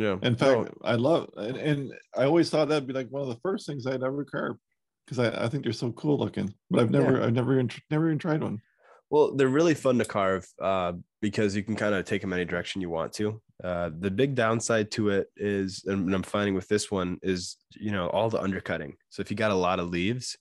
Yeah, 0.00 0.16
In 0.22 0.34
fact, 0.34 0.70
I 0.82 0.94
love 0.94 1.28
and, 1.36 1.58
and 1.58 1.92
I 2.16 2.24
always 2.24 2.48
thought 2.48 2.68
that'd 2.68 2.86
be 2.86 2.94
like 2.94 3.08
one 3.10 3.20
of 3.20 3.28
the 3.28 3.40
first 3.42 3.66
things 3.66 3.86
I'd 3.86 4.02
ever 4.02 4.24
carve 4.24 4.56
because 5.04 5.18
I, 5.18 5.44
I 5.44 5.48
think 5.48 5.62
they're 5.62 5.74
so 5.74 5.92
cool 5.92 6.16
looking. 6.16 6.54
But 6.70 6.80
I've 6.80 6.90
never 6.90 7.22
I've 7.22 7.34
never 7.34 7.52
even, 7.52 7.70
never 7.90 8.06
even 8.06 8.18
tried 8.18 8.42
one. 8.42 8.62
Well, 9.10 9.34
they're 9.36 9.48
really 9.48 9.74
fun 9.74 9.98
to 9.98 10.06
carve 10.06 10.48
uh, 10.62 10.94
because 11.20 11.54
you 11.54 11.62
can 11.62 11.76
kind 11.76 11.94
of 11.94 12.06
take 12.06 12.22
them 12.22 12.32
any 12.32 12.46
direction 12.46 12.80
you 12.80 12.88
want 12.88 13.12
to. 13.14 13.42
Uh, 13.62 13.90
the 13.98 14.10
big 14.10 14.34
downside 14.34 14.90
to 14.92 15.10
it 15.10 15.26
is, 15.36 15.84
and 15.86 16.14
I'm 16.14 16.22
finding 16.22 16.54
with 16.54 16.68
this 16.68 16.90
one 16.90 17.18
is, 17.22 17.56
you 17.74 17.90
know, 17.90 18.08
all 18.08 18.30
the 18.30 18.40
undercutting. 18.40 18.94
So 19.10 19.20
if 19.20 19.30
you 19.30 19.36
got 19.36 19.50
a 19.50 19.54
lot 19.54 19.80
of 19.80 19.90
leaves, 19.90 20.38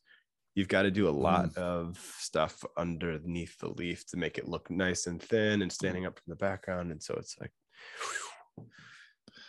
you've 0.55 0.69
got 0.69 0.83
to 0.83 0.91
do 0.91 1.09
a 1.09 1.11
lot 1.11 1.57
of 1.57 1.97
stuff 2.19 2.63
underneath 2.77 3.57
the 3.57 3.69
leaf 3.69 4.05
to 4.07 4.17
make 4.17 4.37
it 4.37 4.47
look 4.47 4.69
nice 4.69 5.07
and 5.07 5.21
thin 5.21 5.63
and 5.63 5.71
standing 5.71 6.05
up 6.05 6.17
from 6.17 6.29
the 6.31 6.35
background. 6.35 6.91
And 6.91 7.01
so 7.03 7.15
it's 7.15 7.35
like, 7.41 7.51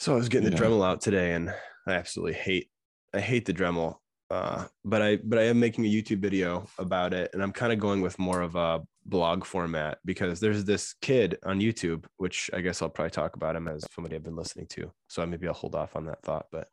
So 0.01 0.15
I 0.15 0.17
was 0.17 0.31
getting 0.31 0.49
the 0.49 0.57
Yeah. 0.57 0.63
Dremel 0.63 0.85
out 0.85 1.03
today, 1.03 1.35
and 1.35 1.51
I 1.87 1.93
absolutely 1.93 2.33
hate 2.33 2.71
I 3.13 3.21
hate 3.21 3.45
the 3.45 3.53
Dremel. 3.53 3.99
Uh, 4.31 4.67
but 4.83 5.03
I 5.03 5.17
but 5.17 5.39
I 5.39 5.43
am 5.43 5.61
making 5.61 5.85
a 5.85 5.89
YouTube 5.89 6.21
video 6.21 6.67
about 6.79 7.13
it, 7.13 7.31
and 7.35 7.43
I'm 7.43 7.53
kind 7.53 7.71
of 7.71 7.79
going 7.79 8.01
with 8.01 8.19
more 8.19 8.41
of 8.41 8.57
a 8.57 8.81
blog 9.05 9.45
format 9.45 9.99
because 10.07 10.41
there's 10.41 10.65
this 10.65 10.95
kid 11.03 11.37
on 11.45 11.61
YouTube, 11.61 12.07
which 12.17 12.49
I 12.55 12.63
guess 12.63 12.81
I'll 12.81 12.89
probably 12.89 13.11
talk 13.11 13.37
about 13.37 13.57
him 13.57 13.69
as 13.69 13.85
somebody 13.95 14.17
I've 14.17 14.23
been 14.25 14.37
listening 14.37 14.69
to. 14.69 14.91
So 15.09 15.27
maybe 15.27 15.47
I'll 15.47 15.53
hold 15.53 15.75
off 15.75 15.95
on 15.97 16.07
that 16.07 16.23
thought. 16.23 16.47
But 16.51 16.69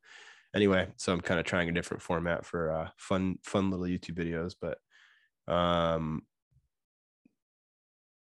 anyway, 0.55 0.87
so 0.95 1.11
I'm 1.11 1.21
kind 1.21 1.39
of 1.39 1.45
trying 1.45 1.67
a 1.67 1.73
different 1.73 2.03
format 2.03 2.45
for 2.45 2.71
uh, 2.71 2.89
fun 2.95 3.39
fun 3.43 3.71
little 3.71 3.87
YouTube 3.87 4.15
videos. 4.15 4.55
But 4.61 4.77
um, 5.53 6.21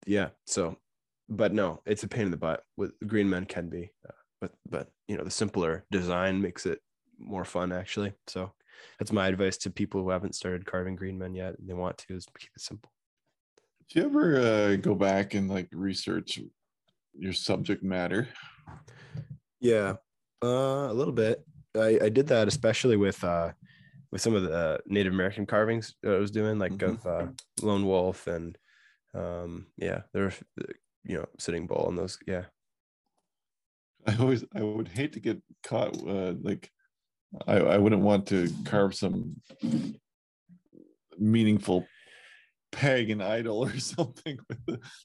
yeah. 0.07 0.29
So, 0.45 0.77
but 1.29 1.53
no, 1.53 1.81
it's 1.85 2.03
a 2.03 2.07
pain 2.07 2.25
in 2.25 2.31
the 2.31 2.37
butt. 2.37 2.63
With 2.77 2.93
Green 3.05 3.29
Men 3.29 3.45
can 3.45 3.69
be, 3.69 3.91
uh, 4.07 4.13
but 4.41 4.51
but 4.69 4.89
you 5.07 5.17
know 5.17 5.23
the 5.23 5.31
simpler 5.31 5.85
design 5.91 6.41
makes 6.41 6.65
it 6.65 6.79
more 7.19 7.45
fun 7.45 7.71
actually. 7.71 8.13
So 8.27 8.51
that's 8.99 9.11
my 9.11 9.27
advice 9.27 9.57
to 9.57 9.69
people 9.69 10.03
who 10.03 10.09
haven't 10.09 10.35
started 10.35 10.65
carving 10.65 10.95
green 10.95 11.17
men 11.17 11.33
yet 11.33 11.57
and 11.57 11.67
they 11.67 11.73
want 11.73 11.97
to 11.99 12.15
is 12.15 12.27
keep 12.37 12.51
it 12.55 12.61
simple. 12.61 12.91
Do 13.89 13.99
you 13.99 14.05
ever 14.05 14.39
uh, 14.39 14.75
go 14.75 14.93
back 14.95 15.33
and 15.33 15.49
like 15.49 15.69
research 15.71 16.39
your 17.13 17.33
subject 17.33 17.83
matter? 17.83 18.27
Yeah, 19.59 19.95
uh, 20.43 20.87
a 20.89 20.93
little 20.93 21.13
bit. 21.13 21.43
I, 21.75 21.99
I 22.03 22.09
did 22.09 22.27
that 22.27 22.47
especially 22.47 22.97
with 22.97 23.23
uh, 23.23 23.53
with 24.11 24.21
some 24.21 24.35
of 24.35 24.43
the 24.43 24.53
uh, 24.53 24.77
Native 24.85 25.13
American 25.13 25.45
carvings 25.45 25.95
that 26.03 26.13
I 26.13 26.17
was 26.19 26.31
doing, 26.31 26.59
like 26.59 26.73
Mhm. 26.73 26.89
of 26.89 27.05
uh, 27.05 27.27
lone 27.61 27.85
wolf 27.85 28.27
and 28.27 28.57
um, 29.13 29.67
yeah, 29.77 30.01
there 30.13 30.23
were 30.25 30.33
you 31.03 31.17
know 31.17 31.25
sitting 31.39 31.65
bull 31.65 31.87
and 31.89 31.97
those. 31.97 32.19
Yeah, 32.27 32.45
I 34.07 34.15
always 34.19 34.43
I 34.55 34.63
would 34.63 34.87
hate 34.87 35.13
to 35.13 35.19
get 35.19 35.41
caught 35.63 35.95
uh, 36.07 36.33
like 36.41 36.71
I, 37.45 37.57
I 37.57 37.77
wouldn't 37.77 38.01
want 38.01 38.27
to 38.27 38.49
carve 38.65 38.95
some 38.95 39.35
meaningful 41.17 41.85
pagan 42.71 43.21
idol 43.21 43.65
or 43.65 43.77
something. 43.79 44.37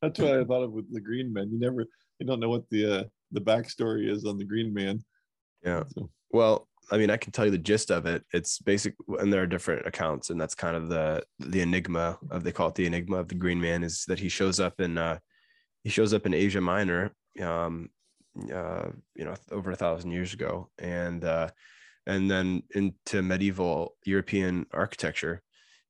That's 0.01 0.21
what 0.21 0.39
I 0.39 0.45
thought 0.45 0.63
of 0.63 0.73
with 0.73 0.93
the 0.93 1.01
Green 1.01 1.33
Man. 1.33 1.51
You 1.51 1.59
never 1.59 1.85
you 2.19 2.27
don't 2.27 2.41
know 2.41 2.49
what 2.49 2.69
the 2.71 3.01
uh, 3.01 3.05
the 3.33 3.41
backstory 3.41 4.09
is 4.09 4.25
on 4.25 4.39
the 4.39 4.45
Green 4.45 4.73
Man. 4.73 5.01
yeah. 5.65 5.83
So, 5.95 6.11
Well, 6.31 6.69
I 6.91 6.99
mean, 6.99 7.11
I 7.11 7.17
can 7.17 7.33
tell 7.33 7.45
you 7.45 7.51
the 7.51 7.59
gist 7.59 7.91
of 7.91 8.07
it. 8.07 8.25
It's 8.33 8.59
basic, 8.59 8.95
and 9.19 9.33
there 9.33 9.43
are 9.43 9.47
different 9.47 9.87
accounts, 9.87 10.31
and 10.31 10.41
that's 10.41 10.55
kind 10.55 10.77
of 10.77 10.89
the 10.89 11.23
the 11.39 11.61
enigma 11.61 12.19
of 12.31 12.45
they 12.45 12.53
call 12.53 12.69
it 12.69 12.75
the 12.75 12.87
enigma 12.87 13.17
of 13.17 13.29
the 13.29 13.35
Green 13.35 13.61
Man 13.61 13.83
is 13.83 14.05
that 14.07 14.19
he 14.19 14.29
shows 14.29 14.61
up 14.61 14.81
in 14.81 14.99
uh, 14.99 15.19
he 15.85 15.91
shows 15.91 16.15
up 16.15 16.27
in 16.27 16.35
Asia 16.35 16.61
Minor, 16.61 17.13
um, 17.41 17.89
uh, 18.53 18.91
you 19.15 19.25
know, 19.25 19.35
over 19.51 19.71
a 19.71 19.77
thousand 19.77 20.11
years 20.13 20.33
ago, 20.35 20.71
and 20.79 21.25
uh, 21.25 21.51
and 22.07 22.31
then 22.31 22.63
into 22.75 23.23
medieval 23.23 23.97
European 24.05 24.67
architecture, 24.73 25.43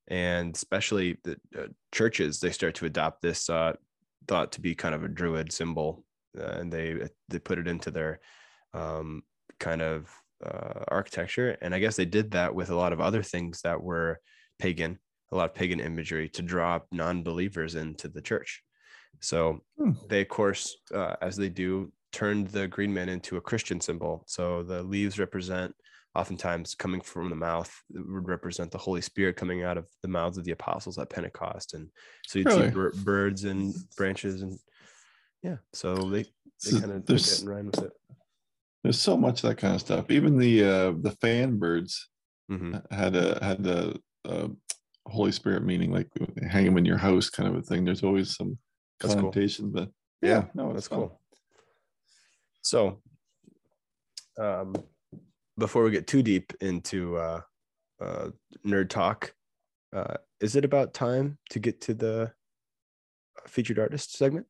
and 0.09 0.55
especially 0.55 1.19
the 1.25 1.39
uh, 1.57 1.67
churches, 1.93 2.41
they 2.41 2.51
start 2.51 2.75
to 2.77 2.87
adopt 2.87 3.23
this 3.23 3.49
uh, 3.49 3.75
thought 4.29 4.53
to 4.53 4.61
be 4.61 4.75
kind 4.75 4.95
of 4.95 5.05
a 5.05 5.09
druid 5.09 5.53
symbol, 5.53 6.05
uh, 6.39 6.45
and 6.45 6.73
they 6.73 7.09
they 7.29 7.39
put 7.39 7.59
it 7.59 7.69
into 7.69 7.91
their 7.91 8.21
um, 8.75 9.23
kind 9.61 9.83
of 9.83 10.11
uh, 10.45 10.85
architecture. 10.89 11.57
And 11.61 11.75
I 11.75 11.79
guess 11.79 11.97
they 11.97 12.05
did 12.05 12.33
that 12.33 12.55
with 12.55 12.71
a 12.71 12.77
lot 12.77 12.93
of 12.93 13.01
other 13.01 13.23
things 13.23 13.63
that 13.63 13.83
were 13.83 14.21
pagan, 14.59 14.99
a 15.31 15.37
lot 15.37 15.51
of 15.51 15.55
pagan 15.55 15.81
imagery 15.81 16.29
to 16.31 16.43
draw 16.43 16.81
non 16.91 17.23
believers 17.23 17.75
into 17.75 18.09
the 18.09 18.23
church. 18.23 18.63
So 19.21 19.61
Hmm. 19.79 19.93
they, 20.09 20.23
of 20.23 20.29
course, 20.29 20.77
uh, 20.93 21.17
as 21.21 21.37
they 21.37 21.49
do, 21.49 21.93
turned 22.13 22.49
the 22.49 22.69
green 22.69 22.93
man 22.93 23.09
into 23.09 23.37
a 23.37 23.41
Christian 23.41 23.81
symbol. 23.81 24.25
So 24.27 24.63
the 24.63 24.83
leaves 24.83 25.19
represent, 25.19 25.75
oftentimes 26.15 26.75
coming 26.75 27.01
from 27.01 27.31
the 27.31 27.37
mouth, 27.37 27.73
would 27.91 28.29
represent 28.29 28.71
the 28.71 28.79
Holy 28.79 29.01
Spirit 29.01 29.37
coming 29.37 29.63
out 29.65 29.79
of 29.79 29.87
the 30.03 30.09
mouths 30.09 30.39
of 30.39 30.45
the 30.45 30.53
apostles 30.53 30.99
at 30.99 31.11
Pentecost. 31.11 31.75
And 31.75 31.89
so 32.27 32.39
you'd 32.39 32.49
Really? 32.49 32.69
see 32.69 32.75
bir- 32.75 32.93
birds 33.05 33.45
and 33.45 33.75
branches 33.97 34.43
and 34.43 34.59
yeah. 35.43 35.57
So 35.73 36.09
they, 36.11 36.23
they 36.65 36.71
so 36.73 36.81
kind 36.81 36.93
of 36.93 37.07
there's 37.07 37.41
and 37.41 37.49
ran 37.49 37.67
with 37.67 37.83
it. 37.83 37.93
there's 38.83 39.01
so 39.01 39.17
much 39.17 39.43
of 39.43 39.49
that 39.51 39.59
kind 39.59 39.75
of 39.75 39.81
stuff. 39.81 40.11
Even 40.11 40.39
the 40.39 40.65
uh, 40.65 40.93
the 41.01 41.17
fan 41.21 41.59
birds 41.59 42.09
hmm 42.49 42.75
had 42.91 43.17
a 43.17 43.43
had 43.43 43.67
a, 43.67 43.97
a 44.25 44.51
Holy 45.07 45.33
Spirit 45.33 45.65
meaning, 45.65 45.91
like 45.91 46.09
hang 46.49 46.65
them 46.65 46.79
in 46.79 46.85
your 46.85 46.99
house 46.99 47.31
kind 47.31 47.49
of 47.49 47.57
a 47.57 47.63
thing. 47.63 47.85
There's 47.85 48.03
always 48.05 48.37
some 48.37 48.59
That's 49.01 49.15
cool. 49.15 49.33
but 49.73 49.89
Yeah, 50.21 50.31
yeah, 50.31 50.45
no, 50.55 50.73
that's 50.73 50.89
fun. 50.89 50.99
cool. 51.01 51.22
So, 52.63 53.03
um, 54.39 54.75
before 55.59 55.83
we 55.85 55.91
get 55.91 56.07
too 56.07 56.23
deep 56.23 56.53
into 56.61 57.17
uh, 57.17 57.41
uh, 58.01 58.29
nerd 58.67 58.89
talk, 58.89 59.35
uh, 59.95 60.15
is 60.41 60.57
it 60.57 60.65
about 60.65 60.95
time 60.95 61.39
to 61.51 61.59
get 61.59 61.81
to 61.83 61.95
the 61.95 62.33
featured 63.47 63.79
artist 63.79 64.17
segment? 64.17 64.47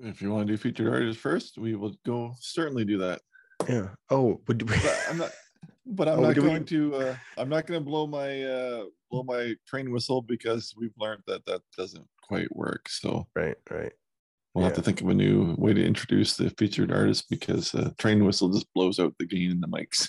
If 0.00 0.20
you 0.20 0.32
want 0.32 0.46
to 0.48 0.52
do 0.52 0.56
featured 0.56 0.88
artists 0.88 1.20
first, 1.22 1.58
we 1.58 1.76
will 1.76 1.94
go 2.04 2.34
certainly 2.40 2.84
do 2.84 2.98
that. 2.98 3.20
Yeah. 3.68 3.90
Oh, 4.10 4.40
would 4.48 4.68
we, 4.68 4.76
But 4.76 5.00
I'm 5.08 5.18
not. 5.18 5.30
But 5.86 6.08
I'm 6.08 6.18
Oh, 6.18 6.22
not 6.22 6.34
do 6.34 6.42
we- 6.42 6.48
going 6.48 6.64
to. 6.66 6.94
Uh, 6.96 7.16
I'm 7.36 7.48
not 7.48 7.66
going 7.66 7.78
to 7.80 7.84
blow 7.84 8.06
my 8.06 8.42
uh, 8.42 8.84
blow 9.10 9.22
my 9.22 9.54
train 9.66 9.92
whistle 9.92 10.22
because 10.22 10.74
we've 10.76 10.94
learned 10.96 11.22
that 11.26 11.44
that 11.46 11.60
doesn't 11.76 12.06
quite 12.22 12.54
work. 12.56 12.88
So 12.88 13.26
right, 13.36 13.56
right. 13.70 13.92
We'll 14.54 14.64
have 14.64 14.74
to 14.74 14.82
think 14.82 15.00
of 15.00 15.08
a 15.08 15.14
new 15.14 15.54
way 15.56 15.72
to 15.72 15.84
introduce 15.84 16.36
the 16.36 16.50
featured 16.58 16.92
artist 16.92 17.28
because 17.30 17.74
uh, 17.74 17.90
train 17.98 18.24
whistle 18.24 18.48
just 18.50 18.72
blows 18.74 18.98
out 18.98 19.14
the 19.18 19.24
gain 19.26 19.50
in 19.50 19.60
the 19.60 19.66
mics. 19.68 20.08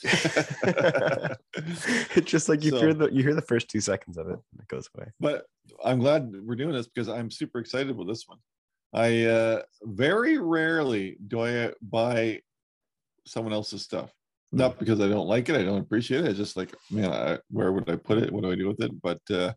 it's 2.15 2.29
just 2.31 2.49
like 2.49 2.63
you 2.63 2.71
So- 2.71 2.79
hear 2.79 2.93
the 2.93 3.09
you 3.11 3.23
hear 3.23 3.35
the 3.35 3.41
first 3.41 3.69
two 3.69 3.79
seconds 3.81 4.17
of 4.17 4.27
it, 4.27 4.39
and 4.51 4.61
it 4.61 4.67
goes 4.67 4.89
away. 4.95 5.07
but 5.19 5.45
I'm 5.83 5.99
glad 5.99 6.31
we're 6.45 6.55
doing 6.55 6.73
this 6.73 6.87
because 6.87 7.07
I'm 7.09 7.31
super 7.31 7.59
excited 7.59 7.95
with 7.95 8.07
this 8.07 8.27
one. 8.27 8.39
I 8.93 9.23
uh, 9.25 9.61
very 9.83 10.37
rarely 10.37 11.17
do 11.27 11.41
I 11.43 11.71
buy 11.81 12.41
someone 13.25 13.53
else's 13.53 13.81
stuff. 13.81 14.11
Not 14.51 14.77
because 14.77 15.01
I 15.01 15.07
don't 15.07 15.25
like 15.27 15.49
it, 15.49 15.55
I 15.55 15.63
don't 15.63 15.79
appreciate 15.81 16.25
it. 16.25 16.27
It's 16.27 16.37
just 16.37 16.55
like, 16.55 16.75
man, 16.91 17.11
I, 17.11 17.39
where 17.49 17.71
would 17.71 17.89
I 17.89 17.95
put 17.95 18.19
it? 18.19 18.31
What 18.31 18.43
do 18.43 18.51
I 18.51 18.55
do 18.55 18.67
with 18.67 18.81
it? 18.83 18.91
But 19.01 19.19
uh, 19.31 19.53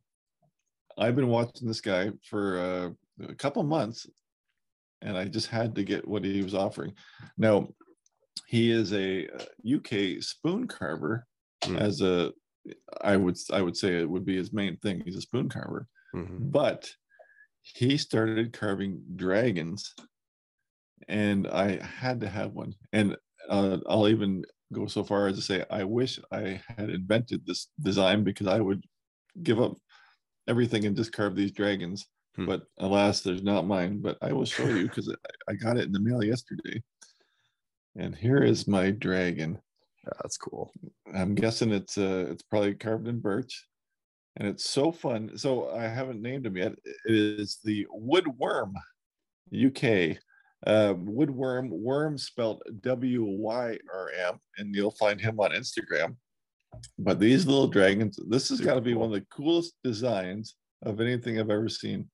I've 0.96 1.16
been 1.16 1.28
watching 1.28 1.68
this 1.68 1.82
guy 1.82 2.12
for 2.22 2.96
uh, 3.20 3.26
a 3.28 3.34
couple 3.34 3.62
months, 3.62 4.06
and 5.02 5.16
I 5.16 5.26
just 5.26 5.48
had 5.48 5.74
to 5.76 5.84
get 5.84 6.06
what 6.06 6.24
he 6.24 6.42
was 6.42 6.54
offering. 6.54 6.92
Now, 7.36 7.68
he 8.46 8.70
is 8.70 8.92
a 8.92 9.28
uh, 9.28 9.44
UK 9.76 10.22
spoon 10.22 10.66
carver. 10.68 11.26
Hmm. 11.64 11.76
As 11.76 12.00
a, 12.00 12.32
I 13.02 13.16
would 13.16 13.36
I 13.52 13.62
would 13.62 13.76
say 13.76 14.00
it 14.00 14.08
would 14.08 14.24
be 14.24 14.36
his 14.36 14.52
main 14.52 14.76
thing. 14.78 15.02
He's 15.04 15.16
a 15.16 15.20
spoon 15.20 15.48
carver 15.48 15.88
Mhm. 16.14 16.50
but 16.50 16.88
he 17.62 17.96
started 17.98 18.52
carving 18.52 19.02
dragons 19.16 19.92
and 21.08 21.46
i 21.48 21.76
had 21.84 22.20
to 22.20 22.28
have 22.28 22.52
one 22.52 22.72
and 22.92 23.16
uh, 23.50 23.78
i'll 23.88 24.08
even 24.08 24.44
go 24.72 24.86
so 24.86 25.04
far 25.04 25.26
as 25.26 25.36
to 25.36 25.42
say 25.42 25.64
i 25.70 25.84
wish 25.84 26.18
i 26.32 26.60
had 26.68 26.90
invented 26.90 27.44
this 27.44 27.68
design 27.82 28.24
because 28.24 28.46
i 28.46 28.60
would 28.60 28.82
give 29.42 29.60
up 29.60 29.76
everything 30.48 30.86
and 30.86 30.96
just 30.96 31.12
carve 31.12 31.34
these 31.36 31.52
dragons 31.52 32.06
Hmm. 32.36 32.46
but 32.46 32.62
alas 32.78 33.20
there's 33.20 33.42
not 33.42 33.66
mine 33.66 34.00
but 34.00 34.18
i 34.20 34.32
will 34.32 34.44
show 34.44 34.68
you 34.68 34.82
because 34.82 35.08
I, 35.08 35.52
I 35.52 35.54
got 35.54 35.78
it 35.78 35.84
in 35.84 35.92
the 35.92 36.00
mail 36.00 36.22
yesterday 36.22 36.82
and 37.96 38.14
here 38.14 38.42
is 38.42 38.68
my 38.68 38.90
dragon 38.90 39.58
that's 40.20 40.36
cool. 40.36 40.72
I'm 41.14 41.34
guessing 41.34 41.72
it's 41.72 41.98
uh 41.98 42.26
it's 42.30 42.42
probably 42.42 42.74
carved 42.74 43.08
in 43.08 43.20
birch, 43.20 43.66
and 44.36 44.48
it's 44.48 44.68
so 44.68 44.92
fun. 44.92 45.36
So 45.36 45.70
I 45.70 45.84
haven't 45.84 46.22
named 46.22 46.46
him 46.46 46.56
yet. 46.56 46.72
It 46.84 47.14
is 47.14 47.58
the 47.64 47.86
Woodwyrm, 47.94 48.72
UK. 49.54 50.18
Uh, 50.66 50.94
Woodwyrm, 50.94 51.68
worm 51.68 52.16
spelled 52.16 52.62
W 52.80 53.24
Y 53.24 53.78
R 53.92 54.10
M, 54.28 54.38
and 54.58 54.74
you'll 54.74 54.92
find 54.92 55.20
him 55.20 55.38
on 55.38 55.50
Instagram. 55.50 56.16
But 56.98 57.20
these 57.20 57.46
little 57.46 57.68
dragons, 57.68 58.18
this 58.28 58.48
has 58.48 58.60
got 58.60 58.74
to 58.74 58.80
be 58.80 58.94
one 58.94 59.06
of 59.06 59.14
the 59.14 59.26
coolest 59.30 59.74
designs 59.84 60.56
of 60.82 61.00
anything 61.00 61.38
I've 61.38 61.50
ever 61.50 61.68
seen, 61.68 62.08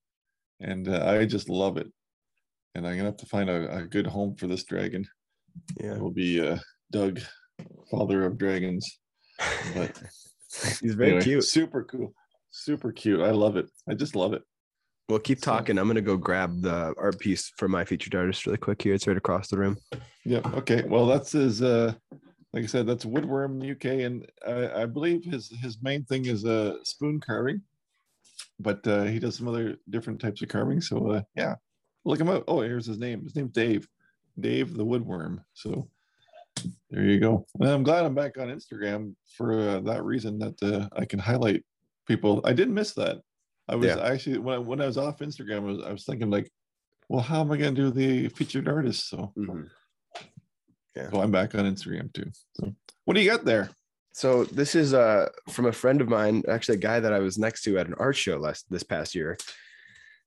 and 0.62 0.88
uh, 0.88 1.04
I 1.06 1.24
just 1.26 1.48
love 1.48 1.76
it. 1.76 1.90
And 2.74 2.86
I'm 2.86 2.96
gonna 2.96 3.08
have 3.10 3.18
to 3.18 3.26
find 3.26 3.50
a, 3.50 3.76
a 3.78 3.82
good 3.82 4.06
home 4.06 4.34
for 4.36 4.46
this 4.46 4.64
dragon. 4.64 5.06
Yeah. 5.80 5.94
It 5.94 6.00
will 6.00 6.10
be 6.10 6.40
uh, 6.40 6.56
Doug, 6.90 7.20
father 7.90 8.24
of 8.24 8.38
dragons. 8.38 8.98
But 9.74 10.00
He's 10.80 10.94
very 10.94 11.10
Anyway, 11.10 11.24
cute. 11.24 11.44
Super 11.44 11.84
cool. 11.84 12.14
Super 12.50 12.92
cute. 12.92 13.20
I 13.20 13.30
love 13.30 13.56
it. 13.56 13.66
I 13.88 13.94
just 13.94 14.14
love 14.16 14.32
it. 14.34 14.42
Well, 15.08 15.18
keep 15.18 15.38
So- 15.40 15.50
talking. 15.50 15.78
I'm 15.78 15.86
gonna 15.86 16.00
go 16.00 16.16
grab 16.16 16.62
the 16.62 16.94
art 16.96 17.18
piece 17.18 17.52
for 17.58 17.68
my 17.68 17.84
featured 17.84 18.14
artist 18.14 18.46
really 18.46 18.58
quick 18.58 18.80
here. 18.80 18.94
It's 18.94 19.06
right 19.06 19.16
across 19.16 19.48
the 19.48 19.58
room. 19.58 19.76
Yep. 20.24 20.46
Okay. 20.54 20.82
Well, 20.86 21.06
that's 21.06 21.32
his. 21.32 21.60
Uh, 21.62 21.92
like 22.54 22.64
I 22.64 22.66
said, 22.66 22.86
that's 22.86 23.06
Woodwyrm 23.06 23.62
UK, 23.70 24.04
and 24.04 24.30
I, 24.46 24.82
I 24.82 24.86
believe 24.86 25.24
his 25.24 25.48
his 25.62 25.78
main 25.82 26.04
thing 26.04 26.26
is 26.26 26.44
uh, 26.44 26.76
spoon 26.84 27.18
carving, 27.18 27.62
but 28.59 28.86
uh, 28.86 29.05
he 29.05 29.18
does 29.18 29.36
some 29.36 29.49
other 29.49 29.76
different 29.90 30.20
types 30.20 30.43
of 30.43 30.49
carving. 30.49 30.80
So 30.80 31.11
uh, 31.12 31.22
yeah, 31.36 31.55
look 32.05 32.20
him 32.20 32.28
up. 32.28 32.45
Oh, 32.49 32.61
here's 32.61 32.86
his 32.86 32.99
name. 32.99 33.22
His 33.24 33.34
name's 33.36 33.53
Dave. 33.53 33.86
Dave 34.40 34.74
the 34.76 34.84
Woodwyrm. 34.84 35.45
So 35.53 35.88
there 36.90 37.05
you 37.05 37.18
go. 37.20 37.47
And 37.61 37.68
I'm 37.68 37.82
glad 37.82 38.05
I'm 38.05 38.14
back 38.14 38.38
on 38.38 38.49
Instagram 38.49 39.14
for 39.36 39.53
uh, 39.68 39.80
that 39.80 40.05
reason 40.05 40.38
that 40.38 40.62
uh, 40.62 40.88
I 40.97 41.05
can 41.05 41.18
highlight 41.18 41.64
people. 42.07 42.40
I 42.45 42.53
didn't 42.53 42.74
miss 42.74 42.93
that. 42.95 43.18
I 43.68 43.74
was 43.76 43.86
Yeah. 43.88 44.01
actually 44.01 44.38
when 44.38 44.55
I, 44.55 44.59
when 44.59 44.80
I 44.80 44.86
was 44.86 44.99
off 44.99 45.18
Instagram, 45.20 45.59
I 45.59 45.72
was, 45.72 45.82
I 45.84 45.93
was 45.93 46.05
thinking 46.05 46.30
like, 46.30 46.51
well, 47.09 47.20
how 47.22 47.40
am 47.40 47.53
I 47.53 47.57
going 47.57 47.74
to 47.74 47.80
do 47.82 47.90
the 47.90 48.28
featured 48.28 48.68
artists? 48.68 49.09
So, 49.11 49.32
Mhm. 49.36 49.68
so 51.11 51.20
I'm 51.20 51.30
back 51.30 51.55
on 51.55 51.64
Instagram 51.64 52.12
too. 52.12 52.30
So 52.55 52.74
what 53.05 53.14
do 53.14 53.20
you 53.20 53.30
got 53.30 53.45
there? 53.45 53.70
So 54.12 54.44
this 54.44 54.74
is 54.74 54.92
uh 54.94 55.28
from 55.50 55.66
a 55.66 55.72
friend 55.72 56.00
of 56.00 56.08
mine, 56.08 56.42
actually 56.48 56.76
a 56.76 56.80
guy 56.80 57.00
that 57.00 57.12
I 57.12 57.18
was 57.20 57.38
next 57.38 57.62
to 57.62 57.78
at 57.78 57.86
an 57.86 57.94
art 57.98 58.16
show 58.16 58.36
last 58.38 58.66
this 58.70 58.82
past 58.82 59.14
year. 59.14 59.36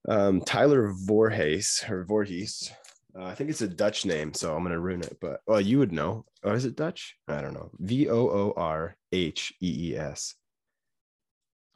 Um, 0.08 0.42
Tyler 0.42 0.92
Voorhees 0.94 1.84
or 1.90 2.04
Voorhees. 2.06 2.72
Uh, 3.18 3.24
I 3.26 3.36
think 3.36 3.50
it's 3.50 3.62
a 3.62 3.68
Dutch 3.68 4.06
name, 4.06 4.34
so 4.34 4.56
I'm 4.56 4.64
gonna 4.64 4.80
ruin 4.80 5.02
it. 5.02 5.18
But 5.22 5.42
well, 5.48 5.62
you 5.62 5.80
would 5.80 5.92
know. 5.94 6.26
Or 6.44 6.54
is 6.54 6.66
it 6.66 6.76
Dutch? 6.76 7.16
I 7.28 7.42
don't 7.42 7.54
know. 7.54 7.72
V 7.80 8.10
O 8.10 8.18
O 8.30 8.54
R 8.58 8.96
H 9.12 9.54
E 9.62 9.92
E 9.92 9.98
S. 9.98 10.36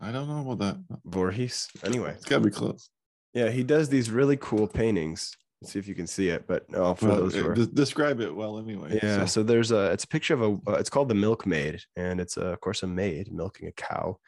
I 0.01 0.11
don't 0.11 0.27
know 0.29 0.51
about 0.51 0.59
that. 0.87 0.99
Voorhees. 1.05 1.67
Anyway, 1.83 2.11
It's 2.11 2.25
got 2.25 2.39
to 2.39 2.45
be 2.45 2.51
close. 2.51 2.89
yeah, 3.33 3.49
he 3.49 3.63
does 3.63 3.89
these 3.89 4.09
really 4.11 4.37
cool 4.37 4.67
paintings. 4.67 5.35
See 5.63 5.77
if 5.77 5.87
you 5.87 5.95
can 5.95 6.07
see 6.07 6.29
it. 6.29 6.47
But 6.47 6.69
no, 6.69 6.95
for 6.95 7.07
Well, 7.07 7.17
those 7.17 7.35
who 7.35 7.45
uh, 7.45 7.49
are- 7.49 7.55
describe 7.55 8.21
it 8.21 8.33
well 8.33 8.59
anyway. 8.59 8.99
Yeah, 9.03 9.19
So, 9.19 9.25
so 9.25 9.43
there's 9.43 9.71
a 9.71 9.91
it's 9.91 10.05
a 10.05 10.07
picture 10.07 10.33
of 10.33 10.41
a 10.41 10.71
uh, 10.71 10.75
it's 10.75 10.89
called 10.89 11.09
the 11.09 11.15
milkmaid, 11.15 11.81
and 11.97 12.21
it's 12.21 12.37
uh, 12.37 12.45
of 12.45 12.61
course 12.61 12.81
a 12.83 12.87
maid 12.87 13.31
milking 13.31 13.67
a 13.67 13.71
cow 13.73 14.19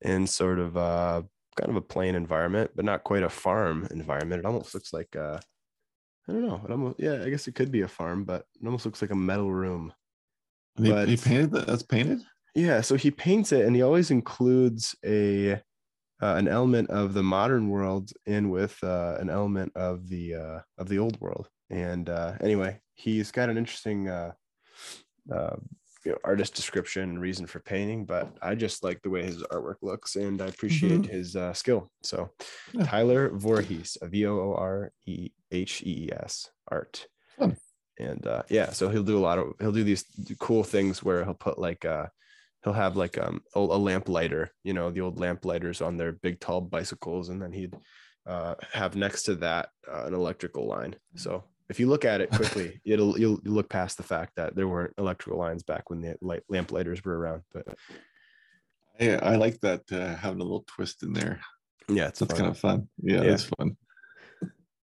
in 0.00 0.26
sort 0.26 0.58
of 0.58 0.76
a, 0.76 1.24
kind 1.56 1.70
of 1.70 1.76
a 1.76 1.82
plain 1.82 2.14
environment, 2.14 2.70
but 2.74 2.84
not 2.84 3.04
quite 3.04 3.22
a 3.22 3.28
farm 3.28 3.86
environment. 3.90 4.40
It 4.40 4.46
almost 4.46 4.74
looks 4.74 4.92
like 4.92 5.14
a, 5.14 5.40
I 6.26 6.32
don't 6.32 6.46
know. 6.46 6.62
It 6.64 6.70
almost 6.70 6.98
yeah, 6.98 7.22
I 7.22 7.28
guess 7.28 7.46
it 7.46 7.54
could 7.54 7.70
be 7.70 7.82
a 7.82 7.88
farm, 7.88 8.24
but 8.24 8.46
it 8.60 8.64
almost 8.64 8.86
looks 8.86 9.02
like 9.02 9.10
a 9.10 9.16
metal 9.16 9.52
room. 9.52 9.92
he, 10.78 10.90
he 11.04 11.16
painted 11.18 11.50
that. 11.52 11.66
That's 11.66 11.82
painted. 11.82 12.22
Yeah, 12.54 12.80
so 12.80 12.96
he 12.96 13.10
paints 13.10 13.52
it, 13.52 13.66
and 13.66 13.76
he 13.76 13.82
always 13.82 14.10
includes 14.10 14.96
a 15.04 15.60
uh, 16.22 16.34
an 16.36 16.46
element 16.48 16.88
of 16.90 17.14
the 17.14 17.22
modern 17.22 17.68
world 17.68 18.12
in 18.26 18.48
with 18.50 18.82
uh, 18.84 19.16
an 19.18 19.28
element 19.28 19.72
of 19.74 20.08
the 20.08 20.34
uh, 20.34 20.60
of 20.78 20.88
the 20.88 20.98
old 20.98 21.20
world. 21.20 21.48
And 21.68 22.08
uh, 22.08 22.34
anyway, 22.40 22.80
he's 22.94 23.32
got 23.32 23.48
an 23.50 23.58
interesting 23.58 24.08
uh, 24.08 24.32
uh, 25.32 25.56
you 26.04 26.12
know, 26.12 26.18
artist 26.24 26.54
description 26.54 27.02
and 27.02 27.20
reason 27.20 27.46
for 27.46 27.60
painting, 27.60 28.04
but 28.04 28.36
I 28.42 28.54
just 28.54 28.82
like 28.82 29.00
the 29.02 29.10
way 29.10 29.24
his 29.24 29.42
artwork 29.44 29.76
looks, 29.82 30.16
and 30.16 30.40
I 30.42 30.46
appreciate 30.46 31.06
his 31.06 31.36
uh, 31.36 31.52
skill. 31.52 31.90
So, 32.02 32.30
Yeah. 32.72 32.84
Tyler 32.84 33.30
Voorhees, 33.30 33.96
V 34.02 34.26
O 34.26 34.38
O 34.38 34.54
R 34.54 34.92
E 35.06 35.30
H 35.50 35.82
E 35.82 36.06
E 36.06 36.10
S, 36.12 36.50
art. 36.68 37.06
Fun. 37.38 37.56
And 37.98 38.26
uh, 38.26 38.42
yeah, 38.48 38.70
so 38.70 38.88
he'll 38.88 39.02
do 39.04 39.18
a 39.18 39.20
lot 39.20 39.38
of 39.38 39.52
he'll 39.60 39.72
do 39.72 39.84
these 39.84 40.04
cool 40.40 40.64
things 40.64 41.02
where 41.02 41.24
he'll 41.24 41.34
put 41.34 41.58
like 41.58 41.84
uh 41.84 42.06
he'll 42.64 42.72
have 42.72 42.96
like 42.96 43.18
um 43.18 43.42
a, 43.54 43.58
a 43.60 43.60
lamp 43.60 44.08
lighter, 44.08 44.50
you 44.64 44.72
know, 44.72 44.90
the 44.90 45.00
old 45.00 45.18
lamp 45.18 45.44
lighters 45.44 45.80
on 45.80 45.96
their 45.96 46.12
big 46.12 46.40
tall 46.40 46.60
bicycles, 46.60 47.28
and 47.28 47.40
then 47.42 47.52
he'd 47.52 47.74
uh, 48.26 48.54
have 48.72 48.94
next 48.96 49.24
to 49.24 49.34
that 49.36 49.68
uh, 49.92 50.04
an 50.04 50.14
electrical 50.14 50.66
line. 50.66 50.94
So 51.16 51.44
if 51.68 51.80
you 51.80 51.88
look 51.88 52.04
at 52.04 52.20
it 52.20 52.30
quickly, 52.30 52.80
it'll 52.84 53.18
you'll, 53.18 53.40
you'll 53.44 53.54
look 53.54 53.68
past 53.68 53.96
the 53.96 54.02
fact 54.02 54.32
that 54.36 54.54
there 54.54 54.68
weren't 54.68 54.94
electrical 54.98 55.38
lines 55.38 55.62
back 55.62 55.90
when 55.90 56.00
the 56.02 56.16
light 56.20 56.42
lamp 56.48 56.70
lighters 56.72 57.04
were 57.04 57.18
around. 57.18 57.42
But 57.52 57.66
Yeah, 59.00 59.18
I 59.22 59.36
like 59.36 59.58
that 59.60 59.82
uh, 59.90 60.14
having 60.16 60.40
a 60.40 60.44
little 60.44 60.64
twist 60.68 61.02
in 61.02 61.12
there. 61.12 61.40
yeah, 61.88 62.08
it's 62.08 62.20
That's 62.20 62.32
fun. 62.32 62.40
kind 62.40 62.50
of 62.50 62.58
fun. 62.58 62.88
Yeah, 63.02 63.22
Yeah. 63.22 63.30
that's 63.30 63.44
fun. 63.58 63.76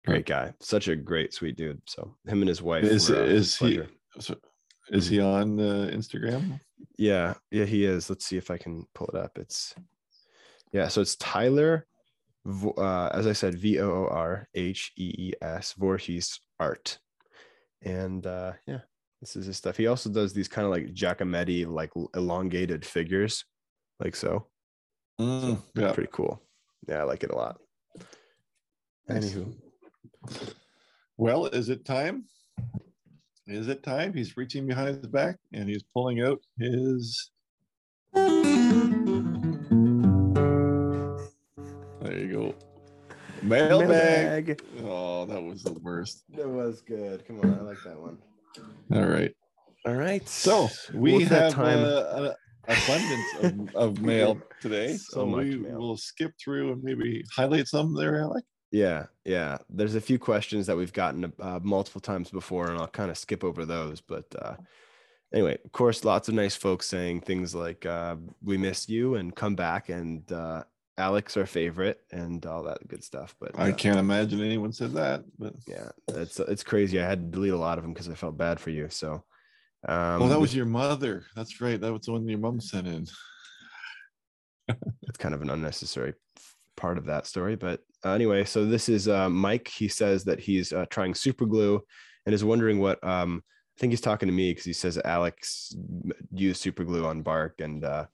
great 0.07 0.27
guy, 0.27 0.53
such 0.61 0.89
a 0.89 0.95
great 0.97 1.33
sweet 1.35 1.57
dude. 1.57 1.81
So 1.89 2.15
him 2.27 2.43
and 2.43 2.49
his 2.49 2.63
wife 2.63 2.85
Is 2.85 3.09
were, 3.11 3.17
uh, 3.17 3.25
is 3.25 3.57
he 3.57 3.81
pleasure. 4.15 4.37
is 4.91 5.09
he 5.09 5.21
on 5.21 5.59
uh, 5.59 5.91
Instagram? 5.93 6.61
Yeah, 6.97 7.35
yeah, 7.51 7.65
he 7.65 7.85
is. 7.85 8.09
Let's 8.09 8.25
see 8.25 8.37
if 8.37 8.51
I 8.51 8.59
can 8.59 8.87
pull 8.95 9.09
it 9.09 9.17
up. 9.17 9.39
It's 9.39 9.75
yeah, 10.73 10.89
so 10.89 11.01
it's 11.01 11.17
Tyler, 11.17 11.87
uh, 12.77 13.09
as 13.13 13.27
I 13.27 13.33
said, 13.33 13.55
V 13.55 13.81
O 13.81 13.91
O 13.91 14.09
R 14.11 14.49
H 14.55 14.93
E 14.97 15.15
E 15.17 15.33
S 15.41 15.75
Voorhees 15.75 16.41
Art, 16.59 16.99
and 17.83 18.27
uh, 18.27 18.53
yeah, 18.67 18.81
this 19.21 19.37
is 19.37 19.47
his 19.47 19.57
stuff. 19.57 19.77
He 19.77 19.87
also 19.87 20.11
does 20.11 20.33
these 20.33 20.49
kind 20.49 20.65
of 20.65 20.71
like 20.71 20.93
Giacometti, 20.95 21.67
like 21.67 21.93
elongated 22.15 22.85
figures, 22.85 23.45
like 24.01 24.17
so. 24.17 24.49
Mm, 25.21 25.63
yeah. 25.77 25.93
Pretty 25.93 26.11
cool. 26.13 26.43
Yeah, 26.89 27.01
I 27.01 27.03
like 27.05 27.23
it 27.23 27.31
a 27.31 27.37
lot. 27.37 27.61
Nice. 29.09 29.33
Anywho, 29.33 29.55
Well, 31.17 31.47
is 31.47 31.69
it 31.69 31.85
time? 31.85 32.25
Is 33.47 33.69
it 33.69 33.83
time? 33.83 34.15
He's 34.15 34.37
reaching 34.37 34.67
behind 34.67 34.89
his 34.97 35.07
back 35.07 35.37
and 35.53 35.69
he's 35.69 35.83
pulling 35.83 36.23
out 36.23 36.41
his. 36.59 37.31
There 38.15 38.23
you 42.19 42.33
go. 42.33 42.55
Mailbag. 43.43 44.47
Mailbag. 44.47 44.63
Oh, 44.83 45.27
that 45.27 45.43
was 45.43 45.63
the 45.63 45.75
worst. 45.75 46.25
That 46.37 46.49
was 46.49 46.81
good. 46.81 47.27
Come 47.27 47.41
on, 47.41 47.59
I 47.59 47.63
like 47.63 47.77
that 47.85 47.99
one. 48.01 48.17
All 48.95 49.05
right. 49.07 49.35
All 49.87 49.95
right. 49.95 50.27
So 50.29 50.69
we 50.95 51.17
With 51.19 51.29
have 51.29 51.53
time- 51.53 51.85
uh, 51.85 52.33
an 52.67 52.77
abundance 52.87 53.71
of, 53.75 53.77
of 53.77 54.01
mail 54.01 54.41
today. 54.63 54.97
So 54.97 55.21
So, 55.21 55.27
much 55.27 55.45
we 55.45 55.57
mail. 55.57 55.79
will 55.79 55.97
skip 55.99 56.33
through 56.43 56.73
and 56.73 56.83
maybe 56.83 57.23
highlight 57.37 57.67
some 57.69 57.95
there, 57.95 58.23
Alec. 58.23 58.45
Yeah, 58.71 59.07
yeah. 59.25 59.59
There's 59.71 59.95
a 59.95 60.01
few 60.01 60.19
questions 60.19 60.67
that 60.67 60.77
we've 60.77 60.93
gotten 60.93 61.33
uh, 61.41 61.61
multiple 61.63 62.01
times 62.01 62.31
before, 62.31 62.71
and 62.71 62.79
I'll 62.79 62.89
kind 62.89 63.11
of 63.11 63.19
skip 63.19 63.45
over 63.45 63.65
those. 63.65 64.01
But 64.01 64.27
uh, 64.39 64.55
anyway, 65.33 65.59
of 65.65 65.73
course, 65.73 66.05
lots 66.05 66.29
of 66.29 66.35
nice 66.35 66.57
folks 66.57 66.89
saying 66.89 67.21
things 67.21 67.55
like 67.55 67.87
uh, 67.87 68.17
"We 68.43 68.57
miss 68.57 68.89
you" 68.89 69.15
and 69.15 69.35
"Come 69.35 69.55
back," 69.55 69.91
and 69.91 70.31
uh, 70.33 70.65
"Alex 70.99 71.37
our 71.37 71.47
favorite," 71.47 72.01
and 72.11 72.45
all 72.47 72.65
that 72.65 72.87
good 72.89 73.05
stuff. 73.05 73.35
But 73.39 73.59
I 73.59 73.71
uh, 73.71 73.75
can't 73.75 73.99
imagine 73.99 74.43
anyone 74.43 74.73
said 74.73 74.93
that, 74.95 75.25
but 75.39 75.55
Yeah, 75.67 75.91
it's 76.09 76.41
it's 76.41 76.65
crazy. 76.65 77.01
I 77.01 77.07
had 77.07 77.21
to 77.21 77.37
delete 77.37 77.53
a 77.53 77.59
lot 77.59 77.79
of 77.79 77.85
them 77.85 77.93
because 77.93 78.09
I 78.09 78.15
felt 78.15 78.37
bad 78.37 78.59
for 78.59 78.71
you. 78.71 78.89
So, 78.91 79.25
um, 79.87 80.23
oh, 80.23 80.29
that 80.29 80.41
was 80.41 80.55
your 80.55 80.67
mother. 80.67 81.25
That's 81.37 81.61
right. 81.61 81.81
That 81.81 81.93
was 81.93 82.07
the 82.07 82.13
one 82.13 82.27
your 82.29 82.39
mom 82.39 82.61
sent 82.61 82.87
in. 82.87 83.07
it's 84.69 85.19
kind 85.19 85.35
of 85.35 85.43
an 85.43 85.51
unnecessary 85.51 86.15
part 86.77 86.99
of 86.99 87.07
that 87.07 87.27
story. 87.27 87.57
But 87.57 87.81
uh, 88.05 88.11
anyway, 88.11 88.45
so 88.45 88.65
this 88.65 88.89
is 88.89 89.09
uh, 89.09 89.29
Mike. 89.31 89.69
He 89.69 89.89
says 89.89 90.25
that 90.25 90.41
he's 90.41 90.73
uh, 90.73 90.87
trying 90.91 91.15
super 91.15 91.47
glue 91.47 91.83
and 92.27 92.35
is 92.35 92.45
wondering 92.45 92.79
what. 92.79 93.03
Um, 93.05 93.43
I 93.77 93.81
think 93.81 93.91
he's 93.91 94.01
talking 94.01 94.29
to 94.29 94.33
me 94.33 94.53
because 94.53 94.65
he 94.65 94.73
says 94.73 95.01
Alex 95.05 95.75
used 96.33 96.61
super 96.61 96.85
glue 96.85 97.07
on 97.07 97.23
bark, 97.23 97.61
and 97.61 97.85
uh, 97.85 98.07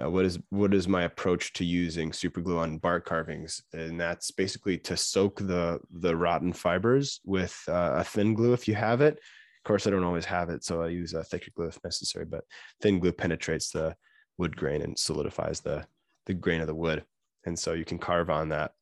uh, 0.00 0.10
what 0.10 0.24
is 0.24 0.38
what 0.50 0.74
is 0.74 0.88
my 0.88 1.02
approach 1.02 1.52
to 1.54 1.64
using 1.64 2.12
super 2.12 2.40
glue 2.40 2.58
on 2.58 2.78
bark 2.78 3.04
carvings? 3.04 3.62
And 3.72 4.00
that's 4.00 4.30
basically 4.30 4.78
to 4.78 4.96
soak 4.96 5.38
the 5.38 5.78
the 5.92 6.16
rotten 6.16 6.52
fibers 6.52 7.20
with 7.24 7.56
a 7.68 8.02
thin 8.02 8.34
glue 8.34 8.54
if 8.54 8.66
you 8.66 8.74
have 8.74 9.00
it. 9.00 9.14
Of 9.14 9.64
course, 9.64 9.86
I 9.86 9.90
don't 9.90 10.04
always 10.04 10.24
have 10.24 10.48
it, 10.48 10.64
so 10.64 10.82
I 10.82 10.88
use 10.88 11.14
a 11.14 11.22
thicker 11.22 11.50
glue 11.54 11.68
if 11.68 11.78
necessary. 11.84 12.24
But 12.24 12.44
thin 12.80 12.98
glue 12.98 13.12
penetrates 13.12 13.70
the 13.70 13.94
wood 14.36 14.56
grain 14.56 14.82
and 14.82 14.98
solidifies 14.98 15.60
the 15.60 15.86
the 16.26 16.34
grain 16.34 16.60
of 16.60 16.66
the 16.66 16.74
wood 16.74 17.04
and 17.44 17.58
so 17.58 17.72
you 17.72 17.84
can 17.84 17.98
carve 17.98 18.30
on 18.30 18.50
that 18.50 18.72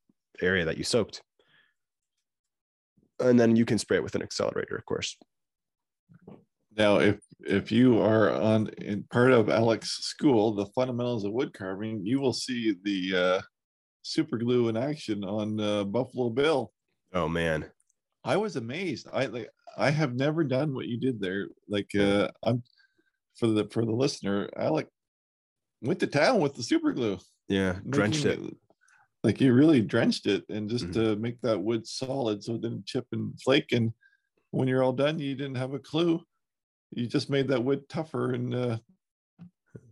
area 0.42 0.64
that 0.64 0.78
you 0.78 0.84
soaked 0.84 1.22
and 3.20 3.38
then 3.40 3.56
you 3.56 3.64
can 3.64 3.78
spray 3.78 3.96
it 3.96 4.02
with 4.02 4.14
an 4.14 4.22
accelerator 4.22 4.76
of 4.76 4.84
course 4.84 5.16
Now, 6.76 6.98
if 6.98 7.18
if 7.40 7.72
you 7.72 8.00
are 8.02 8.30
on 8.30 8.68
in 8.78 9.04
part 9.10 9.32
of 9.32 9.48
Alec's 9.48 9.90
school, 10.04 10.54
the 10.54 10.66
fundamentals 10.74 11.24
of 11.24 11.32
wood 11.32 11.52
carving, 11.54 12.04
you 12.04 12.20
will 12.20 12.34
see 12.34 12.74
the 12.84 13.16
uh, 13.16 13.40
super 14.02 14.36
glue 14.36 14.68
in 14.68 14.76
action 14.76 15.24
on 15.24 15.58
uh, 15.60 15.84
Buffalo 15.84 16.28
Bill. 16.30 16.70
oh 17.14 17.28
man 17.28 17.70
I 18.24 18.36
was 18.36 18.56
amazed. 18.56 19.06
I 19.12 19.26
like 19.26 19.48
I 19.78 19.90
have 19.90 20.14
never 20.14 20.42
done 20.44 20.74
what 20.74 20.86
you 20.86 20.98
did 20.98 21.20
there. 21.20 21.48
Like 21.68 21.90
uh, 21.94 22.28
I'm 22.42 22.62
for 23.36 23.46
the 23.46 23.64
for 23.70 23.84
the 23.84 23.92
listener, 23.92 24.50
Alec 24.56 24.88
went 25.80 26.00
to 26.00 26.06
town 26.06 26.40
with 26.40 26.54
the 26.54 26.62
super 26.62 26.92
glue. 26.92 27.18
yeah 27.48 27.76
drenched 27.88 28.24
it 28.24 28.40
making 28.40 28.58
Like 29.26 29.40
you 29.40 29.52
really 29.52 29.80
drenched 29.82 30.26
it 30.26 30.44
and 30.50 30.70
just 30.70 30.86
Mhm. 30.86 30.92
to 30.92 31.16
make 31.16 31.40
that 31.40 31.60
wood 31.60 31.84
solid 31.84 32.44
so 32.44 32.54
it 32.54 32.60
didn't 32.60 32.86
chip 32.86 33.08
and 33.10 33.34
flake. 33.42 33.72
And 33.72 33.92
when 34.52 34.68
you're 34.68 34.84
all 34.84 34.92
done, 34.92 35.18
you 35.18 35.34
didn't 35.34 35.56
have 35.56 35.74
a 35.74 35.80
clue. 35.80 36.22
You 36.92 37.08
just 37.08 37.28
made 37.28 37.48
that 37.48 37.64
wood 37.64 37.88
tougher 37.88 38.34
and 38.34 38.54
uh, 38.54 38.78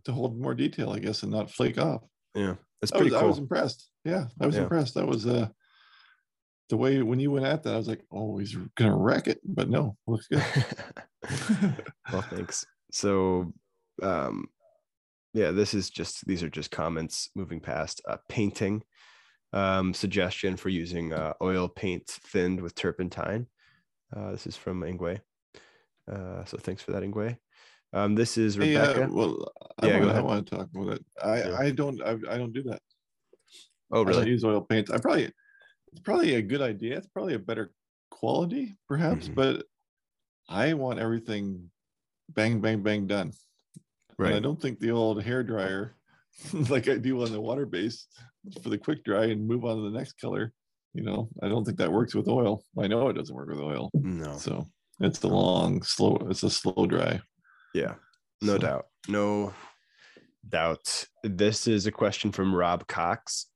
to 0.05 0.13
hold 0.13 0.39
more 0.39 0.55
detail, 0.55 0.91
I 0.91 0.99
guess, 0.99 1.23
and 1.23 1.33
not 1.33 1.51
flake 1.51 1.77
off. 1.77 2.01
yeah 2.33 2.55
that's 2.79 2.93
I 2.93 2.95
pretty 2.95 3.11
was, 3.11 3.21
I 3.21 3.25
was 3.25 3.37
impressed. 3.37 3.89
Yeah, 4.05 4.29
I 4.39 4.45
was 4.45 4.55
Yeah. 4.55 4.61
impressed. 4.63 4.93
That 4.93 5.05
was 5.05 5.27
uh 5.27 5.49
the 6.69 6.77
way 6.77 7.01
when 7.01 7.19
you 7.19 7.29
went 7.31 7.45
at 7.45 7.61
that, 7.63 7.73
I 7.73 7.77
was 7.77 7.89
like, 7.89 8.05
oh, 8.13 8.37
he's 8.37 8.55
gonna 8.77 8.95
wreck 8.97 9.27
it. 9.27 9.41
But 9.43 9.69
no, 9.69 9.97
looks 10.07 10.27
good. 10.29 10.43
well 12.09 12.21
thanks 12.21 12.65
so 12.91 13.51
um 14.01 14.47
yeah 15.33 15.51
this 15.51 15.73
is 15.73 15.89
just 15.89 16.25
these 16.25 16.41
are 16.41 16.49
just 16.49 16.71
comments 16.71 17.29
moving 17.35 17.59
past 17.59 18.01
uh, 18.07 18.17
painting 18.29 18.81
um 19.55 19.93
suggestion 19.93 20.57
for 20.57 20.69
using 20.69 21.13
uh, 21.13 21.33
oil 21.41 21.67
paint 21.67 22.05
thinned 22.07 22.59
with 22.61 22.75
turpentine 22.75 23.47
Uh, 24.15 24.31
this 24.31 24.45
is 24.47 24.55
from 24.55 24.81
Ingwe. 24.81 25.19
Uh, 26.11 26.45
so 26.45 26.57
thanks 26.57 26.83
for 26.83 26.91
that, 26.91 27.01
Ingwe. 27.03 27.37
Um, 27.93 28.13
this 28.15 28.37
is 28.37 28.55
Hey, 28.55 28.75
uh, 28.75 28.87
Rebecca. 28.93 29.13
well, 29.13 29.51
I, 29.81 29.87
Yeah, 29.87 29.99
want, 29.99 30.11
I 30.11 30.21
want 30.21 30.47
to 30.47 30.55
talk 30.55 30.67
about 30.75 30.93
it. 30.93 31.05
I, 31.23 31.37
Yeah. 31.39 31.57
I 31.57 31.71
don't 31.71 31.99
I, 32.03 32.11
I 32.33 32.37
don't 32.37 32.53
do 32.53 32.63
that. 32.69 32.81
oh, 33.91 34.03
really? 34.03 34.23
I 34.23 34.25
use 34.25 34.43
oil 34.43 34.61
paints. 34.61 34.91
I 34.91 34.99
probably 34.99 35.31
it's 35.91 36.01
probably 36.03 36.35
a 36.35 36.41
good 36.41 36.61
idea. 36.61 36.97
It's 36.97 37.07
probably 37.07 37.33
a 37.35 37.39
better 37.39 37.71
quality, 38.11 38.75
perhaps, 38.87 39.29
Mhm. 39.29 39.35
but 39.35 39.65
I 40.49 40.73
want 40.75 40.99
everything 40.99 41.71
bang 42.29 42.59
bang 42.61 42.83
bang 42.83 43.07
done. 43.07 43.31
And 44.19 44.35
I 44.35 44.39
don't 44.39 44.61
think 44.61 44.79
the 44.79 44.91
old 44.91 45.23
hair 45.23 45.41
dryer, 45.43 45.94
like 46.69 46.87
I 46.87 46.97
do 46.97 47.21
on 47.23 47.31
the 47.31 47.41
water 47.41 47.65
base 47.65 48.07
for 48.61 48.69
the 48.69 48.77
quick 48.77 49.03
dry 49.03 49.25
and 49.25 49.47
move 49.47 49.65
on 49.65 49.77
to 49.77 49.89
the 49.89 49.97
next 49.97 50.13
color. 50.19 50.53
You 50.93 51.03
know, 51.03 51.29
I 51.41 51.49
don't 51.49 51.65
think 51.65 51.77
that 51.79 51.91
works 51.91 52.15
with 52.15 52.27
oil. 52.27 52.63
I 52.79 52.87
know 52.87 53.09
it 53.09 53.13
doesn't 53.13 53.35
work 53.35 53.49
with 53.49 53.59
oil. 53.59 53.91
No. 53.93 54.37
So 54.37 54.65
it's 54.99 55.21
a 55.23 55.27
long, 55.27 55.81
slow, 55.81 56.17
it's 56.29 56.43
a 56.43 56.49
slow 56.49 56.85
dry. 56.87 57.19
Yeah. 57.73 57.95
No 58.41 58.53
So, 58.53 58.57
doubt. 58.59 58.85
No 59.07 59.53
doubt. 60.47 61.05
This 61.23 61.67
is 61.67 61.85
a 61.85 61.91
question 61.91 62.31
from 62.31 62.55
Rob 62.55 62.87
Cox 62.87 63.47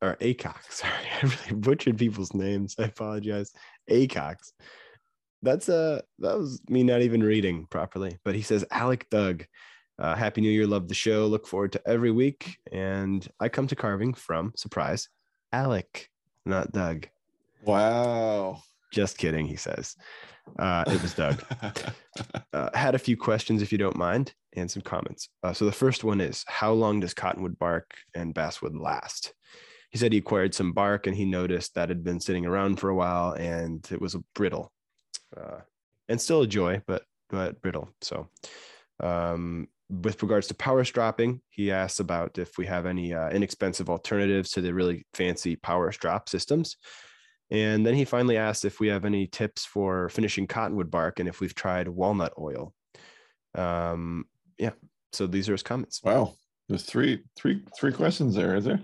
or 0.00 0.16
A 0.20 0.34
Cox. 0.34 0.66
Sorry, 0.76 0.92
I 1.22 1.26
really 1.26 1.60
butchered 1.60 1.98
people's 1.98 2.34
names. 2.34 2.74
I 2.78 2.84
apologize. 2.84 3.52
A 3.88 4.06
Cox. 4.06 4.52
That's 5.42 5.68
uh 5.68 6.00
that 6.20 6.38
was 6.38 6.62
me 6.68 6.82
not 6.82 7.02
even 7.02 7.22
reading 7.22 7.66
properly. 7.70 8.18
But 8.24 8.34
he 8.34 8.42
says 8.42 8.64
Alec 8.70 9.06
Doug. 9.10 9.44
Uh, 9.98 10.14
Happy 10.14 10.40
New 10.40 10.50
Year, 10.50 10.66
love 10.66 10.88
the 10.88 10.94
show. 10.94 11.26
Look 11.26 11.46
forward 11.46 11.72
to 11.72 11.82
every 11.86 12.10
week. 12.10 12.58
And 12.70 13.26
I 13.40 13.48
come 13.48 13.66
to 13.68 13.76
carving 13.76 14.14
from 14.14 14.52
surprise, 14.56 15.08
Alec, 15.52 16.10
not 16.44 16.72
Doug. 16.72 17.08
Wow. 17.64 18.62
Just 18.92 19.18
kidding, 19.18 19.46
he 19.46 19.56
says. 19.56 19.96
Uh, 20.58 20.84
it 20.86 21.02
was 21.02 21.14
Doug. 21.14 21.42
uh, 22.52 22.70
had 22.74 22.94
a 22.94 22.98
few 22.98 23.16
questions 23.16 23.62
if 23.62 23.72
you 23.72 23.78
don't 23.78 23.96
mind 23.96 24.34
and 24.56 24.70
some 24.70 24.82
comments 24.82 25.28
uh, 25.42 25.52
so 25.52 25.64
the 25.64 25.72
first 25.72 26.02
one 26.04 26.20
is 26.20 26.44
how 26.48 26.72
long 26.72 27.00
does 27.00 27.14
cottonwood 27.14 27.58
bark 27.58 27.94
and 28.14 28.34
basswood 28.34 28.74
last 28.74 29.34
he 29.90 29.98
said 29.98 30.12
he 30.12 30.18
acquired 30.18 30.54
some 30.54 30.72
bark 30.72 31.06
and 31.06 31.16
he 31.16 31.24
noticed 31.24 31.74
that 31.74 31.88
had 31.88 32.02
been 32.02 32.20
sitting 32.20 32.46
around 32.46 32.80
for 32.80 32.88
a 32.88 32.94
while 32.94 33.32
and 33.32 33.86
it 33.90 34.00
was 34.00 34.16
brittle 34.34 34.72
uh, 35.36 35.60
and 36.08 36.20
still 36.20 36.42
a 36.42 36.46
joy 36.46 36.80
but 36.86 37.02
but 37.28 37.60
brittle 37.60 37.90
so 38.00 38.28
um, 39.00 39.68
with 39.88 40.22
regards 40.22 40.46
to 40.48 40.54
power 40.54 40.84
stropping, 40.84 41.40
he 41.48 41.70
asks 41.70 42.00
about 42.00 42.38
if 42.38 42.58
we 42.58 42.66
have 42.66 42.86
any 42.86 43.14
uh, 43.14 43.30
inexpensive 43.30 43.88
alternatives 43.88 44.50
to 44.52 44.60
the 44.60 44.74
really 44.74 45.06
fancy 45.14 45.56
power 45.56 45.92
strop 45.92 46.28
systems 46.28 46.76
and 47.50 47.86
then 47.86 47.94
he 47.94 48.04
finally 48.04 48.36
asks 48.36 48.64
if 48.64 48.80
we 48.80 48.88
have 48.88 49.04
any 49.04 49.26
tips 49.26 49.64
for 49.64 50.08
finishing 50.08 50.46
cottonwood 50.46 50.90
bark 50.90 51.20
and 51.20 51.28
if 51.28 51.40
we've 51.40 51.54
tried 51.54 51.86
walnut 51.86 52.32
oil. 52.38 52.74
Um, 53.54 54.24
yeah. 54.58 54.72
So 55.12 55.26
these 55.26 55.48
are 55.48 55.52
his 55.52 55.62
comments. 55.62 56.02
wow. 56.02 56.34
There's 56.68 56.82
three, 56.82 57.22
three, 57.36 57.62
three 57.78 57.92
questions 57.92 58.34
there, 58.34 58.56
is 58.56 58.64
there? 58.64 58.80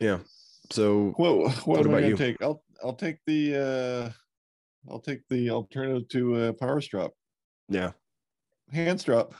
Yeah. 0.00 0.18
So 0.70 1.14
Whoa, 1.16 1.36
what, 1.36 1.66
What 1.66 1.80
am 1.86 1.94
I 1.94 1.98
about 1.98 2.08
you? 2.08 2.16
take? 2.16 2.42
I'll 2.42 2.62
I'll 2.82 2.94
take 2.94 3.18
the 3.26 3.56
uh 3.56 4.90
I'll 4.90 4.98
take 5.00 5.20
the 5.28 5.50
alternative 5.50 6.08
to 6.08 6.34
uh, 6.36 6.52
power 6.54 6.80
strop. 6.80 7.12
yeah. 7.68 7.92
Hand 8.72 9.00
strop. 9.00 9.34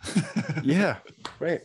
Yeah. 0.63 0.99
Right. 1.41 1.63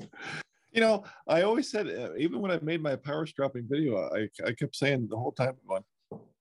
You 0.72 0.82
know, 0.82 1.06
I 1.28 1.42
always 1.44 1.70
said, 1.70 1.88
uh, 1.88 2.16
even 2.16 2.40
when 2.42 2.52
I 2.52 2.60
made 2.62 2.82
my 2.82 2.96
power 2.96 3.26
stropping 3.26 3.68
video, 3.70 3.98
I, 3.98 4.30
I 4.46 4.54
kept 4.54 4.76
saying 4.76 5.08
the 5.10 5.18
whole 5.18 5.32
time, 5.34 5.56
going, 5.68 5.84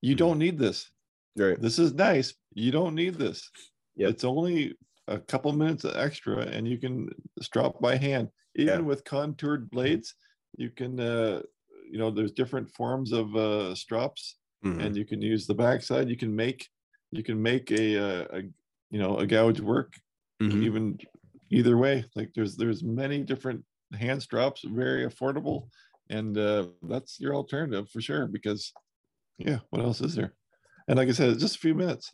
you 0.03 0.14
Mhm. 0.14 0.18
don't 0.18 0.39
need 0.39 0.59
this. 0.59 0.91
Right. 1.37 1.61
This 1.61 1.79
is 1.79 1.95
nice. 1.95 2.35
You 2.55 2.70
don't 2.72 2.95
need 2.95 3.14
this. 3.14 3.51
Yep. 3.97 4.11
It's 4.11 4.25
only 4.25 4.75
a 5.09 5.18
couple 5.18 5.53
minutes 5.53 5.85
extra 5.85 6.39
and 6.47 6.66
you 6.68 6.79
can 6.79 7.09
strop 7.43 7.81
by 7.81 7.97
hand. 7.97 8.29
Even 8.57 8.81
Yeah. 8.81 8.81
with 8.81 9.05
contoured 9.05 9.70
blades, 9.70 10.14
you 10.57 10.70
can, 10.70 11.01
uh, 11.01 11.43
you 11.91 11.99
know, 11.99 12.11
there's 12.11 12.33
different 12.33 12.70
forms 12.70 13.12
of 13.12 13.35
uh, 13.37 13.75
strops 13.75 14.39
Mhm. 14.64 14.81
and 14.81 14.97
you 14.97 15.05
can 15.05 15.20
use 15.22 15.47
the 15.47 15.55
backside. 15.55 16.09
You 16.09 16.16
can 16.16 16.35
make, 16.35 16.68
you 17.11 17.22
can 17.25 17.41
make 17.43 17.70
a, 17.72 17.99
uh, 17.99 18.39
a 18.39 18.43
you 18.91 18.99
know, 19.01 19.18
a 19.18 19.27
gouge 19.27 19.61
work 19.61 19.95
Mhm. 20.41 20.62
even 20.64 20.99
either 21.59 21.77
way 21.85 22.05
like 22.17 22.31
there's 22.35 22.57
there's 22.57 22.83
many 22.83 23.19
different 23.23 23.65
hand 23.99 24.21
strops 24.23 24.63
very 24.65 25.07
affordable 25.07 25.59
and 26.11 26.37
uh 26.39 26.65
that's 26.93 27.21
your 27.21 27.35
alternative 27.35 27.89
for 27.91 28.01
sure 28.01 28.27
because 28.27 28.73
yeah 29.39 29.59
what 29.71 29.83
else 29.83 30.01
is 30.01 30.15
there 30.15 30.33
and 30.89 30.97
like 30.99 31.09
i 31.09 31.13
said 31.13 31.31
it's 31.31 31.41
just 31.47 31.57
a 31.57 31.61
few 31.67 31.75
minutes 31.75 32.13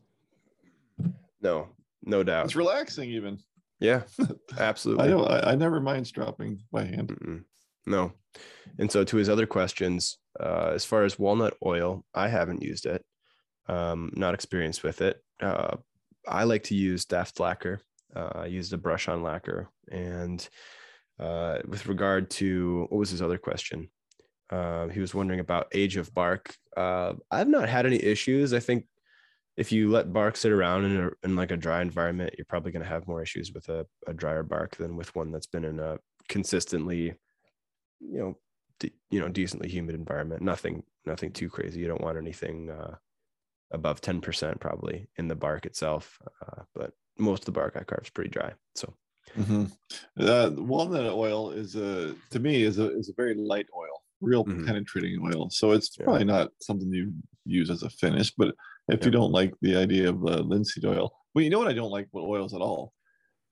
No, 1.40 1.68
no 2.04 2.22
doubt. 2.22 2.44
it's 2.46 2.56
relaxing 2.56 3.10
even 3.10 3.38
Yeah. 3.80 4.02
i 4.58 4.62
Absolutely. 4.62 5.08
don't 5.08 5.30
I, 5.30 5.52
I 5.52 5.54
never 5.54 5.80
mind 5.80 6.06
stropping 6.06 6.60
by 6.72 6.84
hand 6.84 7.08
Mm-mm. 7.08 7.44
No. 7.86 8.12
And 8.78 8.92
so 8.92 9.04
to 9.04 9.16
his 9.16 9.28
other 9.30 9.46
questions, 9.46 10.18
uh, 10.38 10.72
as 10.74 10.84
far 10.84 11.02
as 11.04 11.18
walnut 11.18 11.54
oil, 11.64 12.04
I 12.14 12.28
haven't 12.28 12.62
used 12.62 12.84
it. 12.84 13.02
Um, 13.68 14.12
not 14.14 14.34
experienced 14.34 14.84
with 14.84 15.00
it. 15.00 15.16
Uh, 15.40 15.76
I 16.28 16.44
like 16.44 16.64
to 16.64 16.74
use 16.74 17.06
Deft 17.06 17.40
lacquer. 17.40 17.80
Uh, 18.14 18.30
I 18.34 18.46
used 18.46 18.72
a 18.72 18.78
brush 18.78 19.08
on 19.08 19.22
lacquer. 19.22 19.68
And 19.90 20.46
uh, 21.18 21.58
with 21.66 21.86
regard 21.86 22.30
to 22.30 22.86
what 22.88 22.98
was 22.98 23.10
his 23.10 23.22
other 23.22 23.38
question? 23.38 23.90
Uh, 24.50 24.88
he 24.88 25.00
was 25.00 25.14
wondering 25.14 25.40
about 25.40 25.68
age 25.72 25.96
of 25.96 26.12
bark. 26.12 26.54
Uh, 26.76 27.14
I've 27.30 27.48
not 27.48 27.68
had 27.68 27.86
any 27.86 28.02
issues. 28.02 28.52
I 28.52 28.60
think 28.60 28.86
if 29.56 29.70
you 29.70 29.90
let 29.90 30.12
bark 30.12 30.36
sit 30.36 30.52
around 30.52 30.86
in, 30.86 30.96
a, 30.96 31.10
in 31.22 31.36
like 31.36 31.50
a 31.50 31.56
dry 31.56 31.82
environment, 31.82 32.34
you're 32.36 32.46
probably 32.46 32.72
going 32.72 32.82
to 32.82 32.88
have 32.88 33.06
more 33.06 33.22
issues 33.22 33.52
with 33.52 33.68
a, 33.68 33.86
a 34.06 34.14
drier 34.14 34.42
bark 34.42 34.76
than 34.76 34.96
with 34.96 35.14
one 35.14 35.30
that's 35.30 35.46
been 35.46 35.64
in 35.64 35.78
a 35.78 35.98
consistently, 36.28 37.14
you 38.00 38.18
know, 38.18 38.38
de- 38.78 38.94
you 39.10 39.20
know, 39.20 39.28
decently 39.28 39.68
humid 39.68 39.94
environment. 39.94 40.42
Nothing, 40.42 40.82
nothing 41.04 41.32
too 41.32 41.50
crazy. 41.50 41.80
You 41.80 41.88
don't 41.88 42.00
want 42.00 42.16
anything 42.16 42.70
uh, 42.70 42.94
above 43.70 44.00
ten 44.00 44.20
percent 44.20 44.58
probably 44.60 45.08
in 45.16 45.28
the 45.28 45.36
bark 45.36 45.66
itself. 45.66 46.18
Uh, 46.44 46.62
but 46.74 46.92
most 47.20 47.42
of 47.42 47.46
the 47.46 47.52
bark 47.52 47.76
I 47.76 47.84
carve 47.84 48.04
is 48.04 48.10
pretty 48.10 48.30
dry. 48.30 48.54
So 48.74 48.94
Mhm. 49.36 49.70
uh, 50.18 50.50
walnut 50.56 51.12
oil 51.12 51.50
is 51.50 51.76
a 51.76 52.16
to 52.30 52.40
me 52.40 52.62
is 52.62 52.78
a 52.78 52.90
is 52.98 53.08
a 53.08 53.14
very 53.16 53.34
light 53.34 53.66
oil 53.76 54.02
real 54.20 54.44
Mhm. 54.44 54.64
penetrating 54.66 55.20
oil 55.24 55.48
so 55.50 55.70
it's 55.70 55.96
Yeah. 55.98 56.04
probably 56.04 56.24
not 56.24 56.50
something 56.60 56.92
you 56.92 57.12
use 57.44 57.70
as 57.70 57.82
a 57.84 57.90
finish 57.90 58.32
but 58.36 58.54
if 58.88 59.00
Yeah. 59.00 59.04
you 59.06 59.10
don't 59.12 59.30
like 59.32 59.54
the 59.62 59.76
idea 59.76 60.10
of 60.10 60.24
uh, 60.26 60.40
linseed 60.40 60.84
oil 60.84 61.12
well 61.34 61.44
you 61.44 61.50
know 61.50 61.58
what 61.60 61.68
i 61.68 61.72
don't 61.72 61.92
like 61.92 62.08
with 62.12 62.24
oils 62.24 62.54
at 62.54 62.60
all 62.60 62.92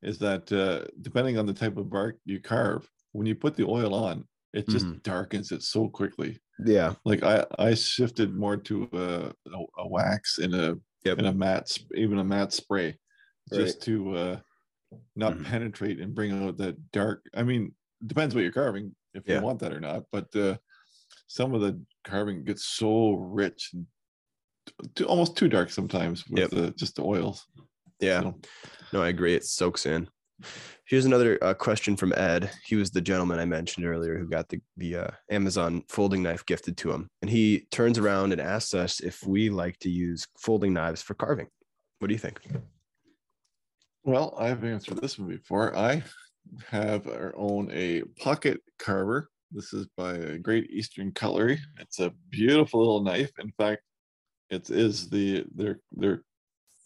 is 0.03 0.19
that 0.19 0.51
uh, 0.53 0.87
depending 1.03 1.39
on 1.39 1.47
the 1.47 1.55
type 1.55 1.77
of 1.77 1.91
bark 1.91 2.19
you 2.25 2.41
carve 2.41 2.91
when 3.13 3.27
you 3.27 3.35
put 3.37 3.57
the 3.57 3.67
oil 3.67 3.95
on 3.95 4.27
it 4.55 4.69
just 4.69 4.89
Mhm. 4.89 5.03
darkens 5.05 5.53
it 5.53 5.63
so 5.63 5.89
quickly 5.89 6.41
yeah, 6.67 6.95
like 7.05 7.23
i 7.23 7.47
i 7.59 7.75
shifted 7.75 8.35
more 8.35 8.57
to 8.57 8.89
a, 8.93 9.33
a, 9.53 9.59
a 9.79 9.89
wax 9.89 10.39
in 10.39 10.55
a 10.55 10.75
Yep. 11.05 11.19
in 11.21 11.27
a 11.27 11.33
matte 11.33 11.79
even 11.95 12.19
a 12.19 12.25
matte 12.25 12.53
spray 12.53 12.99
just 13.53 13.83
to 13.83 14.15
uh 14.17 14.41
not 15.17 15.35
Mhm. 15.35 15.45
penetrate 15.45 16.01
and 16.01 16.15
bring 16.15 16.33
out 16.47 16.57
that 16.59 16.77
dark 16.93 17.23
i 17.35 17.43
mean 17.43 17.75
depends 18.07 18.35
what 18.35 18.43
you're 18.43 18.53
carving 18.53 18.95
if 19.15 19.25
Yeah. 19.27 19.37
you 19.39 19.43
want 19.45 19.59
that 19.61 19.73
or 19.73 19.81
not 19.81 20.05
but 20.13 20.35
uh 20.37 20.57
some 21.27 21.53
of 21.55 21.61
the 21.61 21.81
carving 22.05 22.45
gets 22.45 22.65
so 22.65 23.13
rich 23.15 23.71
and 23.75 23.87
t- 24.67 24.73
t- 24.95 25.05
almost 25.05 25.37
too 25.37 25.49
dark 25.49 25.71
sometimes 25.71 26.27
with 26.29 26.41
Yep. 26.41 26.51
the 26.51 26.71
just 26.73 26.97
the 26.97 27.03
oils 27.05 27.47
yeah. 28.01 28.21
So, 28.21 28.41
No, 28.93 29.03
I 29.03 29.09
agree. 29.09 29.35
It 29.35 29.45
soaks 29.45 29.85
in. 29.85 30.09
Here's 30.87 31.05
another 31.05 31.37
uh, 31.43 31.53
question 31.53 31.97
from 31.97 32.13
Ed. 32.17 32.49
He 32.65 32.77
was 32.77 32.93
the 32.93 33.01
gentleman 33.01 33.41
I 33.41 33.45
mentioned 33.45 33.85
earlier 33.87 34.17
who 34.17 34.29
got 34.29 34.49
the 34.49 34.61
the 34.77 34.95
uh, 34.97 35.11
Amazon 35.33 35.83
folding 35.89 36.23
knife 36.23 36.47
gifted 36.47 36.77
to 36.77 36.93
him, 36.93 37.11
and 37.23 37.29
he 37.29 37.67
turns 37.73 37.99
around 37.99 38.31
and 38.31 38.41
asks 38.41 38.73
us 38.73 39.01
if 39.01 39.27
we 39.27 39.51
like 39.51 39.77
to 39.81 39.91
use 39.91 40.29
folding 40.39 40.73
knives 40.73 41.03
for 41.03 41.15
carving. 41.15 41.49
What 41.99 42.07
do 42.07 42.15
you 42.15 42.21
think? 42.21 42.39
Well 44.05 44.35
i've 44.39 44.65
answered 44.65 45.01
this 45.01 45.19
one 45.19 45.29
before. 45.29 45.77
I 45.77 46.03
have 46.71 47.07
or 47.07 47.35
own 47.37 47.71
a 47.73 48.03
pocket 48.19 48.61
carver. 48.79 49.31
This 49.51 49.73
is 49.73 49.87
by 49.97 50.15
a 50.15 50.39
great 50.39 50.71
eastern 50.71 51.13
cutlery. 51.13 51.59
It's 51.79 52.01
a 52.01 52.13
beautiful 52.31 52.81
little 52.81 53.03
knife. 53.03 53.33
In 53.39 53.53
fact 53.53 53.83
it 54.51 54.71
is 54.71 55.09
the 55.11 55.45
their 55.55 55.81
their 55.93 56.23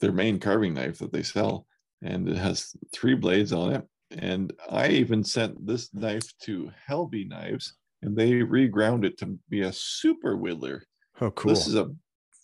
their 0.01 0.13
main 0.13 0.39
carving 0.39 0.75
knife 0.75 0.99
that 0.99 1.13
they 1.13 1.23
sell 1.23 1.67
and 2.03 2.29
it 2.29 2.37
has 2.37 2.75
three 2.93 3.15
blades 3.15 3.53
on 3.53 3.73
it. 3.73 3.87
And 4.11 4.53
i 4.71 4.89
even 4.89 5.25
sent 5.25 5.67
this 5.67 5.93
knife 5.95 6.37
to 6.43 6.71
Helvie 6.89 7.29
knives 7.29 7.75
and 8.03 8.17
they 8.17 8.33
reground 8.33 9.05
it 9.05 9.17
to 9.19 9.39
be 9.49 9.63
a 9.63 9.73
super 9.73 10.37
whittler. 10.37 10.81
Oh, 11.21 11.31
cool. 11.31 11.51
this 11.51 11.67
is 11.67 11.77
a 11.77 11.91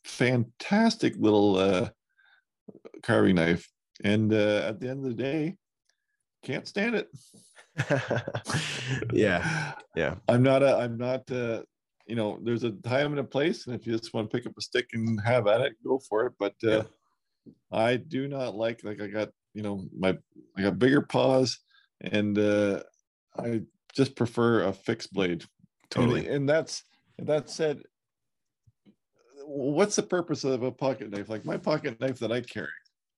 fantastic 0.04 1.14
little 1.18 1.56
uh, 1.56 1.88
carving 3.02 3.34
knife 3.34 3.68
and 4.04 4.32
uh, 4.32 4.62
at 4.68 4.80
the 4.80 4.88
end 4.88 5.04
of 5.04 5.16
the 5.16 5.22
day 5.22 5.56
can't 6.44 6.66
stand 6.68 6.94
it 6.94 7.08
yeah, 9.12 9.72
yeah, 9.94 10.14
i'm 10.28 10.42
not 10.42 10.62
a 10.62 10.76
i'm 10.78 10.96
not 10.96 11.30
uh 11.30 11.62
you 12.06 12.16
know 12.16 12.38
there's 12.42 12.64
a 12.64 12.72
time 12.72 13.10
and 13.12 13.20
a 13.20 13.24
place 13.24 13.66
and 13.66 13.74
if 13.76 13.86
you 13.86 13.96
just 13.96 14.14
want 14.14 14.28
to 14.28 14.36
pick 14.36 14.46
up 14.46 14.52
a 14.58 14.60
stick 14.60 14.88
and 14.94 15.20
have 15.20 15.46
at 15.46 15.60
it 15.60 15.74
go 15.84 16.00
for 16.08 16.26
it 16.26 16.32
but 16.38 16.54
uh 16.64 16.68
Yeah. 16.70 16.82
I 17.70 17.96
do 17.96 18.28
not 18.28 18.56
like 18.56 18.82
like 18.84 19.00
I 19.00 19.06
got 19.06 19.30
you 19.54 19.62
know 19.62 19.84
my 19.96 20.16
I 20.56 20.62
got 20.62 20.78
bigger 20.78 21.02
paws, 21.02 21.58
and 22.00 22.38
uh, 22.38 22.82
I 23.38 23.62
just 23.94 24.16
prefer 24.16 24.64
a 24.64 24.72
fixed 24.72 25.12
blade. 25.12 25.44
Totally. 25.90 26.26
And, 26.26 26.36
and 26.36 26.48
that's 26.48 26.82
that 27.18 27.50
said, 27.50 27.82
what's 29.44 29.96
the 29.96 30.02
purpose 30.02 30.44
of 30.44 30.62
a 30.62 30.72
pocket 30.72 31.10
knife? 31.10 31.28
Like 31.28 31.44
my 31.44 31.56
pocket 31.56 32.00
knife 32.00 32.18
that 32.20 32.32
I 32.32 32.40
carry, 32.40 32.68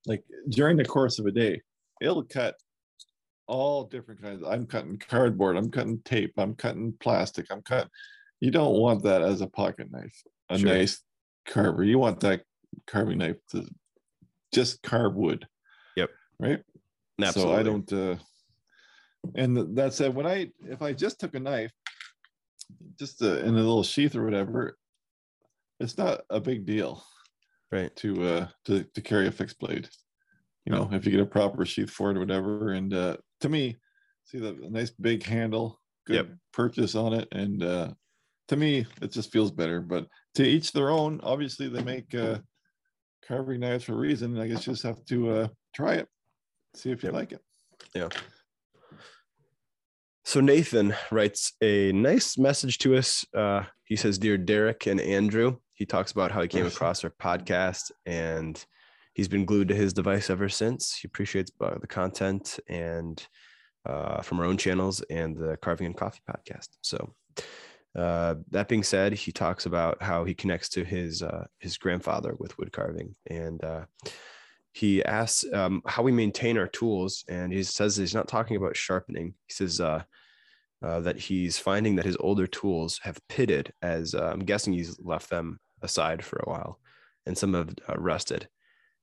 like 0.06 0.22
during 0.48 0.76
the 0.76 0.84
course 0.84 1.18
of 1.18 1.26
a 1.26 1.30
day, 1.30 1.60
it'll 2.00 2.24
cut 2.24 2.54
all 3.46 3.84
different 3.84 4.22
kinds. 4.22 4.42
I'm 4.46 4.66
cutting 4.66 4.98
cardboard, 4.98 5.56
I'm 5.56 5.70
cutting 5.70 6.00
tape, 6.04 6.34
I'm 6.38 6.54
cutting 6.54 6.94
plastic, 7.00 7.46
I'm 7.50 7.62
cutting. 7.62 7.90
You 8.40 8.50
don't 8.50 8.78
want 8.78 9.02
that 9.04 9.22
as 9.22 9.40
a 9.40 9.46
pocket 9.46 9.90
knife, 9.90 10.22
a 10.48 10.58
Sure. 10.58 10.70
nice 10.70 11.02
carver. 11.46 11.84
You 11.84 11.98
want 11.98 12.20
that 12.20 12.42
carving 12.86 13.18
knife 13.18 13.36
to 13.50 13.66
just 14.54 14.82
carve 14.82 15.14
wood. 15.14 15.46
Yep. 15.96 16.10
Right. 16.38 16.62
Absolutely. 17.20 17.54
So 17.54 17.58
I 17.58 17.62
don't. 17.62 17.92
uh 17.92 18.16
And 19.34 19.56
th- 19.56 19.68
that 19.72 19.92
said, 19.92 20.14
when 20.14 20.26
I 20.26 20.50
if 20.62 20.80
I 20.80 20.92
just 20.92 21.20
took 21.20 21.34
a 21.34 21.40
knife, 21.40 21.72
just 22.98 23.20
uh, 23.22 23.38
in 23.38 23.48
a 23.48 23.58
little 23.58 23.82
sheath 23.82 24.16
or 24.16 24.24
whatever, 24.24 24.78
it's 25.80 25.98
not 25.98 26.22
a 26.30 26.40
big 26.40 26.64
deal 26.64 27.04
Right. 27.72 27.94
to 27.96 28.24
uh 28.24 28.48
to 28.64 28.84
to 28.84 29.00
carry 29.00 29.26
a 29.28 29.32
fixed 29.32 29.58
blade. 29.60 29.88
You 30.66 30.72
know, 30.72 30.88
if 30.92 31.04
you 31.04 31.12
get 31.12 31.20
a 31.20 31.26
proper 31.26 31.64
sheath 31.64 31.90
for 31.90 32.10
it 32.10 32.16
or 32.16 32.20
whatever. 32.20 32.72
And 32.72 32.92
uh 32.92 33.16
to 33.40 33.48
me, 33.48 33.76
see 34.24 34.38
the 34.38 34.52
nice 34.70 34.90
big 34.90 35.22
handle, 35.24 35.80
good 36.06 36.16
Yep. 36.16 36.38
purchase 36.52 36.94
on 36.94 37.12
it, 37.14 37.28
and 37.32 37.62
uh 37.62 37.92
to 38.48 38.56
me 38.56 38.86
it 39.00 39.12
just 39.12 39.30
feels 39.32 39.50
better. 39.52 39.80
But 39.80 40.08
to 40.34 40.44
each 40.44 40.72
their 40.72 40.90
own. 40.90 41.20
Obviously, 41.22 41.68
they 41.68 41.82
make 41.82 42.12
uh 42.14 42.40
carving 43.26 43.60
knives 43.60 43.84
for 43.84 43.92
a 43.92 43.96
reason. 43.96 44.32
And 44.34 44.42
I 44.42 44.48
guess 44.48 44.66
you 44.66 44.72
just 44.72 44.82
have 44.82 45.04
to 45.06 45.30
uh 45.30 45.48
try 45.74 45.94
it, 45.94 46.08
see 46.74 46.90
if 46.90 47.02
you 47.04 47.08
Yep. 47.08 47.14
like 47.14 47.32
it. 47.32 47.40
Yeah. 47.94 48.08
So 50.24 50.40
Nathan 50.40 50.94
writes 51.10 51.54
a 51.62 51.92
nice 51.92 52.36
message 52.38 52.78
to 52.78 52.94
us. 52.96 53.24
Uh, 53.34 53.64
he 53.84 53.96
says, 53.96 54.18
"Dear 54.18 54.36
Derek 54.38 54.86
and 54.86 55.00
Andrew." 55.00 55.56
He 55.80 55.86
talks 55.86 56.12
about 56.12 56.30
how 56.30 56.42
he 56.42 56.46
came 56.46 56.66
across 56.66 57.02
our 57.04 57.10
podcast 57.18 57.90
and 58.04 58.62
he's 59.14 59.28
been 59.28 59.46
glued 59.46 59.68
to 59.68 59.74
his 59.74 59.94
device 59.94 60.28
ever 60.28 60.50
since. 60.50 60.94
He 60.94 61.06
appreciates 61.06 61.50
uh, 61.58 61.78
the 61.80 61.86
content 61.86 62.60
and 62.68 63.26
uh, 63.86 64.20
from 64.20 64.40
our 64.40 64.44
own 64.44 64.58
channels 64.58 65.00
and 65.08 65.34
the 65.34 65.56
Carving 65.56 65.86
and 65.86 65.96
Coffee 65.96 66.20
podcast. 66.30 66.68
So 66.82 67.14
uh, 67.96 68.34
that 68.50 68.68
being 68.68 68.82
said, 68.82 69.14
he 69.14 69.32
talks 69.32 69.64
about 69.64 70.02
how 70.02 70.26
he 70.26 70.34
connects 70.34 70.68
to 70.68 70.84
his 70.84 71.22
uh, 71.22 71.46
his 71.60 71.78
grandfather 71.78 72.34
with 72.38 72.56
wood 72.58 72.72
carving 72.72 73.14
and. 73.26 73.64
Uh, 73.64 73.84
he 74.72 75.04
asks 75.04 75.44
um, 75.52 75.82
how 75.84 76.04
we 76.04 76.12
maintain 76.12 76.56
our 76.56 76.68
tools, 76.68 77.24
and 77.28 77.52
he 77.52 77.60
says 77.64 77.96
he's 77.96 78.14
not 78.14 78.28
talking 78.28 78.56
about 78.56 78.76
sharpening. 78.76 79.34
He 79.48 79.52
says 79.52 79.80
uh, 79.80 80.04
uh, 80.80 81.00
that 81.00 81.18
he's 81.18 81.58
finding 81.58 81.96
that 81.96 82.04
his 82.04 82.16
older 82.20 82.46
tools 82.46 83.00
have 83.02 83.18
pitted, 83.28 83.72
as 83.82 84.14
uh, 84.14 84.30
I'm 84.32 84.44
guessing 84.44 84.72
he's 84.72 84.96
left 85.00 85.28
them 85.28 85.58
aside 85.82 86.24
for 86.24 86.38
a 86.38 86.50
while, 86.50 86.80
and 87.26 87.36
some 87.36 87.54
have 87.54 87.74
uh, 87.88 87.94
rusted. 87.96 88.48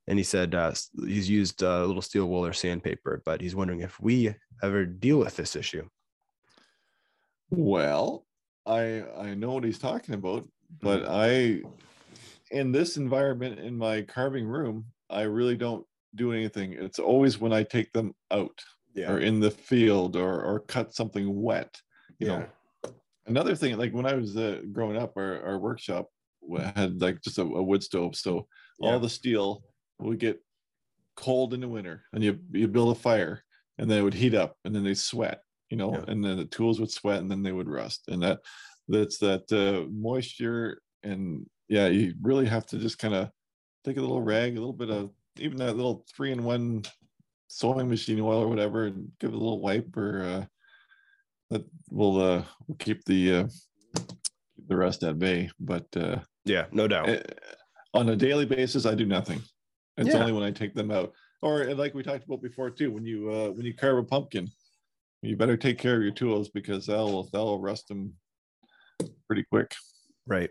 And 0.08 0.18
he 0.18 0.24
said 0.24 0.56
uh, 0.56 0.74
he's 1.06 1.30
used 1.30 1.64
uh, 1.64 1.82
a 1.84 1.86
little 1.86 2.02
steel 2.02 2.28
wool 2.28 2.46
or 2.46 2.54
sandpaper, 2.54 3.22
but 3.26 3.42
he's 3.42 3.56
wondering 3.56 3.82
if 3.82 4.00
we 4.00 4.34
ever 4.64 4.86
deal 4.86 5.20
with 5.20 5.36
this 5.36 5.56
issue. 5.56 5.88
Well, 7.50 8.26
I 8.66 9.04
I 9.18 9.34
know 9.36 9.52
what 9.54 9.64
he's 9.64 9.80
talking 9.80 10.16
about, 10.16 10.48
but 10.82 11.06
I 11.08 11.62
in 12.52 12.72
this 12.72 12.98
environment 12.98 13.60
in 13.60 13.78
my 13.78 14.02
carving 14.02 14.48
room, 14.48 14.86
I 15.10 15.24
really 15.24 15.56
don't 15.56 15.86
do 16.16 16.32
anything. 16.32 16.74
It's 16.74 17.00
always 17.00 17.40
when 17.40 17.54
I 17.54 17.64
take 17.64 17.92
them 17.94 18.14
out 18.32 18.60
or 18.98 19.20
in 19.20 19.40
the 19.40 19.52
field 19.52 20.16
or 20.16 20.42
or 20.42 20.60
cut 20.62 20.94
something 20.94 21.42
wet. 21.42 21.80
You 22.20 22.28
know, 22.28 22.46
another 23.28 23.56
thing 23.56 23.78
like 23.78 23.94
when 23.94 24.06
I 24.06 24.14
was 24.14 24.36
uh, 24.36 24.62
growing 24.72 24.98
up, 24.98 25.14
our, 25.18 25.42
our 25.46 25.60
workshop 25.60 26.08
had 26.56 27.02
like 27.02 27.22
just 27.22 27.38
a, 27.38 27.43
a 27.43 27.64
wood 27.64 27.84
stove, 27.84 28.16
so 28.16 28.48
Yeah. 28.80 28.89
all 28.91 29.00
the 29.00 29.10
steel 29.10 29.64
would 30.00 30.20
get 30.20 30.43
cold 31.16 31.54
in 31.54 31.62
the 31.62 31.68
winter, 31.68 32.04
and 32.14 32.24
you 32.24 32.39
you 32.52 32.68
build 32.68 32.95
a 32.95 33.00
fire, 33.00 33.43
and 33.78 33.89
then 33.89 34.00
it 34.00 34.04
would 34.04 34.14
heat 34.14 34.36
up, 34.36 34.58
and 34.66 34.76
then 34.76 34.84
they 34.84 34.93
sweat, 34.93 35.41
you 35.70 35.78
know, 35.78 35.93
Yeah. 35.93 36.06
and 36.08 36.24
then 36.24 36.38
the 36.38 36.45
tools 36.45 36.80
would 36.80 36.91
sweat, 36.91 37.22
and 37.22 37.30
then 37.30 37.43
they 37.43 37.52
would 37.52 37.70
rust, 37.70 38.08
and 38.08 38.22
that 38.24 38.39
that's 38.88 39.18
that 39.20 39.52
uh, 39.52 39.89
moisture, 39.91 40.82
and 41.04 41.45
yeah, 41.68 41.88
you 41.88 42.14
really 42.22 42.45
have 42.45 42.66
to 42.68 42.78
just 42.78 43.00
kind 43.00 43.14
of 43.14 43.30
take 43.84 43.98
a 43.98 44.02
little 44.02 44.22
rag, 44.22 44.54
a 44.56 44.60
little 44.60 44.74
bit 44.74 44.89
of 44.89 45.12
even 45.38 45.58
that 45.58 45.76
little 45.76 46.06
three 46.16 46.32
in 46.32 46.43
one 46.43 46.84
sewing 47.48 47.89
machine 47.89 48.20
oil 48.20 48.41
or 48.43 48.48
whatever, 48.48 48.86
and 48.86 49.12
give 49.20 49.32
it 49.32 49.36
a 49.36 49.38
little 49.38 49.62
wipe 49.62 49.95
or. 49.98 50.24
Uh, 50.24 50.45
that 51.50 51.64
will 51.89 52.20
uh 52.20 52.43
will 52.68 52.76
keep 52.76 53.06
the 53.06 53.34
uh 53.34 53.48
keep 54.56 54.68
the 54.68 54.76
rest 54.76 55.02
at 55.04 55.18
bay 55.18 55.50
but 55.60 55.86
uh 55.95 56.20
Yeah, 56.50 56.66
no 56.72 56.88
doubt. 56.88 57.10
eh, 57.10 57.22
on 57.93 58.10
a 58.10 58.16
daily 58.16 58.45
basis 58.45 58.86
i 58.86 58.93
do 58.93 59.06
nothing 59.06 59.41
it's 59.98 60.10
Yeah. 60.10 60.20
only 60.20 60.32
when 60.34 60.43
i 60.43 60.52
take 60.52 60.74
them 60.76 60.91
out 60.91 61.14
or 61.41 61.70
uh, 61.70 61.74
like 61.76 61.93
we 61.93 62.04
talked 62.04 62.26
about 62.26 62.41
before 62.41 62.70
too 62.70 62.91
when 62.91 63.06
you 63.06 63.32
uh 63.32 63.50
when 63.52 63.66
you 63.66 63.74
carve 63.74 63.98
a 63.98 64.04
pumpkin 64.04 64.50
you 65.22 65.36
better 65.36 65.58
take 65.58 65.78
care 65.80 65.95
of 65.98 66.04
your 66.04 66.12
tools 66.12 66.50
because 66.50 66.86
that'll 66.88 67.24
that'll 67.32 67.60
rust 67.60 67.88
them 67.88 68.14
pretty 69.28 69.43
quick 69.52 69.74
Right. 70.30 70.50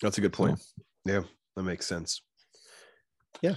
That's 0.00 0.16
a 0.16 0.22
good 0.22 0.32
point. 0.32 0.58
Yeah, 1.04 1.22
that 1.54 1.62
makes 1.64 1.86
sense. 1.86 2.22
Yeah. 3.42 3.56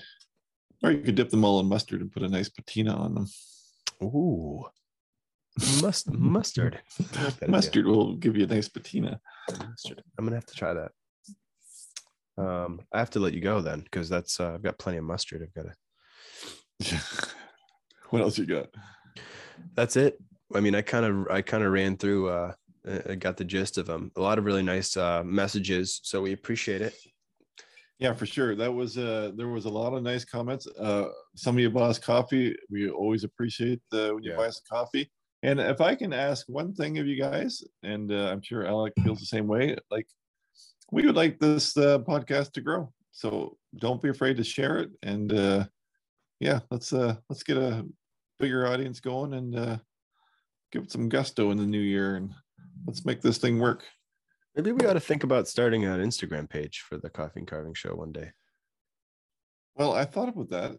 Or 0.84 0.92
you 0.92 1.02
could 1.02 1.16
dip 1.16 1.30
them 1.30 1.46
all 1.46 1.62
in 1.62 1.68
mustard 1.68 2.02
and 2.02 2.12
put 2.12 2.24
a 2.24 2.28
nice 2.28 2.50
patina 2.50 2.94
on 2.94 3.16
them 3.16 3.28
Ooh, 4.04 4.66
must 5.82 6.12
mustard. 6.12 6.80
Like 7.00 7.12
that 7.12 7.34
idea. 7.44 7.50
mustard 7.50 7.86
will 7.86 8.16
give 8.16 8.36
you 8.38 8.44
a 8.44 8.48
nice 8.48 8.68
patina 8.68 9.20
Mustard. 9.60 10.04
I'm 10.18 10.26
gonna 10.26 10.36
have 10.38 10.46
to 10.48 10.56
try 10.56 10.74
that. 10.74 10.92
Um, 12.38 12.82
I 12.92 13.00
have 13.00 13.12
to 13.12 13.20
let 13.20 13.34
you 13.34 13.42
go 13.42 13.62
then 13.62 13.80
because 13.82 14.10
that's 14.10 14.40
uh, 14.40 14.54
I've 14.56 14.64
got 14.64 14.78
plenty 14.78 14.98
of 14.98 15.06
mustard. 15.06 15.42
I've 15.42 15.54
got 15.54 15.72
to. 15.72 16.96
what 18.10 18.22
else 18.22 18.38
you 18.38 18.46
got 18.46 18.68
That's 19.76 19.96
it. 19.96 20.20
I 20.54 20.60
mean, 20.60 20.76
I 20.76 20.82
kind 20.82 21.06
of 21.06 21.28
I 21.30 21.42
kind 21.42 21.64
of 21.64 21.72
ran 21.72 21.98
through. 21.98 22.30
Uh, 22.30 22.54
I- 22.88 23.12
I 23.12 23.16
got 23.16 23.36
the 23.38 23.44
gist 23.46 23.80
of 23.80 23.88
them. 23.88 24.12
A 24.16 24.22
lot 24.22 24.38
of 24.38 24.46
really 24.46 24.62
nice 24.62 24.96
uh, 24.96 25.24
messages, 25.24 26.02
so 26.04 26.22
we 26.22 26.34
appreciate 26.34 26.84
it. 26.84 26.94
Yeah, 27.98 28.14
for 28.14 28.26
sure. 28.28 28.56
That 28.56 28.72
was 28.74 28.98
uh 28.98 29.32
there 29.36 29.48
was 29.48 29.66
a 29.66 29.70
lot 29.70 29.94
of 29.94 30.04
nice 30.04 30.24
comments. 30.26 30.68
Uh 30.68 31.06
some 31.36 31.56
of 31.56 31.62
you 31.62 31.70
bought 31.72 31.90
us 31.90 31.98
coffee. 31.98 32.56
We 32.70 32.90
always 32.90 33.24
appreciate 33.24 33.82
the, 33.90 34.12
when 34.14 34.22
you 34.24 34.32
Yeah. 34.32 34.38
buy 34.38 34.48
us 34.48 34.62
coffee. 34.70 35.10
And 35.46 35.60
if 35.60 35.80
I 35.80 35.94
can 35.94 36.12
ask 36.12 36.48
one 36.50 36.74
thing 36.74 36.98
of 36.98 37.06
you 37.06 37.22
guys, 37.22 37.64
and 37.84 38.12
uh, 38.12 38.30
I'm 38.32 38.42
sure 38.42 38.66
Alec 38.66 38.94
feels 39.04 39.20
the 39.20 39.28
same 39.28 39.46
way, 39.46 39.78
like 39.92 40.08
we 40.92 41.06
would 41.06 41.16
like 41.16 41.38
this 41.38 41.78
uh, 41.78 42.00
podcast 42.00 42.54
to 42.54 42.62
grow. 42.62 42.92
So 43.12 43.56
don't 43.78 44.02
be 44.02 44.10
afraid 44.10 44.38
to 44.38 44.44
share 44.44 44.80
it. 44.80 44.90
And 45.04 45.32
uh 45.32 45.66
yeah, 46.40 46.62
let's 46.72 46.92
uh 46.92 47.16
let's 47.30 47.44
get 47.44 47.58
a 47.58 47.86
bigger 48.40 48.68
audience 48.68 49.00
going 49.00 49.34
and 49.36 49.56
uh 49.56 49.78
give 50.72 50.84
it 50.84 50.92
some 50.92 51.10
gusto 51.10 51.52
in 51.52 51.58
the 51.58 51.66
new 51.66 51.80
year 51.80 52.16
and 52.16 52.34
let's 52.88 53.06
make 53.06 53.22
this 53.22 53.38
thing 53.38 53.60
work. 53.60 53.84
Maybe 54.56 54.72
we 54.72 54.86
ought 54.88 54.94
to 54.94 55.00
think 55.00 55.24
about 55.24 55.48
starting 55.48 55.86
an 55.86 56.02
Instagram 56.02 56.50
page 56.50 56.84
for 56.90 56.98
the 56.98 57.10
Coffee 57.10 57.40
and 57.40 57.48
Carving 57.48 57.74
Show 57.74 57.96
one 57.96 58.12
day. 58.12 58.32
Well, 59.76 59.94
I 59.94 60.06
thought 60.06 60.30
about 60.30 60.50
that, 60.50 60.78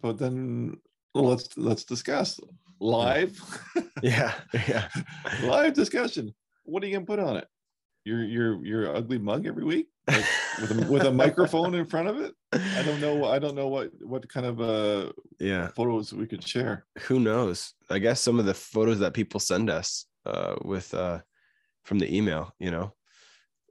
but 0.00 0.16
then 0.16 0.78
well, 1.12 1.24
let's 1.24 1.58
let's 1.58 1.84
discuss 1.84 2.38
live 2.80 3.38
Yeah, 4.02 4.32
yeah. 4.68 4.88
live 5.42 5.74
discussion. 5.74 6.34
What 6.64 6.82
are 6.82 6.86
you 6.86 6.94
gonna 6.94 7.06
put 7.06 7.18
on 7.18 7.36
it? 7.36 7.46
Your 8.04 8.24
your 8.24 8.64
your 8.64 8.96
ugly 8.96 9.18
mug 9.18 9.46
every 9.46 9.64
week 9.64 9.88
like, 10.06 10.24
with 10.60 10.70
a, 10.70 10.92
with 10.92 11.02
a 11.04 11.12
microphone 11.24 11.74
in 11.74 11.86
front 11.86 12.08
of 12.08 12.20
it. 12.20 12.34
I 12.52 12.82
don't 12.82 13.00
know. 13.00 13.24
I 13.24 13.38
don't 13.38 13.54
know 13.56 13.68
what 13.68 13.90
what 14.00 14.28
kind 14.28 14.46
of 14.46 14.60
uh 14.60 15.12
Yeah, 15.40 15.68
photos 15.68 16.12
we 16.12 16.26
could 16.26 16.46
share. 16.46 16.86
who 17.00 17.18
knows? 17.20 17.74
I 17.90 17.98
guess 17.98 18.20
some 18.20 18.38
of 18.38 18.46
the 18.46 18.54
photos 18.54 18.98
that 19.00 19.14
people 19.14 19.40
send 19.40 19.70
us 19.70 20.06
uh, 20.24 20.56
with 20.64 20.92
uh, 20.94 21.20
from 21.84 21.98
the 21.98 22.12
email, 22.14 22.52
you 22.58 22.70
know, 22.70 22.92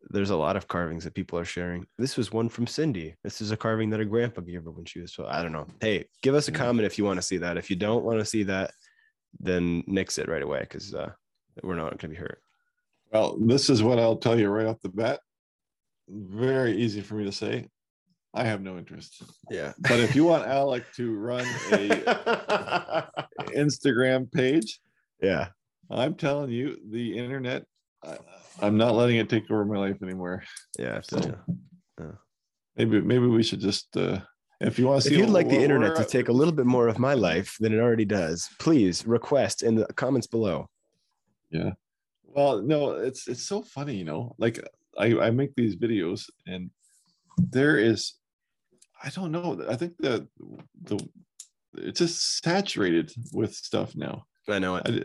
there's 0.09 0.29
a 0.29 0.35
lot 0.37 0.55
of 0.55 0.67
carvings 0.67 1.03
that 1.03 1.13
people 1.13 1.37
are 1.39 1.45
sharing. 1.45 1.85
This 1.97 2.15
was 2.15 2.31
one 2.31 2.47
from 2.47 2.67
Cindy. 2.67 3.15
This 3.23 3.41
is 3.41 3.51
a 3.51 3.57
carving 3.57 3.89
that 3.89 3.99
her 3.99 4.05
grandpa 4.05 4.41
gave 4.41 4.63
her 4.63 4.71
when 4.71 4.85
she 4.85 5.01
was. 5.01 5.13
So 5.13 5.25
I 5.25 5.41
don't 5.41 5.51
know. 5.51 5.67
Hey, 5.81 6.05
give 6.21 6.35
us 6.35 6.47
a 6.47 6.51
comment 6.51 6.85
if 6.85 6.97
you 6.97 7.03
want 7.03 7.17
to 7.17 7.21
see 7.25 7.37
that. 7.37 7.57
If 7.57 7.69
you 7.69 7.75
don't 7.75 8.05
want 8.05 8.19
to 8.19 8.25
see 8.25 8.43
that, 8.43 8.71
then 9.39 9.83
nix 9.88 10.17
it 10.17 10.27
right 10.29 10.41
away 10.41 10.61
because 10.61 10.93
uh, 10.93 11.11
we're 11.63 11.75
not 11.75 11.89
going 11.89 11.99
to 11.99 12.07
be 12.09 12.15
hurt. 12.15 12.41
Well, 13.11 13.38
this 13.39 13.69
is 13.69 13.83
what 13.83 13.99
I'll 13.99 14.17
tell 14.17 14.39
you 14.39 14.49
right 14.49 14.65
off 14.67 14.81
the 14.81 14.89
bat. 14.89 15.19
Very 16.09 16.77
easy 16.77 17.01
for 17.01 17.15
me 17.15 17.25
to 17.25 17.31
say. 17.31 17.67
I 18.33 18.43
have 18.43 18.61
no 18.61 18.77
interest. 18.77 19.23
Yeah. 19.49 19.73
But 19.79 19.99
if 19.99 20.15
you 20.15 20.25
want 20.25 20.45
Alec 20.45 20.83
to 20.95 21.15
run 21.15 21.45
a 21.71 23.07
Instagram 23.55 24.31
page, 24.31 24.81
yeah. 25.21 25.47
I'm 25.89 26.15
telling 26.15 26.51
you, 26.51 26.77
the 26.89 27.17
internet, 27.17 27.63
I, 28.03 28.17
I'm 28.61 28.75
not 28.75 28.95
letting 28.95 29.17
it 29.17 29.29
take 29.29 29.49
over 29.49 29.63
my 29.65 29.77
life 29.77 30.01
anymore. 30.03 30.43
Yeah. 30.77 31.01
So- 31.01 31.19
you. 31.99 32.17
Maybe 32.77 32.99
maybe 32.99 33.25
we 33.27 33.41
should 33.41 33.61
just 33.61 33.95
uh, 33.95 34.19
if 34.61 34.79
you 34.79 34.87
want 34.87 35.03
to 35.03 35.09
see, 35.09 35.15
If 35.15 35.21
you'd 35.21 35.29
like 35.29 35.49
the 35.49 35.61
internet 35.61 35.95
to 35.97 36.05
take 36.05 36.29
a 36.29 36.31
little 36.31 36.53
bit 36.53 36.65
more 36.65 36.87
of 36.87 36.99
my 36.99 37.13
life 37.13 37.57
than 37.59 37.73
it 37.73 37.79
already 37.79 38.05
does, 38.05 38.49
please 38.59 39.05
request 39.05 39.63
in 39.63 39.75
the 39.75 39.85
comments 39.93 40.27
below. 40.27 40.69
Yeah. 41.49 41.71
Well, 42.23 42.61
no, 42.61 42.91
it's 42.91 43.27
it's 43.27 43.43
so 43.43 43.61
funny, 43.61 43.95
you 43.95 44.03
know. 44.03 44.35
Like 44.37 44.59
I 44.97 45.17
I 45.17 45.29
make 45.31 45.55
these 45.55 45.75
videos, 45.75 46.29
and 46.47 46.69
there 47.37 47.77
is, 47.77 48.15
I 49.03 49.09
don't 49.09 49.31
know. 49.31 49.63
I 49.69 49.75
think 49.75 49.93
that 49.99 50.27
the 50.83 50.99
it's 51.77 51.99
just 51.99 52.43
saturated 52.43 53.11
with 53.33 53.53
stuff 53.53 53.95
now. 53.95 54.25
I 54.47 54.59
know 54.59 54.75
I, 54.77 55.03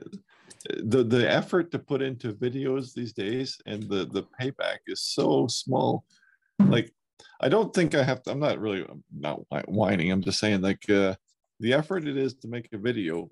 the 0.83 1.03
the 1.03 1.31
effort 1.31 1.71
to 1.71 1.79
put 1.79 2.03
into 2.03 2.33
videos 2.33 2.93
these 2.93 3.13
days 3.13 3.59
and 3.67 3.83
the 3.85 4.07
the 4.07 4.25
payback 4.39 4.79
is 4.87 5.03
so 5.03 5.47
small. 5.47 6.05
Like 6.59 6.93
I 7.41 7.49
don't 7.49 7.73
think 7.75 7.95
I 7.95 8.03
have 8.03 8.23
to. 8.23 8.31
I'm 8.33 8.41
not 8.41 8.59
really 8.59 8.83
I'm 8.89 9.03
not 9.13 9.41
whining. 9.69 10.11
I'm 10.11 10.23
just 10.23 10.39
saying 10.39 10.61
like 10.63 10.89
uh, 10.91 11.15
the 11.61 11.73
effort 11.73 12.07
it 12.07 12.17
is 12.17 12.35
to 12.35 12.49
make 12.49 12.69
a 12.73 12.79
video 12.79 13.29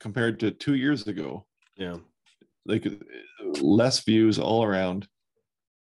compared 0.00 0.40
to 0.40 0.50
two 0.50 0.74
years 0.74 1.06
ago 1.06 1.46
Yeah. 1.76 1.96
like 2.66 2.86
uh, 2.86 2.90
less 3.60 4.00
views 4.04 4.38
all 4.38 4.64
around 4.64 5.06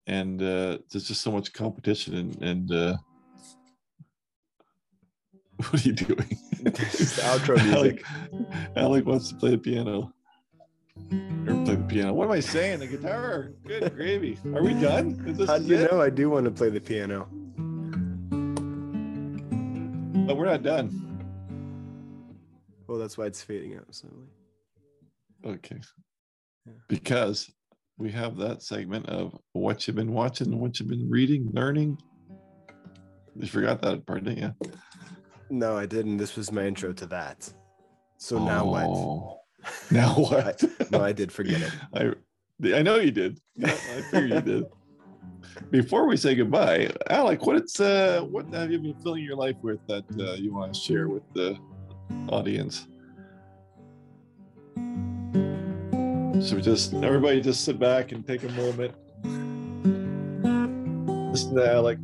and 0.07 0.39
uh 0.41 0.77
there's 0.91 1.07
just 1.07 1.21
so 1.21 1.31
much 1.31 1.51
competition 1.51 2.13
and 2.15 2.41
and 2.43 2.71
uh 2.71 2.95
what 5.57 5.73
are 5.73 5.87
you 5.89 5.93
doing 5.93 6.37
outro 7.31 7.55
music. 7.65 8.03
alec, 8.05 8.77
alec 8.77 9.05
wants 9.05 9.29
to 9.29 9.35
play 9.35 9.51
the 9.51 9.57
piano 9.57 10.13
or 11.47 11.63
play 11.65 11.75
the 11.75 11.85
piano 11.87 12.13
what 12.13 12.25
am 12.25 12.31
i 12.31 12.39
saying 12.39 12.79
the 12.79 12.87
guitar 12.87 13.51
good 13.65 13.93
gravy 13.95 14.37
are 14.53 14.63
we 14.63 14.73
done 14.73 15.15
How 15.47 15.57
do 15.57 15.65
you 15.65 15.75
it? 15.77 15.91
know 15.91 16.01
I 16.01 16.09
do 16.09 16.29
want 16.29 16.45
to 16.45 16.51
play 16.51 16.69
the 16.69 16.79
piano? 16.79 17.27
but 20.27 20.37
we're 20.37 20.45
not 20.45 20.63
done 20.63 20.89
Well, 22.87 22.97
that's 22.97 23.17
why 23.17 23.25
it's 23.25 23.41
fading 23.43 23.75
out 23.77 23.93
slowly. 23.93 24.27
okay 25.45 25.79
Yeah. 26.65 26.73
because 26.87 27.51
we 27.97 28.11
have 28.11 28.37
that 28.37 28.61
segment 28.63 29.07
of 29.07 29.37
what 29.53 29.87
you've 29.87 29.95
been 29.95 30.13
watching 30.13 30.57
what 30.59 30.79
you've 30.79 30.89
been 30.89 31.09
reading 31.09 31.49
learning 31.53 31.97
you 33.35 33.47
forgot 33.47 33.81
that 33.81 34.05
part 34.05 34.23
didn't 34.23 34.39
you 34.39 34.71
No, 35.49 35.77
I 35.77 35.85
didn't. 35.85 36.17
This 36.17 36.35
was 36.37 36.51
my 36.51 36.65
intro 36.65 36.91
to 36.93 37.05
that. 37.07 37.53
So 38.17 38.43
now 38.43 38.65
what? 38.65 38.85
Oh. 38.85 39.41
Now 39.91 40.15
what? 40.15 40.63
No, 40.91 41.01
I 41.01 41.11
did 41.11 41.31
forget 41.31 41.61
it. 41.61 41.71
I 41.93 42.75
I 42.77 42.81
know 42.81 42.95
you 42.97 43.11
did. 43.11 43.39
Yeah, 43.55 43.71
I 43.71 44.01
figured 44.01 44.31
you 44.31 44.41
did. 44.41 44.65
Before 45.71 46.07
we 46.07 46.17
say 46.17 46.35
goodbye, 46.35 46.91
Alec, 47.09 47.45
what's 47.45 47.79
uh 47.79 48.21
what 48.29 48.51
have 48.53 48.71
you 48.71 48.79
been 48.79 48.95
filling 48.95 49.23
your 49.23 49.35
life 49.35 49.55
with 49.61 49.79
that 49.87 50.03
uh, 50.19 50.33
you 50.33 50.53
want 50.53 50.73
to 50.73 50.79
share 50.79 51.07
with 51.07 51.23
the 51.33 51.57
audience? 52.29 52.87
So 56.45 56.55
we 56.55 56.61
just 56.61 56.93
everybody 56.95 57.41
just 57.41 57.63
sit 57.63 57.79
back 57.79 58.11
and 58.11 58.25
take 58.25 58.43
a 58.43 58.49
moment. 58.49 58.93
Listen 61.31 61.55
to 61.55 61.71
Alec 61.71 61.99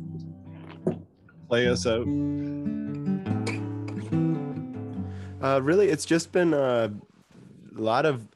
play 1.52 1.68
us 1.68 1.86
out. 1.86 2.06
Uh, 5.42 5.60
really, 5.60 5.90
it's 5.90 6.06
just 6.06 6.32
been 6.32 6.54
uh, 6.54 6.88
a 7.76 7.80
lot 7.80 8.06
of, 8.06 8.26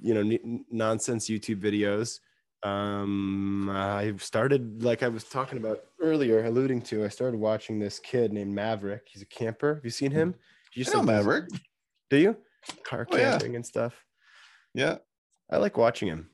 you 0.00 0.14
know, 0.14 0.20
n- 0.20 0.64
nonsense 0.70 1.28
YouTube 1.28 1.60
videos. 1.60 2.20
Um, 2.64 3.68
I've 3.70 4.22
started, 4.22 4.82
like 4.84 5.02
I 5.02 5.08
was 5.08 5.24
talking 5.24 5.58
about 5.58 5.80
earlier, 6.00 6.44
alluding 6.44 6.82
to, 6.82 7.04
I 7.04 7.08
started 7.08 7.38
watching 7.40 7.78
this 7.78 7.98
kid 7.98 8.32
named 8.32 8.54
Maverick. 8.54 9.08
He's 9.10 9.22
a 9.22 9.26
camper. 9.26 9.74
Have 9.74 9.84
you 9.84 9.90
seen 9.90 10.10
him? 10.12 10.34
You 10.74 10.84
know 10.92 11.02
Maverick. 11.02 11.48
Do 12.08 12.16
you? 12.16 12.36
Car 12.84 13.06
Oh, 13.10 13.16
yeah. 13.16 13.32
camping 13.32 13.56
and 13.56 13.66
stuff. 13.66 14.04
Yeah. 14.74 14.98
I 15.50 15.56
like 15.56 15.76
watching 15.76 16.08
him. 16.08 16.28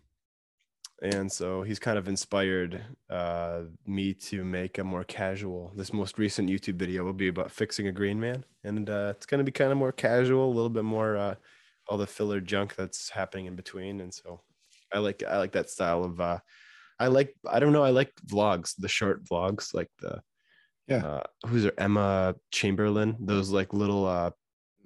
And 1.01 1.31
so 1.31 1.63
he's 1.63 1.79
kind 1.79 1.97
of 1.97 2.09
inspired 2.09 2.85
uh, 3.09 3.63
me 3.87 4.13
to 4.15 4.45
make 4.45 4.79
a 4.79 4.85
more 4.85 5.05
casual. 5.05 5.73
This 5.77 5.93
most 5.93 6.19
recent 6.19 6.51
YouTube 6.51 6.75
video 6.75 7.05
will 7.05 7.13
be 7.13 7.29
about 7.29 7.53
fixing 7.53 7.87
a 7.87 7.93
green 7.93 8.19
man, 8.19 8.45
and 8.65 8.91
uh, 8.91 9.13
it's 9.15 9.25
going 9.25 9.39
to 9.39 9.45
be 9.45 9.53
kind 9.53 9.71
of 9.71 9.79
more 9.79 9.93
casual, 9.93 10.47
a 10.47 10.55
little 10.55 10.69
bit 10.69 10.83
more 10.83 11.17
uh, 11.17 11.35
all 11.89 11.99
the 11.99 12.07
filler 12.07 12.41
junk 12.41 12.75
that's 12.77 13.11
happening 13.11 13.47
in 13.47 13.57
between. 13.57 14.01
And 14.01 14.13
so 14.13 14.41
I 14.93 14.99
like 14.99 15.23
I 15.23 15.39
like 15.39 15.53
that 15.53 15.71
style 15.71 16.05
of. 16.05 16.21
Uh, 16.21 16.39
I 17.01 17.07
like 17.07 17.35
I 17.49 17.61
don't 17.61 17.73
know 17.73 17.85
I 17.85 17.91
like 17.91 18.13
vlogs, 18.27 18.75
the 18.77 18.89
short 18.89 19.25
vlogs, 19.25 19.73
like 19.75 19.89
the 20.01 20.21
Yeah. 20.87 21.05
Uh, 21.07 21.23
who's 21.47 21.63
there? 21.65 21.79
Emma 21.79 22.35
Chamberlain. 22.53 23.17
Those 23.21 23.51
like 23.51 23.73
little 23.73 24.05
uh, 24.07 24.31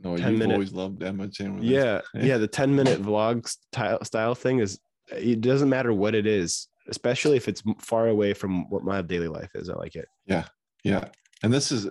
No, 0.02 0.16
10 0.16 0.30
you've 0.30 0.38
minute- 0.38 0.54
always 0.54 0.72
loved 0.72 1.02
Emma 1.02 1.28
Chamberlain. 1.28 1.64
yeah, 1.68 2.00
Yeah. 2.14 2.22
yeah. 2.24 2.38
The 2.38 2.48
ten 2.48 2.74
minute 2.74 3.00
vlog 3.02 3.48
style 3.48 4.02
style 4.04 4.34
thing 4.34 4.58
is. 4.60 4.78
It 5.10 5.40
doesn't 5.42 5.68
matter 5.68 5.92
what 5.92 6.14
it 6.14 6.26
is, 6.26 6.68
especially 6.88 7.36
if 7.36 7.46
it's 7.48 7.62
far 7.80 8.08
away 8.08 8.32
from 8.34 8.70
what 8.70 8.82
my 8.84 9.02
daily 9.02 9.28
life 9.28 9.50
is. 9.54 9.68
I 9.68 9.74
like 9.74 9.94
it. 9.96 10.06
Yeah. 10.26 10.44
Yeah. 10.84 11.08
And 11.42 11.52
this 11.52 11.70
is, 11.72 11.86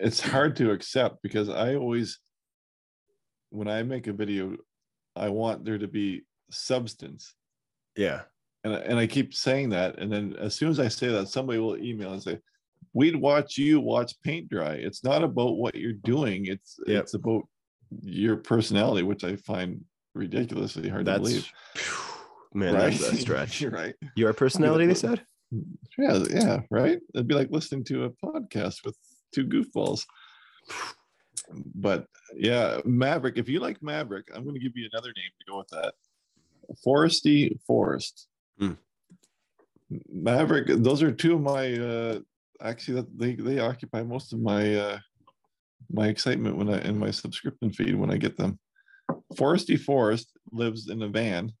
it's 0.00 0.20
hard 0.20 0.54
to 0.56 0.70
accept 0.70 1.16
because 1.22 1.48
I 1.50 1.74
always, 1.74 2.18
when 3.50 3.68
I 3.68 3.82
make 3.82 4.06
a 4.06 4.12
video, 4.12 4.56
I 5.14 5.28
want 5.30 5.64
there 5.64 5.78
to 5.78 5.88
be 5.88 6.22
substance. 6.50 7.34
Yeah, 7.96 8.22
And, 8.64 8.74
I- 8.74 8.80
and 8.80 8.98
I 8.98 9.06
keep 9.06 9.32
saying 9.34 9.70
that. 9.70 9.98
And 9.98 10.12
then 10.12 10.34
as 10.38 10.54
soon 10.54 10.68
as 10.70 10.78
I 10.80 10.88
say 10.88 11.08
that, 11.08 11.28
somebody 11.28 11.58
will 11.58 11.76
email 11.78 12.12
and 12.12 12.22
say, 12.22 12.38
we'd 12.92 13.16
watch 13.16 13.56
you 13.58 13.80
watch 13.80 14.12
paint 14.22 14.48
dry. 14.50 14.74
It's 14.74 15.02
not 15.04 15.22
about 15.24 15.56
what 15.56 15.74
you're 15.74 15.92
doing. 15.92 16.46
It's, 16.46 16.78
Yep. 16.86 17.02
it's 17.04 17.14
about 17.14 17.42
your 18.02 18.36
personality, 18.36 19.02
which 19.02 19.24
I 19.24 19.36
find 19.36 19.84
ridiculously 20.14 20.88
hard 20.88 21.04
to 21.06 21.10
that's 21.12 21.20
believe. 21.22 21.52
man, 22.54 22.74
that's 22.74 23.00
a 23.00 23.16
stretch. 23.16 23.60
You're 23.62 23.70
right. 23.70 23.94
Your 24.16 24.32
personality, 24.32 24.86
they 24.86 24.94
said. 24.94 25.22
Yeah, 25.98 26.24
yeah, 26.30 26.60
right. 26.70 26.98
It'd 27.14 27.28
be 27.28 27.34
like 27.34 27.50
listening 27.50 27.84
to 27.84 28.04
a 28.04 28.10
podcast 28.10 28.84
with 28.84 28.96
two 29.34 29.46
goofballs. 29.46 30.04
But 31.74 32.06
yeah, 32.34 32.80
Maverick. 32.84 33.38
If 33.38 33.48
you 33.48 33.60
like 33.60 33.82
Maverick, 33.82 34.28
I'm 34.34 34.42
going 34.42 34.54
to 34.54 34.60
give 34.60 34.76
you 34.76 34.88
another 34.92 35.12
name 35.16 35.30
to 35.38 35.50
go 35.50 35.58
with 35.58 35.68
that. 35.68 35.94
Foresty 36.84 37.58
Forest. 37.66 38.28
Hmm. 38.58 38.72
Maverick. 40.10 40.66
Those 40.68 41.02
are 41.02 41.12
two 41.12 41.34
of 41.34 41.40
my. 41.40 41.74
uh 41.74 42.20
Actually, 42.62 43.02
that 43.02 43.18
they 43.18 43.34
they 43.34 43.58
occupy 43.58 44.02
most 44.02 44.32
of 44.32 44.40
my 44.40 44.74
uh 44.76 44.98
my 45.92 46.08
excitement 46.08 46.56
when 46.56 46.70
I 46.70 46.80
in 46.80 46.98
my 46.98 47.10
subscription 47.10 47.70
feed 47.70 47.94
when 47.94 48.10
I 48.10 48.16
get 48.16 48.38
them. 48.38 48.58
Foresty 49.34 49.78
Forest 49.78 50.32
lives 50.52 50.88
in 50.88 51.02
a 51.02 51.08
van 51.08 51.52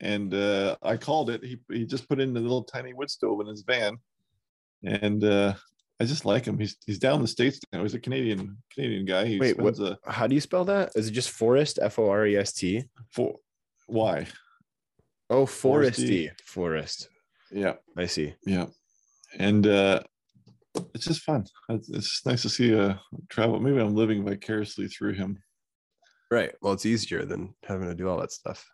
and 0.00 0.32
uh, 0.34 0.76
I 0.82 0.96
called 0.96 1.30
it. 1.30 1.44
He 1.44 1.58
he 1.70 1.84
just 1.84 2.08
put 2.08 2.20
in 2.20 2.36
a 2.36 2.40
little 2.40 2.64
tiny 2.64 2.92
wood 2.92 3.10
stove 3.10 3.40
in 3.40 3.46
his 3.46 3.62
van, 3.62 3.98
and 4.82 5.22
uh, 5.22 5.54
I 6.00 6.04
just 6.04 6.24
like 6.24 6.46
him. 6.46 6.58
He's 6.58 6.76
he's 6.86 6.98
down 6.98 7.16
in 7.16 7.22
the 7.22 7.28
states 7.28 7.60
now. 7.72 7.82
He's 7.82 7.94
a 7.94 8.00
Canadian 8.00 8.56
Canadian 8.72 9.04
guy. 9.04 9.26
He 9.26 9.38
Wait, 9.38 9.58
what- 9.58 9.78
a 9.78 9.98
How 10.06 10.26
do 10.26 10.34
you 10.34 10.40
spell 10.40 10.64
that? 10.64 10.92
Is 10.94 11.08
it 11.08 11.12
just 11.12 11.30
forest? 11.30 11.78
F 11.82 11.98
O 11.98 12.08
R 12.08 12.26
E 12.26 12.36
S 12.36 12.52
T. 12.52 12.84
for 13.12 13.36
why? 13.86 14.26
Oh, 15.28 15.44
Foresty. 15.46 16.24
foresty. 16.26 16.30
Forest. 16.44 17.08
Yeah, 17.52 17.74
I 17.96 18.06
see. 18.06 18.34
yeah, 18.46 18.66
and 19.38 19.66
uh, 19.66 20.02
it's 20.94 21.04
just 21.04 21.22
fun. 21.22 21.44
It's, 21.68 21.88
it's 21.90 22.24
nice 22.24 22.42
to 22.42 22.48
see 22.48 22.74
uh 22.78 22.94
travel. 23.28 23.60
Maybe 23.60 23.78
I'm 23.80 23.94
living 23.94 24.24
vicariously 24.24 24.88
through 24.88 25.14
him, 25.14 25.38
Right. 26.30 26.52
Well, 26.62 26.72
it's 26.72 26.86
easier 26.86 27.24
than 27.24 27.54
having 27.64 27.88
to 27.88 27.94
do 27.94 28.08
all 28.08 28.18
that 28.20 28.32
stuff. 28.32 28.64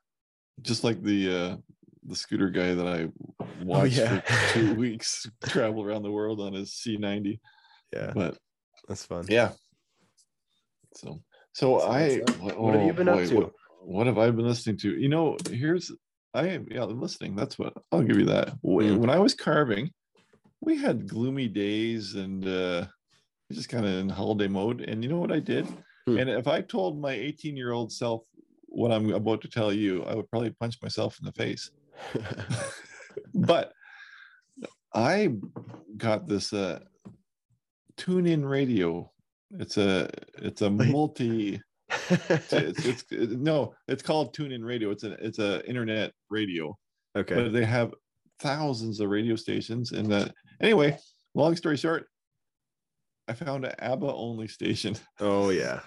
just 0.63 0.85
like 0.85 1.03
the 1.03 1.37
uh, 1.37 1.57
the 2.09 2.17
scooter 2.17 2.51
guy 2.51 2.75
that 2.75 2.87
I 2.87 3.09
watched 3.63 3.99
Oh, 3.99 4.03
yeah. 4.03 4.21
for 4.21 4.59
two 4.59 4.75
weeks 4.85 5.29
travel 5.45 5.83
around 5.85 6.03
the 6.03 6.11
world 6.11 6.41
on 6.41 6.53
his 6.53 6.71
C90. 6.73 7.39
Yeah, 7.93 8.13
But 8.15 8.39
that's 8.89 9.05
fun. 9.05 9.25
yeah 9.29 9.53
so 10.95 11.21
so 11.53 11.81
i 11.81 12.09
that's 12.19 12.31
that. 12.31 12.41
what, 12.41 12.61
What 12.61 12.75
have 12.75 12.87
you 12.87 12.93
been 12.93 13.09
up 13.09 13.25
to? 13.25 13.35
what, 13.37 13.53
what 13.83 14.07
have 14.07 14.19
i 14.19 14.31
been 14.31 14.47
listening 14.47 14.77
to 14.79 14.97
you 14.97 15.09
know 15.09 15.37
here's 15.51 15.91
i 16.35 16.47
am 16.49 16.67
yeah 16.71 16.85
I'm 16.85 17.01
listening 17.01 17.37
that's 17.37 17.59
what 17.59 17.75
i'll 17.93 18.03
give 18.03 18.19
you 18.19 18.27
that 18.27 18.53
when, 18.63 18.97
Mm. 18.97 18.99
when 18.99 19.11
i 19.11 19.19
was 19.19 19.35
carving 19.35 19.91
we 20.61 20.77
had 20.77 21.09
gloomy 21.09 21.49
days 21.49 22.15
and 22.15 22.47
uh 22.47 22.87
just 23.53 23.69
kind 23.69 23.85
of 23.85 23.93
in 23.93 24.09
holiday 24.09 24.49
mode 24.49 24.81
and 24.81 25.03
you 25.05 25.11
know 25.11 25.19
what 25.19 25.33
i 25.33 25.39
did 25.41 25.67
Hmm. 26.09 26.19
and 26.19 26.31
if 26.31 26.47
i 26.47 26.61
told 26.61 27.01
my 27.01 27.13
18 27.13 27.57
year 27.57 27.73
old 27.73 27.91
self 27.93 28.25
what 28.69 28.93
i'm 28.93 29.13
about 29.13 29.41
to 29.43 29.49
tell 29.49 29.73
you 29.73 30.05
i 30.05 30.15
would 30.15 30.31
probably 30.31 30.51
punch 30.51 30.77
myself 30.81 31.19
in 31.21 31.27
the 31.27 31.33
face 31.33 31.71
but 33.35 33.73
I 34.95 35.35
got 35.97 36.27
this 36.27 36.53
uh 36.53 36.81
TuneIn 37.97 38.49
Radio. 38.49 39.11
It's 39.59 39.77
a 39.77 40.11
it's 40.39 40.63
a 40.63 40.71
multi 40.71 41.61
it's, 42.11 42.53
it's, 42.53 43.05
it's 43.11 43.33
no 43.33 43.75
it's 43.89 44.03
called 44.03 44.35
TuneIn 44.35 44.65
Radio. 44.65 44.91
It's 44.91 45.05
a 45.05 45.13
it's 45.25 45.39
a 45.39 45.67
internet 45.69 46.13
radio. 46.31 46.77
okay. 47.17 47.35
But 47.35 47.53
they 47.53 47.65
have 47.65 47.95
thousands 48.41 49.01
of 49.01 49.09
radio 49.09 49.37
stations 49.37 49.93
and 49.93 50.11
that 50.13 50.33
anyway, 50.61 50.99
long 51.35 51.57
story 51.57 51.77
short, 51.77 52.07
I 53.29 53.33
found 53.33 53.65
an 53.65 53.73
ABBA 53.79 54.13
only 54.13 54.49
station. 54.49 54.97
Oh 55.21 55.51
yeah, 55.51 55.81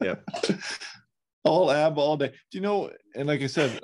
yeah. 0.00 0.16
all 1.44 1.70
ABBA 1.70 2.00
all 2.00 2.16
day. 2.16 2.28
Do 2.28 2.58
you 2.58 2.60
know? 2.60 2.90
And 3.14 3.28
like 3.28 3.42
I 3.42 3.46
said, 3.46 3.80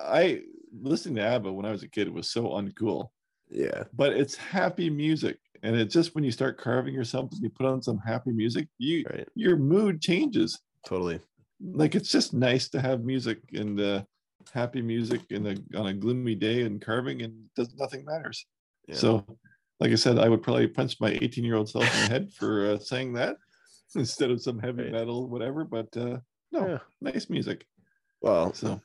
I 0.00 0.42
listening 0.72 1.16
to 1.16 1.22
ABBA 1.22 1.52
when 1.52 1.66
I 1.66 1.70
was 1.70 1.82
a 1.82 1.88
kid 1.88 2.08
was 2.12 2.30
so 2.30 2.44
uncool. 2.50 3.08
Yeah. 3.48 3.84
But 3.92 4.14
it's 4.14 4.34
happy 4.36 4.88
music, 4.88 5.38
and 5.62 5.76
it's 5.76 5.92
just 5.92 6.14
when 6.14 6.24
you 6.24 6.30
start 6.32 6.58
carving 6.58 6.94
yourself 6.94 7.30
something, 7.30 7.42
you 7.42 7.50
put 7.50 7.66
on 7.66 7.82
some 7.82 7.98
happy 7.98 8.30
music, 8.32 8.68
you 8.78 9.04
Right. 9.10 9.28
your 9.34 9.56
mood 9.56 10.00
changes. 10.00 10.60
Totally. 10.86 11.20
Like 11.60 11.94
it's 11.94 12.10
just 12.10 12.32
nice 12.34 12.68
to 12.70 12.80
have 12.80 13.04
music 13.04 13.38
and 13.52 13.78
uh, 13.80 14.04
happy 14.52 14.82
music 14.82 15.20
in 15.30 15.46
a 15.46 15.78
on 15.78 15.86
a 15.88 15.94
gloomy 15.94 16.34
day 16.34 16.62
and 16.62 16.80
carving, 16.80 17.22
and 17.22 17.34
does 17.54 17.74
nothing 17.76 18.04
matters. 18.04 18.44
Yeah. 18.88 18.96
So, 18.96 19.24
like 19.78 19.92
I 19.92 19.96
said, 19.96 20.18
I 20.18 20.28
would 20.28 20.42
probably 20.42 20.66
punch 20.66 20.96
my 21.00 21.10
18 21.20 21.44
year 21.44 21.56
old 21.56 21.68
self 21.68 21.84
in 21.84 22.00
the 22.04 22.08
head 22.08 22.32
for 22.32 22.72
uh, 22.72 22.78
saying 22.78 23.12
that 23.14 23.36
instead 23.94 24.30
of 24.30 24.40
some 24.42 24.58
heavy 24.58 24.84
Right. 24.84 24.92
metal, 24.92 25.28
whatever. 25.28 25.64
But 25.64 25.94
uh, 25.96 26.18
no, 26.50 26.66
Yeah. 26.68 26.78
nice 27.00 27.28
music. 27.30 27.66
Well, 28.22 28.52
So 28.54 28.80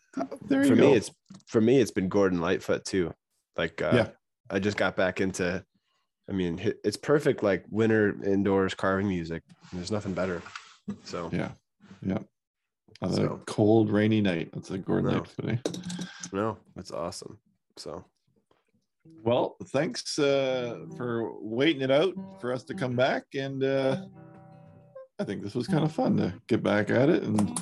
there 0.47 0.63
you 0.63 0.69
for 0.69 0.75
go. 0.75 0.89
me, 0.91 0.93
it's 0.97 1.11
for 1.47 1.61
me, 1.61 1.79
it's 1.79 1.91
been 1.91 2.09
Gordon 2.09 2.41
Lightfoot 2.41 2.83
too. 2.85 3.13
Like, 3.55 3.81
uh, 3.81 3.91
Yeah. 3.93 4.09
I 4.49 4.59
just 4.59 4.77
got 4.77 4.95
back 4.95 5.19
into. 5.21 5.63
I 6.29 6.33
mean, 6.33 6.59
it's 6.83 6.97
perfect 6.97 7.41
like 7.43 7.63
winter 7.69 8.15
indoors 8.25 8.73
carving 8.73 9.07
music. 9.07 9.43
There's 9.71 9.91
nothing 9.91 10.13
better. 10.13 10.41
So 11.03 11.29
yeah, 11.31 11.51
yeah. 12.01 12.19
On 13.01 13.13
a 13.17 13.37
cold, 13.45 13.91
rainy 13.91 14.21
night. 14.21 14.49
That's 14.53 14.71
a 14.71 14.77
Gordon 14.77 15.11
No. 15.11 15.17
Lightfoot. 15.19 15.49
eh? 15.49 16.07
no, 16.33 16.57
that's 16.75 16.91
awesome. 16.91 17.37
So 17.77 18.03
Well, 19.23 19.55
thanks 19.67 20.17
uh, 20.17 20.79
for 20.97 21.39
waiting 21.41 21.81
it 21.81 21.91
out 21.91 22.13
for 22.41 22.51
us 22.53 22.63
to 22.65 22.73
come 22.73 22.95
back, 22.95 23.23
and 23.35 23.63
uh, 23.63 23.97
I 25.19 25.23
think 25.23 25.43
this 25.43 25.55
was 25.55 25.67
kind 25.67 25.83
of 25.83 25.91
fun 25.91 26.17
to 26.17 26.33
get 26.47 26.63
back 26.63 26.89
at 26.89 27.09
it 27.09 27.23
and 27.23 27.57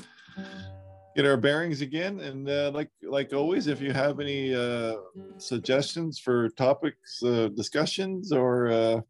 get 1.16 1.26
our 1.26 1.38
bearings 1.38 1.82
again. 1.82 2.20
And 2.20 2.50
uh, 2.50 2.72
like 2.74 2.90
like 3.02 3.34
always, 3.34 3.68
if 3.68 3.82
you 3.82 3.94
have 3.94 4.20
any 4.20 4.54
uh, 4.54 4.96
suggestions 5.38 6.20
for 6.20 6.50
topics, 6.50 7.24
uh, 7.24 7.50
discussions, 7.56 8.32
or 8.32 8.68
uh, 8.68 9.02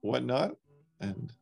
whatnot, 0.00 0.52
and 1.00 1.32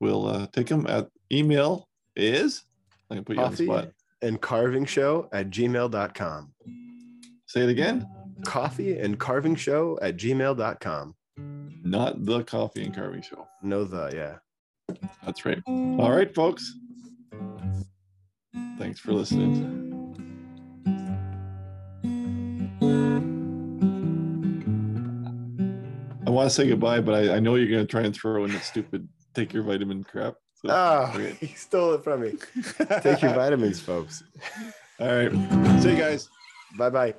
we'll 0.00 0.26
uh, 0.26 0.46
take 0.52 0.68
them 0.68 0.86
at 0.86 1.08
email 1.32 1.88
is. 2.16 2.64
I'm 3.10 3.16
gonna 3.16 3.24
put 3.24 3.36
you 3.36 3.42
on 3.42 3.50
the 3.50 3.56
coffee 3.56 3.66
spot. 3.66 3.92
and 4.22 4.40
carving 4.40 4.86
show 4.86 5.28
at 5.32 5.50
gmail.com. 5.50 6.52
Say 7.46 7.60
it 7.62 7.68
again. 7.68 8.08
Coffee 8.44 8.98
and 8.98 9.18
carving 9.18 9.56
show 9.56 9.98
at 10.02 10.16
gmail.com. 10.16 11.14
Not 11.84 12.24
the 12.24 12.42
coffee 12.44 12.84
and 12.84 12.94
carving 12.94 13.22
show. 13.22 13.46
No, 13.62 13.84
the 13.84 14.10
yeah. 14.14 14.96
That's 15.24 15.44
right. 15.44 15.60
All 15.66 16.10
right, 16.10 16.34
folks. 16.34 16.74
Thanks 18.78 19.00
for 19.00 19.12
listening. 19.12 19.82
I 26.26 26.30
want 26.30 26.48
to 26.48 26.54
say 26.54 26.66
goodbye, 26.68 27.00
but 27.00 27.14
I, 27.14 27.36
I 27.36 27.40
know 27.40 27.54
you're 27.54 27.68
going 27.68 27.86
to 27.86 27.90
try 27.90 28.02
and 28.02 28.14
throw 28.14 28.44
in 28.44 28.52
that 28.52 28.64
stupid 28.64 29.08
take 29.34 29.52
your 29.52 29.62
vitamin 29.62 30.04
crap. 30.04 30.34
So, 30.54 30.68
Oh, 30.70 31.06
he 31.40 31.48
stole 31.48 31.94
it 31.94 32.04
from 32.04 32.22
me. 32.22 32.30
Take 33.02 33.20
your 33.20 33.32
vitamins, 33.34 33.80
folks. 33.80 34.22
All 34.98 35.08
right. 35.08 35.30
See 35.82 35.90
you 35.90 35.96
guys. 35.98 36.28
Bye 36.78 36.90
bye. 36.90 37.14